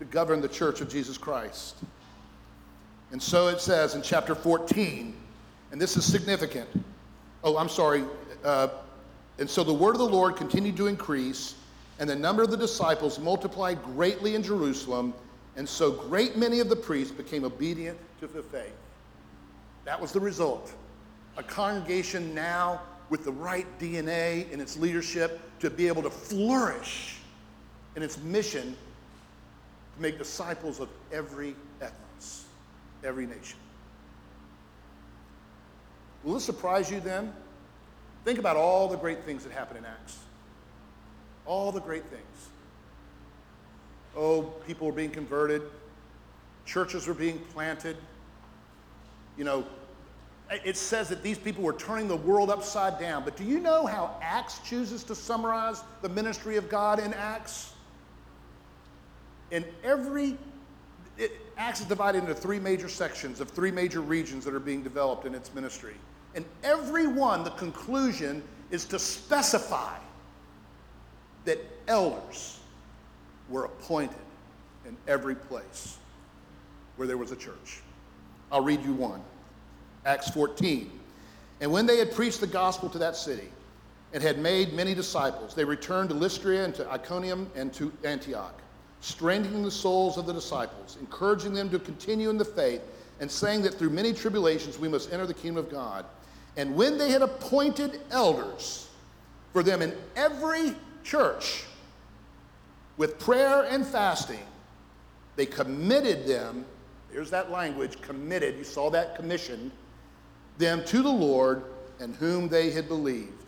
to 0.01 0.05
govern 0.05 0.41
the 0.41 0.47
church 0.47 0.81
of 0.81 0.89
Jesus 0.89 1.15
Christ. 1.15 1.75
And 3.11 3.21
so 3.21 3.49
it 3.49 3.61
says 3.61 3.93
in 3.93 4.01
chapter 4.01 4.33
14, 4.33 5.15
and 5.71 5.79
this 5.79 5.95
is 5.95 6.03
significant. 6.03 6.67
Oh, 7.43 7.55
I'm 7.55 7.69
sorry. 7.69 8.03
Uh, 8.43 8.69
and 9.37 9.47
so 9.47 9.63
the 9.63 9.71
word 9.71 9.91
of 9.91 9.99
the 9.99 10.09
Lord 10.09 10.35
continued 10.35 10.75
to 10.77 10.87
increase, 10.87 11.53
and 11.99 12.09
the 12.09 12.15
number 12.15 12.41
of 12.41 12.49
the 12.49 12.57
disciples 12.57 13.19
multiplied 13.19 13.83
greatly 13.83 14.33
in 14.33 14.41
Jerusalem, 14.41 15.13
and 15.55 15.69
so 15.69 15.91
great 15.91 16.35
many 16.35 16.61
of 16.61 16.67
the 16.67 16.75
priests 16.75 17.13
became 17.13 17.43
obedient 17.43 17.99
to 18.21 18.27
the 18.27 18.41
faith. 18.41 18.73
That 19.85 20.01
was 20.01 20.11
the 20.11 20.19
result. 20.19 20.73
A 21.37 21.43
congregation 21.43 22.33
now 22.33 22.81
with 23.11 23.23
the 23.23 23.33
right 23.33 23.67
DNA 23.77 24.49
in 24.49 24.61
its 24.61 24.77
leadership 24.77 25.39
to 25.59 25.69
be 25.69 25.87
able 25.87 26.01
to 26.01 26.09
flourish 26.09 27.17
in 27.95 28.01
its 28.01 28.17
mission 28.17 28.75
to 29.95 30.01
make 30.01 30.17
disciples 30.17 30.79
of 30.79 30.89
every 31.11 31.55
ethnos, 31.79 32.43
every 33.03 33.25
nation. 33.25 33.57
Will 36.23 36.35
this 36.35 36.43
surprise 36.43 36.91
you 36.91 36.99
then? 36.99 37.33
Think 38.23 38.37
about 38.37 38.55
all 38.55 38.87
the 38.87 38.97
great 38.97 39.23
things 39.23 39.43
that 39.43 39.51
happen 39.51 39.77
in 39.77 39.85
Acts. 39.85 40.19
All 41.45 41.71
the 41.71 41.81
great 41.81 42.05
things. 42.05 42.49
Oh, 44.15 44.43
people 44.67 44.87
were 44.87 44.93
being 44.93 45.09
converted, 45.09 45.63
churches 46.65 47.07
were 47.07 47.13
being 47.13 47.39
planted. 47.53 47.97
You 49.37 49.45
know, 49.45 49.65
it 50.51 50.75
says 50.75 51.07
that 51.09 51.23
these 51.23 51.37
people 51.37 51.63
were 51.63 51.73
turning 51.73 52.09
the 52.09 52.17
world 52.17 52.49
upside 52.49 52.99
down. 52.99 53.23
But 53.23 53.37
do 53.37 53.45
you 53.45 53.59
know 53.59 53.85
how 53.85 54.17
Acts 54.21 54.59
chooses 54.59 55.03
to 55.05 55.15
summarize 55.15 55.81
the 56.01 56.09
ministry 56.09 56.57
of 56.57 56.67
God 56.67 56.99
in 56.99 57.13
Acts? 57.13 57.73
In 59.51 59.65
every, 59.83 60.37
it, 61.17 61.31
Acts 61.57 61.81
is 61.81 61.85
divided 61.85 62.19
into 62.19 62.33
three 62.33 62.59
major 62.59 62.89
sections 62.89 63.39
of 63.39 63.49
three 63.49 63.71
major 63.71 64.01
regions 64.01 64.45
that 64.45 64.53
are 64.53 64.59
being 64.59 64.81
developed 64.81 65.25
in 65.25 65.35
its 65.35 65.53
ministry. 65.53 65.95
And 66.33 66.45
every 66.63 67.07
one, 67.07 67.43
the 67.43 67.51
conclusion 67.51 68.41
is 68.71 68.85
to 68.85 68.97
specify 68.97 69.97
that 71.45 71.59
elders 71.87 72.59
were 73.49 73.65
appointed 73.65 74.15
in 74.85 74.95
every 75.07 75.35
place 75.35 75.97
where 76.95 77.07
there 77.07 77.17
was 77.17 77.31
a 77.31 77.35
church. 77.35 77.81
I'll 78.51 78.63
read 78.63 78.83
you 78.83 78.93
one 78.93 79.21
Acts 80.05 80.29
14. 80.29 80.89
And 81.59 81.71
when 81.71 81.85
they 81.85 81.97
had 81.97 82.11
preached 82.11 82.39
the 82.39 82.47
gospel 82.47 82.89
to 82.89 82.97
that 82.97 83.15
city 83.15 83.49
and 84.13 84.23
had 84.23 84.39
made 84.39 84.73
many 84.73 84.95
disciples, 84.95 85.53
they 85.53 85.63
returned 85.63 86.09
to 86.09 86.15
Lystra 86.15 86.57
and 86.57 86.73
to 86.75 86.89
Iconium 86.91 87.49
and 87.55 87.71
to 87.73 87.91
Antioch, 88.03 88.59
strengthening 89.01 89.63
the 89.63 89.71
souls 89.71 90.17
of 90.17 90.25
the 90.25 90.33
disciples, 90.33 90.97
encouraging 90.99 91.53
them 91.53 91.69
to 91.69 91.79
continue 91.79 92.29
in 92.29 92.37
the 92.37 92.45
faith, 92.45 92.81
and 93.19 93.29
saying 93.29 93.63
that 93.63 93.73
through 93.73 93.89
many 93.89 94.13
tribulations 94.13 94.79
we 94.79 94.87
must 94.87 95.11
enter 95.11 95.25
the 95.25 95.33
kingdom 95.33 95.57
of 95.57 95.69
God. 95.69 96.05
And 96.55 96.75
when 96.75 96.97
they 96.97 97.11
had 97.11 97.21
appointed 97.21 98.01
elders 98.11 98.89
for 99.53 99.63
them 99.63 99.81
in 99.81 99.95
every 100.15 100.75
church 101.03 101.65
with 102.97 103.19
prayer 103.19 103.63
and 103.63 103.85
fasting, 103.85 104.45
they 105.35 105.45
committed 105.45 106.25
them. 106.27 106.65
Here's 107.11 107.31
that 107.31 107.51
language 107.51 108.01
committed. 108.01 108.57
You 108.57 108.63
saw 108.63 108.89
that 108.91 109.15
commissioned 109.15 109.71
them 110.57 110.85
to 110.85 111.01
the 111.01 111.09
Lord 111.09 111.63
and 111.99 112.15
whom 112.15 112.47
they 112.47 112.71
had 112.71 112.87
believed. 112.87 113.43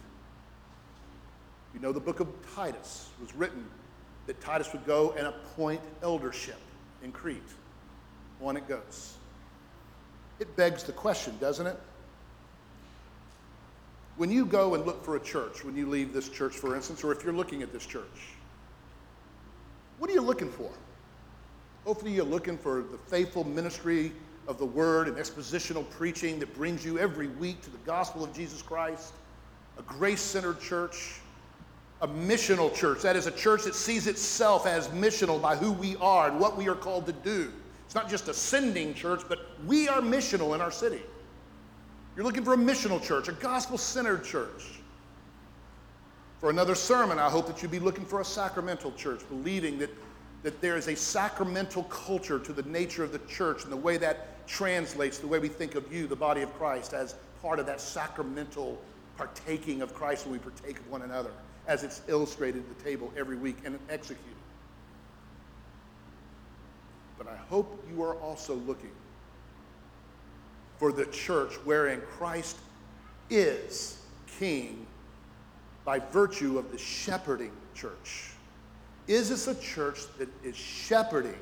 You 1.73 1.79
know, 1.79 1.91
the 1.91 1.99
book 1.99 2.19
of 2.19 2.27
Titus 2.55 3.09
was 3.19 3.35
written 3.35 3.65
that 4.27 4.39
Titus 4.41 4.71
would 4.73 4.85
go 4.85 5.11
and 5.17 5.27
appoint 5.27 5.81
eldership 6.01 6.59
in 7.03 7.11
Crete. 7.11 7.41
On 8.41 8.57
it 8.57 8.67
goes. 8.67 9.15
It 10.39 10.55
begs 10.55 10.83
the 10.83 10.91
question, 10.91 11.37
doesn't 11.39 11.67
it? 11.67 11.79
When 14.17 14.29
you 14.31 14.45
go 14.45 14.75
and 14.75 14.85
look 14.85 15.03
for 15.03 15.15
a 15.15 15.19
church, 15.19 15.63
when 15.63 15.75
you 15.75 15.89
leave 15.89 16.13
this 16.13 16.29
church, 16.29 16.53
for 16.53 16.75
instance, 16.75 17.03
or 17.03 17.11
if 17.11 17.23
you're 17.23 17.33
looking 17.33 17.63
at 17.63 17.71
this 17.71 17.85
church, 17.85 18.33
what 19.97 20.09
are 20.09 20.13
you 20.13 20.21
looking 20.21 20.51
for? 20.51 20.69
Hopefully, 21.85 22.13
you're 22.13 22.25
looking 22.25 22.57
for 22.57 22.83
the 22.83 22.97
faithful 22.97 23.43
ministry 23.43 24.11
of 24.47 24.57
the 24.57 24.65
word 24.65 25.07
and 25.07 25.17
expositional 25.17 25.89
preaching 25.91 26.39
that 26.39 26.53
brings 26.55 26.83
you 26.85 26.99
every 26.99 27.27
week 27.27 27.61
to 27.61 27.69
the 27.69 27.77
gospel 27.79 28.23
of 28.23 28.33
Jesus 28.33 28.61
Christ, 28.61 29.13
a 29.77 29.81
grace 29.81 30.21
centered 30.21 30.59
church, 30.59 31.19
a 32.03 32.07
missional 32.07 32.73
church. 32.75 33.01
That 33.01 33.15
is 33.15 33.27
a 33.27 33.31
church 33.31 33.63
that 33.63 33.73
sees 33.73 34.07
itself 34.07 34.67
as 34.67 34.89
missional 34.89 35.41
by 35.41 35.55
who 35.55 35.71
we 35.71 35.95
are 36.01 36.29
and 36.29 36.39
what 36.39 36.57
we 36.57 36.67
are 36.67 36.75
called 36.75 37.05
to 37.05 37.13
do. 37.13 37.51
It's 37.85 37.95
not 37.95 38.09
just 38.09 38.27
a 38.27 38.33
sending 38.33 38.93
church, 38.93 39.21
but 39.29 39.39
we 39.65 39.87
are 39.87 40.01
missional 40.01 40.53
in 40.53 40.59
our 40.59 40.71
city. 40.71 41.01
You're 42.15 42.25
looking 42.25 42.43
for 42.43 42.53
a 42.53 42.57
missional 42.57 43.01
church, 43.01 43.29
a 43.29 43.31
gospel 43.31 43.77
centered 43.77 44.25
church. 44.25 44.81
For 46.39 46.49
another 46.49 46.75
sermon, 46.75 47.19
I 47.19 47.29
hope 47.29 47.47
that 47.47 47.61
you'd 47.61 47.71
be 47.71 47.79
looking 47.79 48.05
for 48.05 48.19
a 48.19 48.25
sacramental 48.25 48.91
church, 48.91 49.21
believing 49.29 49.79
that, 49.79 49.89
that 50.43 50.59
there 50.59 50.75
is 50.75 50.89
a 50.89 50.95
sacramental 50.95 51.83
culture 51.83 52.37
to 52.37 52.51
the 52.51 52.63
nature 52.63 53.05
of 53.05 53.13
the 53.13 53.19
church 53.29 53.63
and 53.63 53.71
the 53.71 53.77
way 53.77 53.95
that 53.95 54.45
translates 54.45 55.19
the 55.19 55.27
way 55.27 55.39
we 55.39 55.47
think 55.47 55.75
of 55.75 55.91
you, 55.91 56.05
the 56.05 56.15
body 56.17 56.41
of 56.41 56.53
Christ, 56.55 56.91
as 56.93 57.15
part 57.41 57.59
of 57.59 57.65
that 57.67 57.79
sacramental 57.79 58.77
partaking 59.15 59.81
of 59.81 59.93
Christ 59.93 60.25
when 60.25 60.33
we 60.33 60.39
partake 60.39 60.79
of 60.79 60.89
one 60.89 61.03
another, 61.03 61.31
as 61.67 61.83
it's 61.83 62.01
illustrated 62.07 62.59
at 62.59 62.77
the 62.77 62.83
table 62.83 63.11
every 63.17 63.37
week 63.37 63.57
and 63.65 63.79
executed. 63.89 64.33
But 67.17 67.27
I 67.27 67.35
hope 67.35 67.83
you 67.89 68.03
are 68.03 68.15
also 68.15 68.55
looking 68.55 68.91
for 70.77 70.91
the 70.91 71.05
church 71.05 71.53
wherein 71.63 72.01
Christ 72.01 72.57
is 73.29 73.99
king 74.39 74.85
by 75.85 75.99
virtue 75.99 76.57
of 76.57 76.71
the 76.71 76.77
shepherding 76.77 77.51
church. 77.73 78.31
Is 79.07 79.29
this 79.29 79.47
a 79.47 79.55
church 79.55 80.01
that 80.17 80.29
is 80.43 80.55
shepherding 80.55 81.39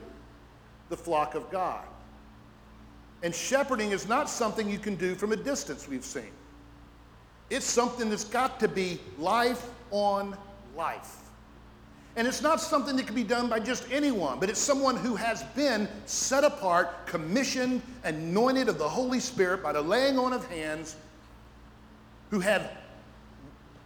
the 0.89 0.97
flock 0.97 1.35
of 1.35 1.49
God? 1.51 1.85
And 3.23 3.33
shepherding 3.33 3.91
is 3.91 4.07
not 4.07 4.29
something 4.29 4.69
you 4.69 4.79
can 4.79 4.95
do 4.95 5.13
from 5.13 5.31
a 5.31 5.35
distance, 5.35 5.87
we've 5.87 6.03
seen. 6.03 6.31
It's 7.51 7.65
something 7.65 8.09
that's 8.09 8.23
got 8.23 8.59
to 8.61 8.67
be 8.67 8.99
life 9.19 9.67
on 9.91 10.35
life. 10.75 11.17
And 12.15 12.27
it's 12.27 12.41
not 12.41 12.59
something 12.59 12.97
that 12.97 13.05
can 13.05 13.15
be 13.15 13.23
done 13.23 13.47
by 13.47 13.59
just 13.59 13.89
anyone, 13.89 14.39
but 14.39 14.49
it's 14.49 14.59
someone 14.59 14.97
who 14.97 15.15
has 15.15 15.43
been 15.55 15.87
set 16.05 16.43
apart, 16.43 17.07
commissioned, 17.07 17.81
anointed 18.03 18.67
of 18.67 18.77
the 18.77 18.89
Holy 18.89 19.19
Spirit 19.19 19.63
by 19.63 19.71
the 19.71 19.81
laying 19.81 20.19
on 20.19 20.33
of 20.33 20.45
hands, 20.47 20.97
who 22.29 22.39
have 22.39 22.71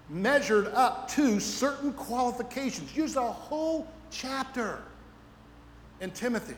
measured 0.09 0.67
up 0.67 1.07
to 1.09 1.39
certain 1.39 1.93
qualifications. 1.93 2.95
Use 2.95 3.15
a 3.15 3.21
whole 3.21 3.87
chapter 4.09 4.79
in 6.01 6.09
Timothy. 6.11 6.55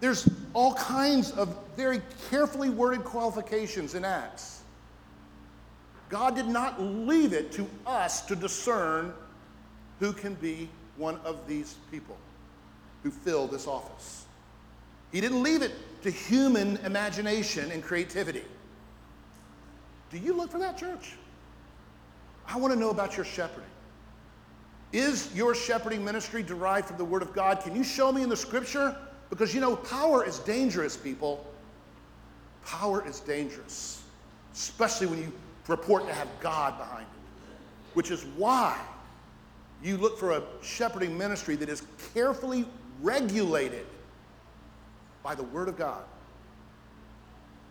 There's 0.00 0.28
all 0.54 0.74
kinds 0.74 1.30
of 1.30 1.56
very 1.76 2.00
carefully 2.30 2.70
worded 2.70 3.04
qualifications 3.04 3.94
in 3.94 4.04
Acts. 4.04 4.55
God 6.08 6.34
did 6.34 6.46
not 6.46 6.80
leave 6.80 7.32
it 7.32 7.52
to 7.52 7.68
us 7.86 8.22
to 8.22 8.36
discern 8.36 9.12
who 9.98 10.12
can 10.12 10.34
be 10.34 10.68
one 10.96 11.18
of 11.24 11.46
these 11.48 11.76
people 11.90 12.16
who 13.02 13.10
fill 13.10 13.46
this 13.46 13.66
office. 13.66 14.24
He 15.12 15.20
didn't 15.20 15.42
leave 15.42 15.62
it 15.62 15.72
to 16.02 16.10
human 16.10 16.76
imagination 16.78 17.70
and 17.70 17.82
creativity. 17.82 18.44
Do 20.10 20.18
you 20.18 20.34
look 20.34 20.50
for 20.50 20.58
that, 20.58 20.78
church? 20.78 21.14
I 22.46 22.58
want 22.58 22.72
to 22.72 22.78
know 22.78 22.90
about 22.90 23.16
your 23.16 23.24
shepherding. 23.24 23.68
Is 24.92 25.34
your 25.34 25.54
shepherding 25.54 26.04
ministry 26.04 26.42
derived 26.42 26.88
from 26.88 26.96
the 26.96 27.04
Word 27.04 27.22
of 27.22 27.32
God? 27.32 27.60
Can 27.60 27.74
you 27.74 27.82
show 27.82 28.12
me 28.12 28.22
in 28.22 28.28
the 28.28 28.36
Scripture? 28.36 28.96
Because 29.30 29.54
you 29.54 29.60
know, 29.60 29.76
power 29.76 30.24
is 30.24 30.38
dangerous, 30.40 30.96
people. 30.96 31.44
Power 32.64 33.06
is 33.06 33.20
dangerous, 33.20 34.02
especially 34.54 35.08
when 35.08 35.18
you 35.18 35.32
report 35.68 36.06
to 36.06 36.12
have 36.12 36.28
God 36.40 36.78
behind 36.78 37.06
it, 37.06 37.56
which 37.94 38.10
is 38.10 38.24
why 38.36 38.78
you 39.82 39.96
look 39.96 40.18
for 40.18 40.32
a 40.32 40.42
shepherding 40.62 41.16
ministry 41.16 41.56
that 41.56 41.68
is 41.68 41.82
carefully 42.14 42.66
regulated 43.02 43.86
by 45.22 45.34
the 45.34 45.42
Word 45.42 45.68
of 45.68 45.76
God. 45.76 46.04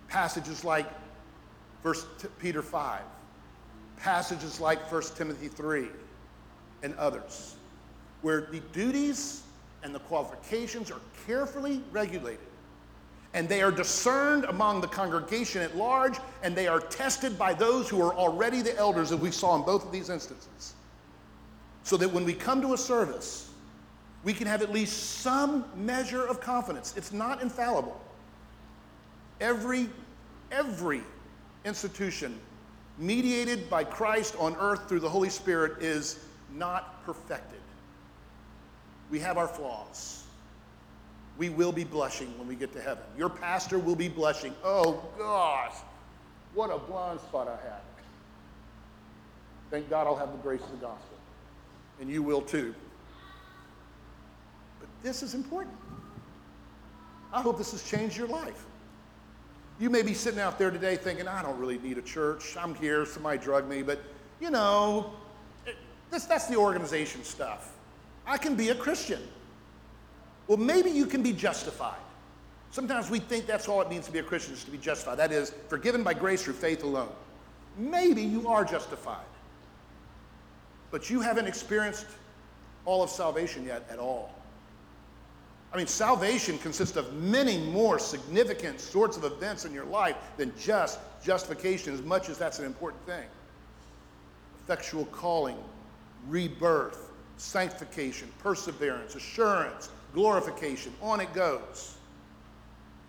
Passages 0.08 0.64
like 0.64 0.88
1 1.82 1.96
Peter 2.40 2.62
5 2.62 3.02
passages 3.98 4.60
like 4.60 4.92
1 4.92 5.02
Timothy 5.16 5.48
3 5.48 5.88
and 6.84 6.94
others, 6.96 7.56
where 8.22 8.42
the 8.52 8.60
duties 8.72 9.44
and 9.84 9.94
the 9.94 10.00
qualifications 10.00 10.92
are 10.92 11.00
carefully 11.26 11.82
regulated. 11.92 12.46
And 13.36 13.50
they 13.50 13.62
are 13.62 13.70
discerned 13.70 14.46
among 14.46 14.80
the 14.80 14.88
congregation 14.88 15.62
at 15.62 15.76
large, 15.76 16.18
and 16.42 16.56
they 16.56 16.68
are 16.68 16.80
tested 16.80 17.38
by 17.38 17.54
those 17.54 17.90
who 17.90 18.02
are 18.02 18.14
already 18.16 18.62
the 18.62 18.76
elders, 18.78 19.12
as 19.12 19.20
we 19.20 19.30
saw 19.30 19.58
in 19.58 19.62
both 19.62 19.86
of 19.86 19.92
these 19.92 20.10
instances. 20.10 20.74
So 21.84 21.98
that 21.98 22.12
when 22.12 22.24
we 22.24 22.34
come 22.34 22.62
to 22.62 22.74
a 22.74 22.78
service, 22.78 23.52
we 24.24 24.34
can 24.34 24.48
have 24.48 24.62
at 24.62 24.72
least 24.72 25.20
some 25.20 25.66
measure 25.76 26.26
of 26.26 26.40
confidence. 26.40 26.94
It's 26.96 27.12
not 27.12 27.42
infallible. 27.42 28.00
Every, 29.42 29.90
every 30.50 31.02
institution 31.66 32.40
mediated 32.98 33.70
by 33.70 33.84
Christ 33.84 34.36
on 34.40 34.56
earth 34.56 34.88
through 34.88 35.02
the 35.02 35.10
Holy 35.10 35.30
Spirit 35.30 35.84
is 35.84 36.20
not 36.54 37.04
perfected. 37.06 37.60
We 39.12 39.20
have 39.20 39.38
our 39.38 39.48
flaws. 39.48 40.25
We 41.38 41.50
will 41.50 41.72
be 41.72 41.84
blushing 41.84 42.38
when 42.38 42.48
we 42.48 42.56
get 42.56 42.72
to 42.74 42.82
heaven. 42.82 43.04
Your 43.18 43.30
pastor 43.30 43.78
will 43.78 43.96
be 43.96 44.08
blushing. 44.08 44.54
Oh, 44.64 45.04
gosh, 45.18 45.76
what 46.54 46.70
a 46.70 46.78
blind 46.78 47.20
spot 47.20 47.48
I 47.48 47.68
had. 47.68 47.82
Thank 49.70 49.90
God 49.90 50.08
I'll 50.08 50.16
have 50.16 50.32
the 50.32 50.38
grace 50.38 50.62
of 50.62 50.72
the 50.72 50.78
gospel. 50.78 51.18
And 52.00 52.10
you 52.10 52.24
will 52.24 52.42
too. 52.42 52.74
But 54.80 54.88
this 55.04 55.24
is 55.24 55.34
important. 55.34 55.76
I 57.34 57.42
hope 57.42 57.58
this 57.58 57.72
has 57.72 57.84
changed 57.84 58.16
your 58.16 58.28
life. 58.28 58.66
You 59.80 59.90
may 59.90 60.02
be 60.02 60.14
sitting 60.14 60.40
out 60.40 60.58
there 60.58 60.72
today 60.72 60.96
thinking, 60.96 61.28
I 61.28 61.42
don't 61.42 61.60
really 61.60 61.78
need 61.80 61.98
a 61.98 62.02
church. 62.02 62.56
I'm 62.58 62.76
here, 62.76 63.06
somebody 63.06 63.38
drugged 63.40 63.68
me, 63.68 63.82
but 63.82 64.00
you 64.40 64.50
know, 64.50 65.12
this, 66.12 66.26
that's 66.26 66.48
the 66.48 66.56
organization 66.56 67.24
stuff. 67.26 67.74
I 68.26 68.38
can 68.38 68.56
be 68.56 68.70
a 68.70 68.76
Christian. 68.76 69.22
Well, 70.48 70.58
maybe 70.58 70.90
you 70.90 71.06
can 71.06 71.24
be 71.24 71.34
justified. 71.34 72.00
Sometimes 72.72 73.10
we 73.10 73.20
think 73.20 73.48
that's 73.48 73.68
all 73.68 73.82
it 73.82 73.90
means 73.90 74.06
to 74.06 74.12
be 74.12 74.20
a 74.20 74.24
Christian, 74.24 74.54
is 74.54 74.64
to 74.66 74.72
be 74.72 74.78
justified. 74.78 75.16
That 75.16 75.32
is, 75.32 75.54
forgiven 75.70 76.04
by 76.04 76.14
grace 76.14 76.44
through 76.44 76.56
faith 76.56 76.84
alone. 76.84 77.10
Maybe 77.78 78.22
you 78.22 78.48
are 78.48 78.66
justified. 78.66 79.26
But 80.92 81.10
you 81.10 81.22
haven't 81.22 81.48
experienced 81.48 82.06
all 82.86 83.02
of 83.02 83.10
salvation 83.10 83.66
yet 83.66 83.88
at 83.90 83.98
all. 83.98 84.32
I 85.74 85.78
mean, 85.78 85.88
salvation 85.88 86.58
consists 86.60 86.96
of 86.96 87.14
many 87.14 87.58
more 87.58 88.00
significant 88.00 88.80
sorts 88.80 89.18
of 89.18 89.26
events 89.26 89.66
in 89.66 89.74
your 89.74 89.86
life 89.86 90.16
than 90.38 90.54
just 90.58 91.00
justification, 91.24 91.94
as 91.94 92.02
much 92.02 92.30
as 92.30 92.38
that's 92.38 92.60
an 92.60 92.66
important 92.66 93.06
thing. 93.06 93.26
Effectual 94.64 95.06
calling, 95.06 95.58
rebirth, 96.28 97.12
sanctification, 97.38 98.32
perseverance, 98.40 99.16
assurance, 99.16 99.90
glorification, 100.16 100.94
on 101.02 101.20
it 101.20 101.32
goes. 101.34 101.96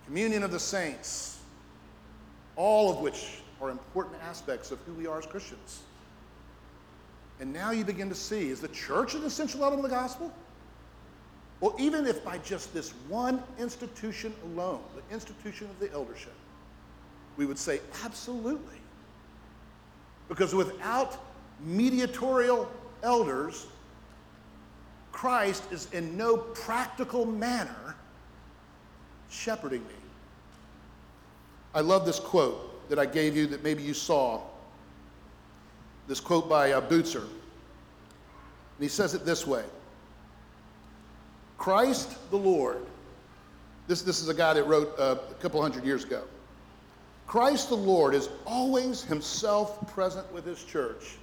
Communion 0.05 0.43
of 0.43 0.51
the 0.51 0.59
saints, 0.59 1.39
all 2.57 2.91
of 2.91 3.01
which 3.01 3.41
are 3.63 3.71
important 3.71 4.17
aspects 4.23 4.71
of 4.71 4.79
who 4.81 4.93
we 4.93 5.07
are 5.07 5.19
as 5.19 5.25
Christians. 5.25 5.81
And 7.41 7.53
now 7.53 7.71
you 7.71 7.85
begin 7.85 8.09
to 8.09 8.15
see 8.15 8.51
is 8.51 8.61
the 8.61 8.69
church 8.69 9.15
an 9.15 9.25
essential 9.25 9.63
element 9.63 9.85
of 9.85 9.91
the 9.91 9.97
gospel? 9.97 10.33
Well, 11.61 11.75
even 11.79 12.07
if 12.07 12.25
by 12.25 12.39
just 12.39 12.75
this 12.75 12.91
one 13.09 13.43
institution 13.59 14.35
alone, 14.45 14.81
the 14.95 15.15
institution 15.15 15.69
of 15.71 15.79
the 15.79 15.91
eldership, 15.93 16.35
we 17.37 17.47
would 17.47 17.59
say 17.59 17.81
absolutely. 18.05 18.81
Because 20.29 20.55
without 20.55 21.19
mediatorial 21.61 22.69
elders, 23.03 23.67
Christ 25.17 25.73
is 25.73 25.91
in 25.93 26.15
no 26.15 26.37
practical 26.37 27.25
manner 27.25 27.97
shepherding 29.31 29.81
me. 29.81 29.95
I 31.75 31.81
love 31.81 32.05
this 32.05 32.21
quote 32.21 32.87
that 32.91 32.99
I 32.99 33.07
gave 33.07 33.35
you 33.35 33.47
that 33.47 33.65
maybe 33.65 33.83
you 33.83 33.95
saw. 33.95 34.43
This 36.07 36.21
quote 36.21 36.51
by 36.51 36.73
uh, 36.73 36.83
Bucer. 36.83 37.23
And 37.23 37.29
he 38.79 38.89
says 38.89 39.15
it 39.15 39.25
this 39.25 39.47
way 39.47 39.65
Christ 41.57 42.19
the 42.31 42.37
Lord, 42.37 42.85
this, 43.87 44.03
this 44.03 44.21
is 44.21 44.29
a 44.29 44.35
guy 44.35 44.53
that 44.53 44.65
wrote 44.65 44.95
uh, 44.99 45.17
a 45.31 45.35
couple 45.41 45.63
hundred 45.63 45.87
years 45.87 46.05
ago. 46.05 46.25
Christ 47.27 47.71
the 47.71 47.75
Lord 47.75 48.15
is 48.15 48.29
always 48.45 49.03
himself 49.03 49.91
present 49.95 50.31
with 50.31 50.45
his 50.45 50.63
church. 50.63 51.17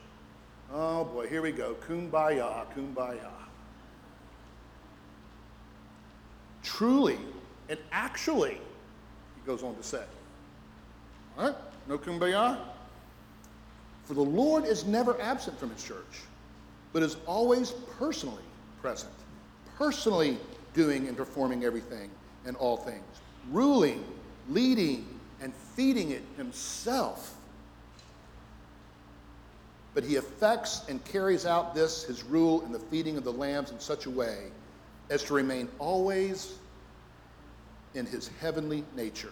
Oh 0.74 1.06
boy, 1.06 1.28
here 1.28 1.44
we 1.44 1.52
go. 1.52 1.76
Kumbaya, 1.88 2.66
kumbaya. 2.76 3.43
Truly 6.64 7.20
and 7.70 7.80
actually, 7.92 8.54
he 8.54 9.42
goes 9.46 9.64
on 9.64 9.76
to 9.76 9.84
say. 9.84 10.04
All 11.38 11.48
right? 11.48 11.56
No 11.88 11.98
kumbaya? 11.98 12.60
For 14.06 14.14
the 14.14 14.22
Lord 14.22 14.66
is 14.66 14.86
never 14.86 15.20
absent 15.22 15.60
from 15.60 15.70
his 15.70 15.84
church, 15.84 16.22
but 16.92 17.04
is 17.04 17.18
always 17.26 17.72
personally 17.98 18.44
present 18.82 19.14
personally 19.78 20.38
doing 20.74 21.08
and 21.08 21.18
performing 21.18 21.64
everything 21.64 22.10
and 22.46 22.56
all 22.58 22.78
things, 22.78 23.04
ruling, 23.52 24.04
leading, 24.50 25.08
and 25.42 25.54
feeding 25.76 26.12
it 26.12 26.24
himself. 26.38 27.36
But 29.94 30.04
he 30.04 30.16
effects 30.16 30.84
and 30.90 31.04
carries 31.06 31.46
out 31.46 31.76
this, 31.76 32.04
his 32.04 32.24
rule 32.24 32.62
in 32.62 32.72
the 32.72 32.80
feeding 32.80 33.18
of 33.18 33.24
the 33.24 33.32
lambs 33.32 33.72
in 33.72 33.80
such 33.80 34.06
a 34.06 34.10
way 34.10 34.48
as 35.10 35.24
to 35.24 35.34
remain 35.34 35.68
always 35.80 36.54
in 37.94 38.06
his 38.06 38.30
heavenly 38.40 38.84
nature. 38.96 39.32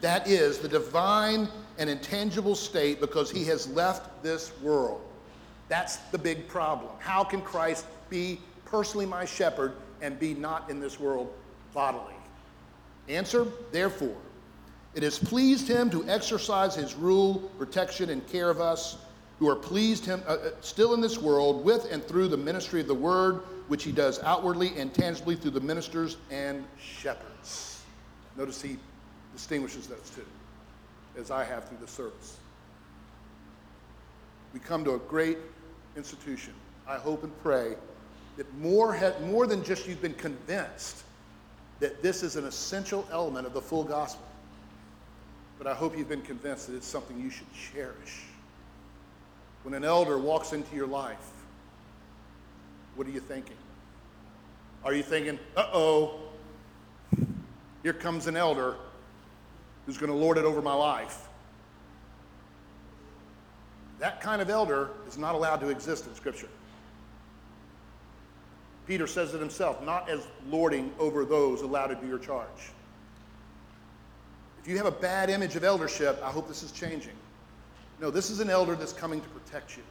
That 0.00 0.28
is 0.28 0.58
the 0.58 0.68
divine 0.68 1.48
and 1.78 1.88
intangible 1.88 2.54
state 2.54 3.00
because 3.00 3.30
he 3.30 3.44
has 3.44 3.68
left 3.68 4.22
this 4.22 4.52
world. 4.60 5.00
That's 5.68 5.96
the 5.96 6.18
big 6.18 6.48
problem. 6.48 6.90
How 6.98 7.24
can 7.24 7.40
Christ 7.42 7.86
be 8.10 8.40
personally 8.64 9.06
my 9.06 9.24
shepherd 9.24 9.74
and 10.00 10.18
be 10.18 10.34
not 10.34 10.70
in 10.70 10.80
this 10.80 11.00
world 11.00 11.32
bodily? 11.72 12.14
Answer, 13.08 13.46
therefore, 13.72 14.16
it 14.94 15.02
has 15.02 15.18
pleased 15.18 15.68
him 15.68 15.90
to 15.90 16.08
exercise 16.08 16.74
his 16.74 16.94
rule, 16.94 17.50
protection, 17.58 18.10
and 18.10 18.26
care 18.26 18.50
of 18.50 18.60
us 18.60 18.98
who 19.38 19.48
are 19.48 19.56
pleased 19.56 20.04
him 20.04 20.22
uh, 20.26 20.32
uh, 20.32 20.50
still 20.60 20.94
in 20.94 21.00
this 21.00 21.18
world 21.18 21.64
with 21.64 21.90
and 21.92 22.02
through 22.04 22.28
the 22.28 22.36
ministry 22.36 22.80
of 22.80 22.86
the 22.86 22.94
word, 22.94 23.42
which 23.68 23.84
he 23.84 23.92
does 23.92 24.22
outwardly 24.22 24.72
and 24.76 24.94
tangibly 24.94 25.36
through 25.36 25.50
the 25.50 25.60
ministers 25.60 26.16
and 26.30 26.64
shepherds. 26.80 27.82
Notice 28.36 28.62
he 28.62 28.76
distinguishes 29.32 29.86
those 29.86 30.10
two, 30.14 30.24
as 31.20 31.30
I 31.30 31.44
have 31.44 31.68
through 31.68 31.78
the 31.80 31.86
service. 31.86 32.38
We 34.54 34.60
come 34.60 34.84
to 34.84 34.94
a 34.94 34.98
great 34.98 35.38
institution. 35.96 36.54
I 36.88 36.96
hope 36.96 37.24
and 37.24 37.42
pray 37.42 37.74
that 38.36 38.52
more, 38.58 38.94
ha- 38.94 39.18
more 39.24 39.46
than 39.46 39.62
just 39.64 39.86
you've 39.86 40.00
been 40.00 40.14
convinced 40.14 41.02
that 41.80 42.02
this 42.02 42.22
is 42.22 42.36
an 42.36 42.46
essential 42.46 43.06
element 43.10 43.46
of 43.46 43.52
the 43.52 43.60
full 43.60 43.84
gospel, 43.84 44.24
but 45.58 45.66
I 45.66 45.74
hope 45.74 45.96
you've 45.96 46.08
been 46.08 46.22
convinced 46.22 46.68
that 46.68 46.76
it's 46.76 46.86
something 46.86 47.20
you 47.20 47.28
should 47.28 47.52
cherish. 47.52 48.22
When 49.66 49.74
an 49.74 49.84
elder 49.84 50.16
walks 50.16 50.52
into 50.52 50.76
your 50.76 50.86
life, 50.86 51.28
what 52.94 53.04
are 53.04 53.10
you 53.10 53.18
thinking? 53.18 53.56
Are 54.84 54.94
you 54.94 55.02
thinking, 55.02 55.40
uh 55.56 55.66
oh, 55.72 56.20
here 57.82 57.92
comes 57.92 58.28
an 58.28 58.36
elder 58.36 58.76
who's 59.84 59.98
going 59.98 60.12
to 60.12 60.16
lord 60.16 60.38
it 60.38 60.44
over 60.44 60.62
my 60.62 60.72
life? 60.72 61.26
That 63.98 64.20
kind 64.20 64.40
of 64.40 64.50
elder 64.50 64.90
is 65.08 65.18
not 65.18 65.34
allowed 65.34 65.56
to 65.62 65.68
exist 65.68 66.06
in 66.06 66.14
Scripture. 66.14 66.48
Peter 68.86 69.08
says 69.08 69.34
it 69.34 69.40
himself, 69.40 69.82
not 69.82 70.08
as 70.08 70.24
lording 70.48 70.92
over 71.00 71.24
those 71.24 71.62
allowed 71.62 71.88
to 71.88 71.96
do 71.96 72.06
your 72.06 72.20
charge. 72.20 72.70
If 74.62 74.68
you 74.68 74.76
have 74.76 74.86
a 74.86 74.92
bad 74.92 75.28
image 75.28 75.56
of 75.56 75.64
eldership, 75.64 76.22
I 76.22 76.30
hope 76.30 76.46
this 76.46 76.62
is 76.62 76.70
changing. 76.70 77.16
No, 78.00 78.10
this 78.10 78.30
is 78.30 78.40
an 78.40 78.50
elder 78.50 78.74
that's 78.74 78.92
coming 78.92 79.20
to 79.20 79.28
protect 79.28 79.76
you. 79.76 79.82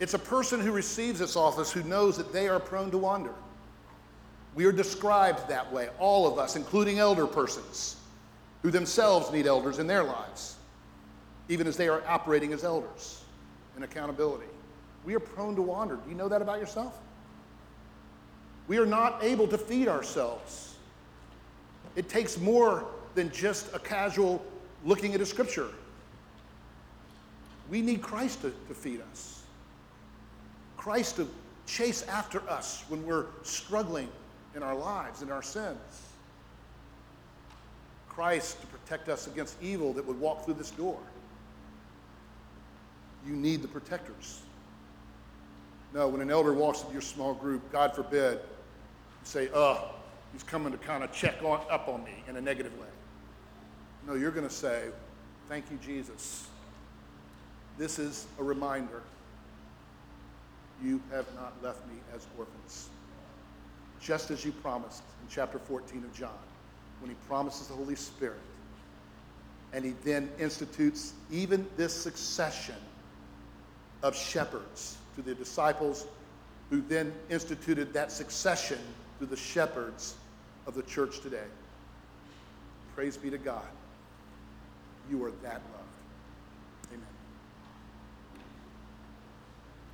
It's 0.00 0.14
a 0.14 0.18
person 0.18 0.60
who 0.60 0.72
receives 0.72 1.18
this 1.18 1.36
office 1.36 1.72
who 1.72 1.82
knows 1.82 2.16
that 2.16 2.32
they 2.32 2.48
are 2.48 2.60
prone 2.60 2.90
to 2.90 2.98
wander. 2.98 3.32
We 4.54 4.64
are 4.64 4.72
described 4.72 5.48
that 5.48 5.72
way, 5.72 5.88
all 5.98 6.30
of 6.30 6.38
us, 6.38 6.56
including 6.56 6.98
elder 6.98 7.26
persons 7.26 7.96
who 8.62 8.70
themselves 8.70 9.32
need 9.32 9.46
elders 9.46 9.78
in 9.78 9.86
their 9.86 10.04
lives, 10.04 10.56
even 11.48 11.66
as 11.66 11.76
they 11.76 11.88
are 11.88 12.02
operating 12.06 12.52
as 12.52 12.64
elders 12.64 13.22
in 13.76 13.82
accountability. 13.82 14.46
We 15.04 15.14
are 15.14 15.20
prone 15.20 15.56
to 15.56 15.62
wander. 15.62 15.96
Do 15.96 16.08
you 16.08 16.16
know 16.16 16.28
that 16.28 16.42
about 16.42 16.60
yourself? 16.60 16.98
We 18.66 18.78
are 18.78 18.86
not 18.86 19.22
able 19.22 19.48
to 19.48 19.56
feed 19.56 19.88
ourselves. 19.88 20.76
It 21.96 22.08
takes 22.08 22.38
more 22.38 22.86
than 23.14 23.30
just 23.32 23.72
a 23.74 23.78
casual 23.78 24.44
looking 24.84 25.14
at 25.14 25.20
a 25.20 25.26
scripture. 25.26 25.68
We 27.70 27.82
need 27.82 28.02
Christ 28.02 28.42
to, 28.42 28.52
to 28.68 28.74
feed 28.74 29.00
us. 29.10 29.42
Christ 30.76 31.16
to 31.16 31.28
chase 31.66 32.02
after 32.04 32.40
us 32.48 32.84
when 32.88 33.04
we're 33.04 33.26
struggling 33.42 34.08
in 34.56 34.62
our 34.62 34.74
lives, 34.74 35.22
in 35.22 35.30
our 35.30 35.42
sins. 35.42 35.78
Christ 38.08 38.60
to 38.60 38.66
protect 38.66 39.08
us 39.08 39.26
against 39.26 39.62
evil 39.62 39.92
that 39.92 40.04
would 40.04 40.18
walk 40.18 40.44
through 40.44 40.54
this 40.54 40.70
door. 40.70 40.98
You 43.26 43.34
need 43.34 43.62
the 43.62 43.68
protectors. 43.68 44.40
No, 45.94 46.08
when 46.08 46.20
an 46.20 46.30
elder 46.30 46.52
walks 46.52 46.80
into 46.80 46.92
your 46.92 47.02
small 47.02 47.34
group, 47.34 47.70
God 47.70 47.94
forbid, 47.94 48.40
you 48.40 49.24
say, 49.24 49.48
oh, 49.54 49.90
he's 50.32 50.42
coming 50.42 50.72
to 50.72 50.78
kind 50.78 51.04
of 51.04 51.12
check 51.12 51.42
on, 51.44 51.60
up 51.70 51.88
on 51.88 52.02
me 52.02 52.24
in 52.28 52.36
a 52.36 52.40
negative 52.40 52.76
way. 52.78 52.88
No, 54.06 54.14
you're 54.14 54.30
going 54.30 54.48
to 54.48 54.54
say, 54.54 54.88
thank 55.48 55.70
you, 55.70 55.78
Jesus. 55.84 56.47
This 57.78 58.00
is 58.00 58.26
a 58.40 58.42
reminder. 58.42 59.02
You 60.82 61.00
have 61.12 61.26
not 61.36 61.54
left 61.62 61.86
me 61.86 61.94
as 62.14 62.26
orphans. 62.36 62.88
Just 64.00 64.32
as 64.32 64.44
you 64.44 64.50
promised 64.50 65.02
in 65.22 65.28
chapter 65.28 65.58
14 65.60 66.04
of 66.04 66.12
John, 66.12 66.30
when 67.00 67.10
he 67.10 67.16
promises 67.28 67.68
the 67.68 67.74
Holy 67.74 67.94
Spirit. 67.94 68.40
And 69.72 69.84
he 69.84 69.94
then 70.02 70.28
institutes 70.40 71.12
even 71.30 71.66
this 71.76 71.94
succession 71.94 72.74
of 74.02 74.16
shepherds 74.16 74.96
to 75.14 75.22
the 75.22 75.34
disciples 75.34 76.06
who 76.70 76.80
then 76.82 77.12
instituted 77.30 77.92
that 77.92 78.10
succession 78.10 78.78
to 79.20 79.26
the 79.26 79.36
shepherds 79.36 80.14
of 80.66 80.74
the 80.74 80.82
church 80.82 81.20
today. 81.20 81.46
Praise 82.94 83.16
be 83.16 83.30
to 83.30 83.38
God. 83.38 83.62
You 85.10 85.24
are 85.24 85.32
that 85.42 85.60
loved. 85.72 85.77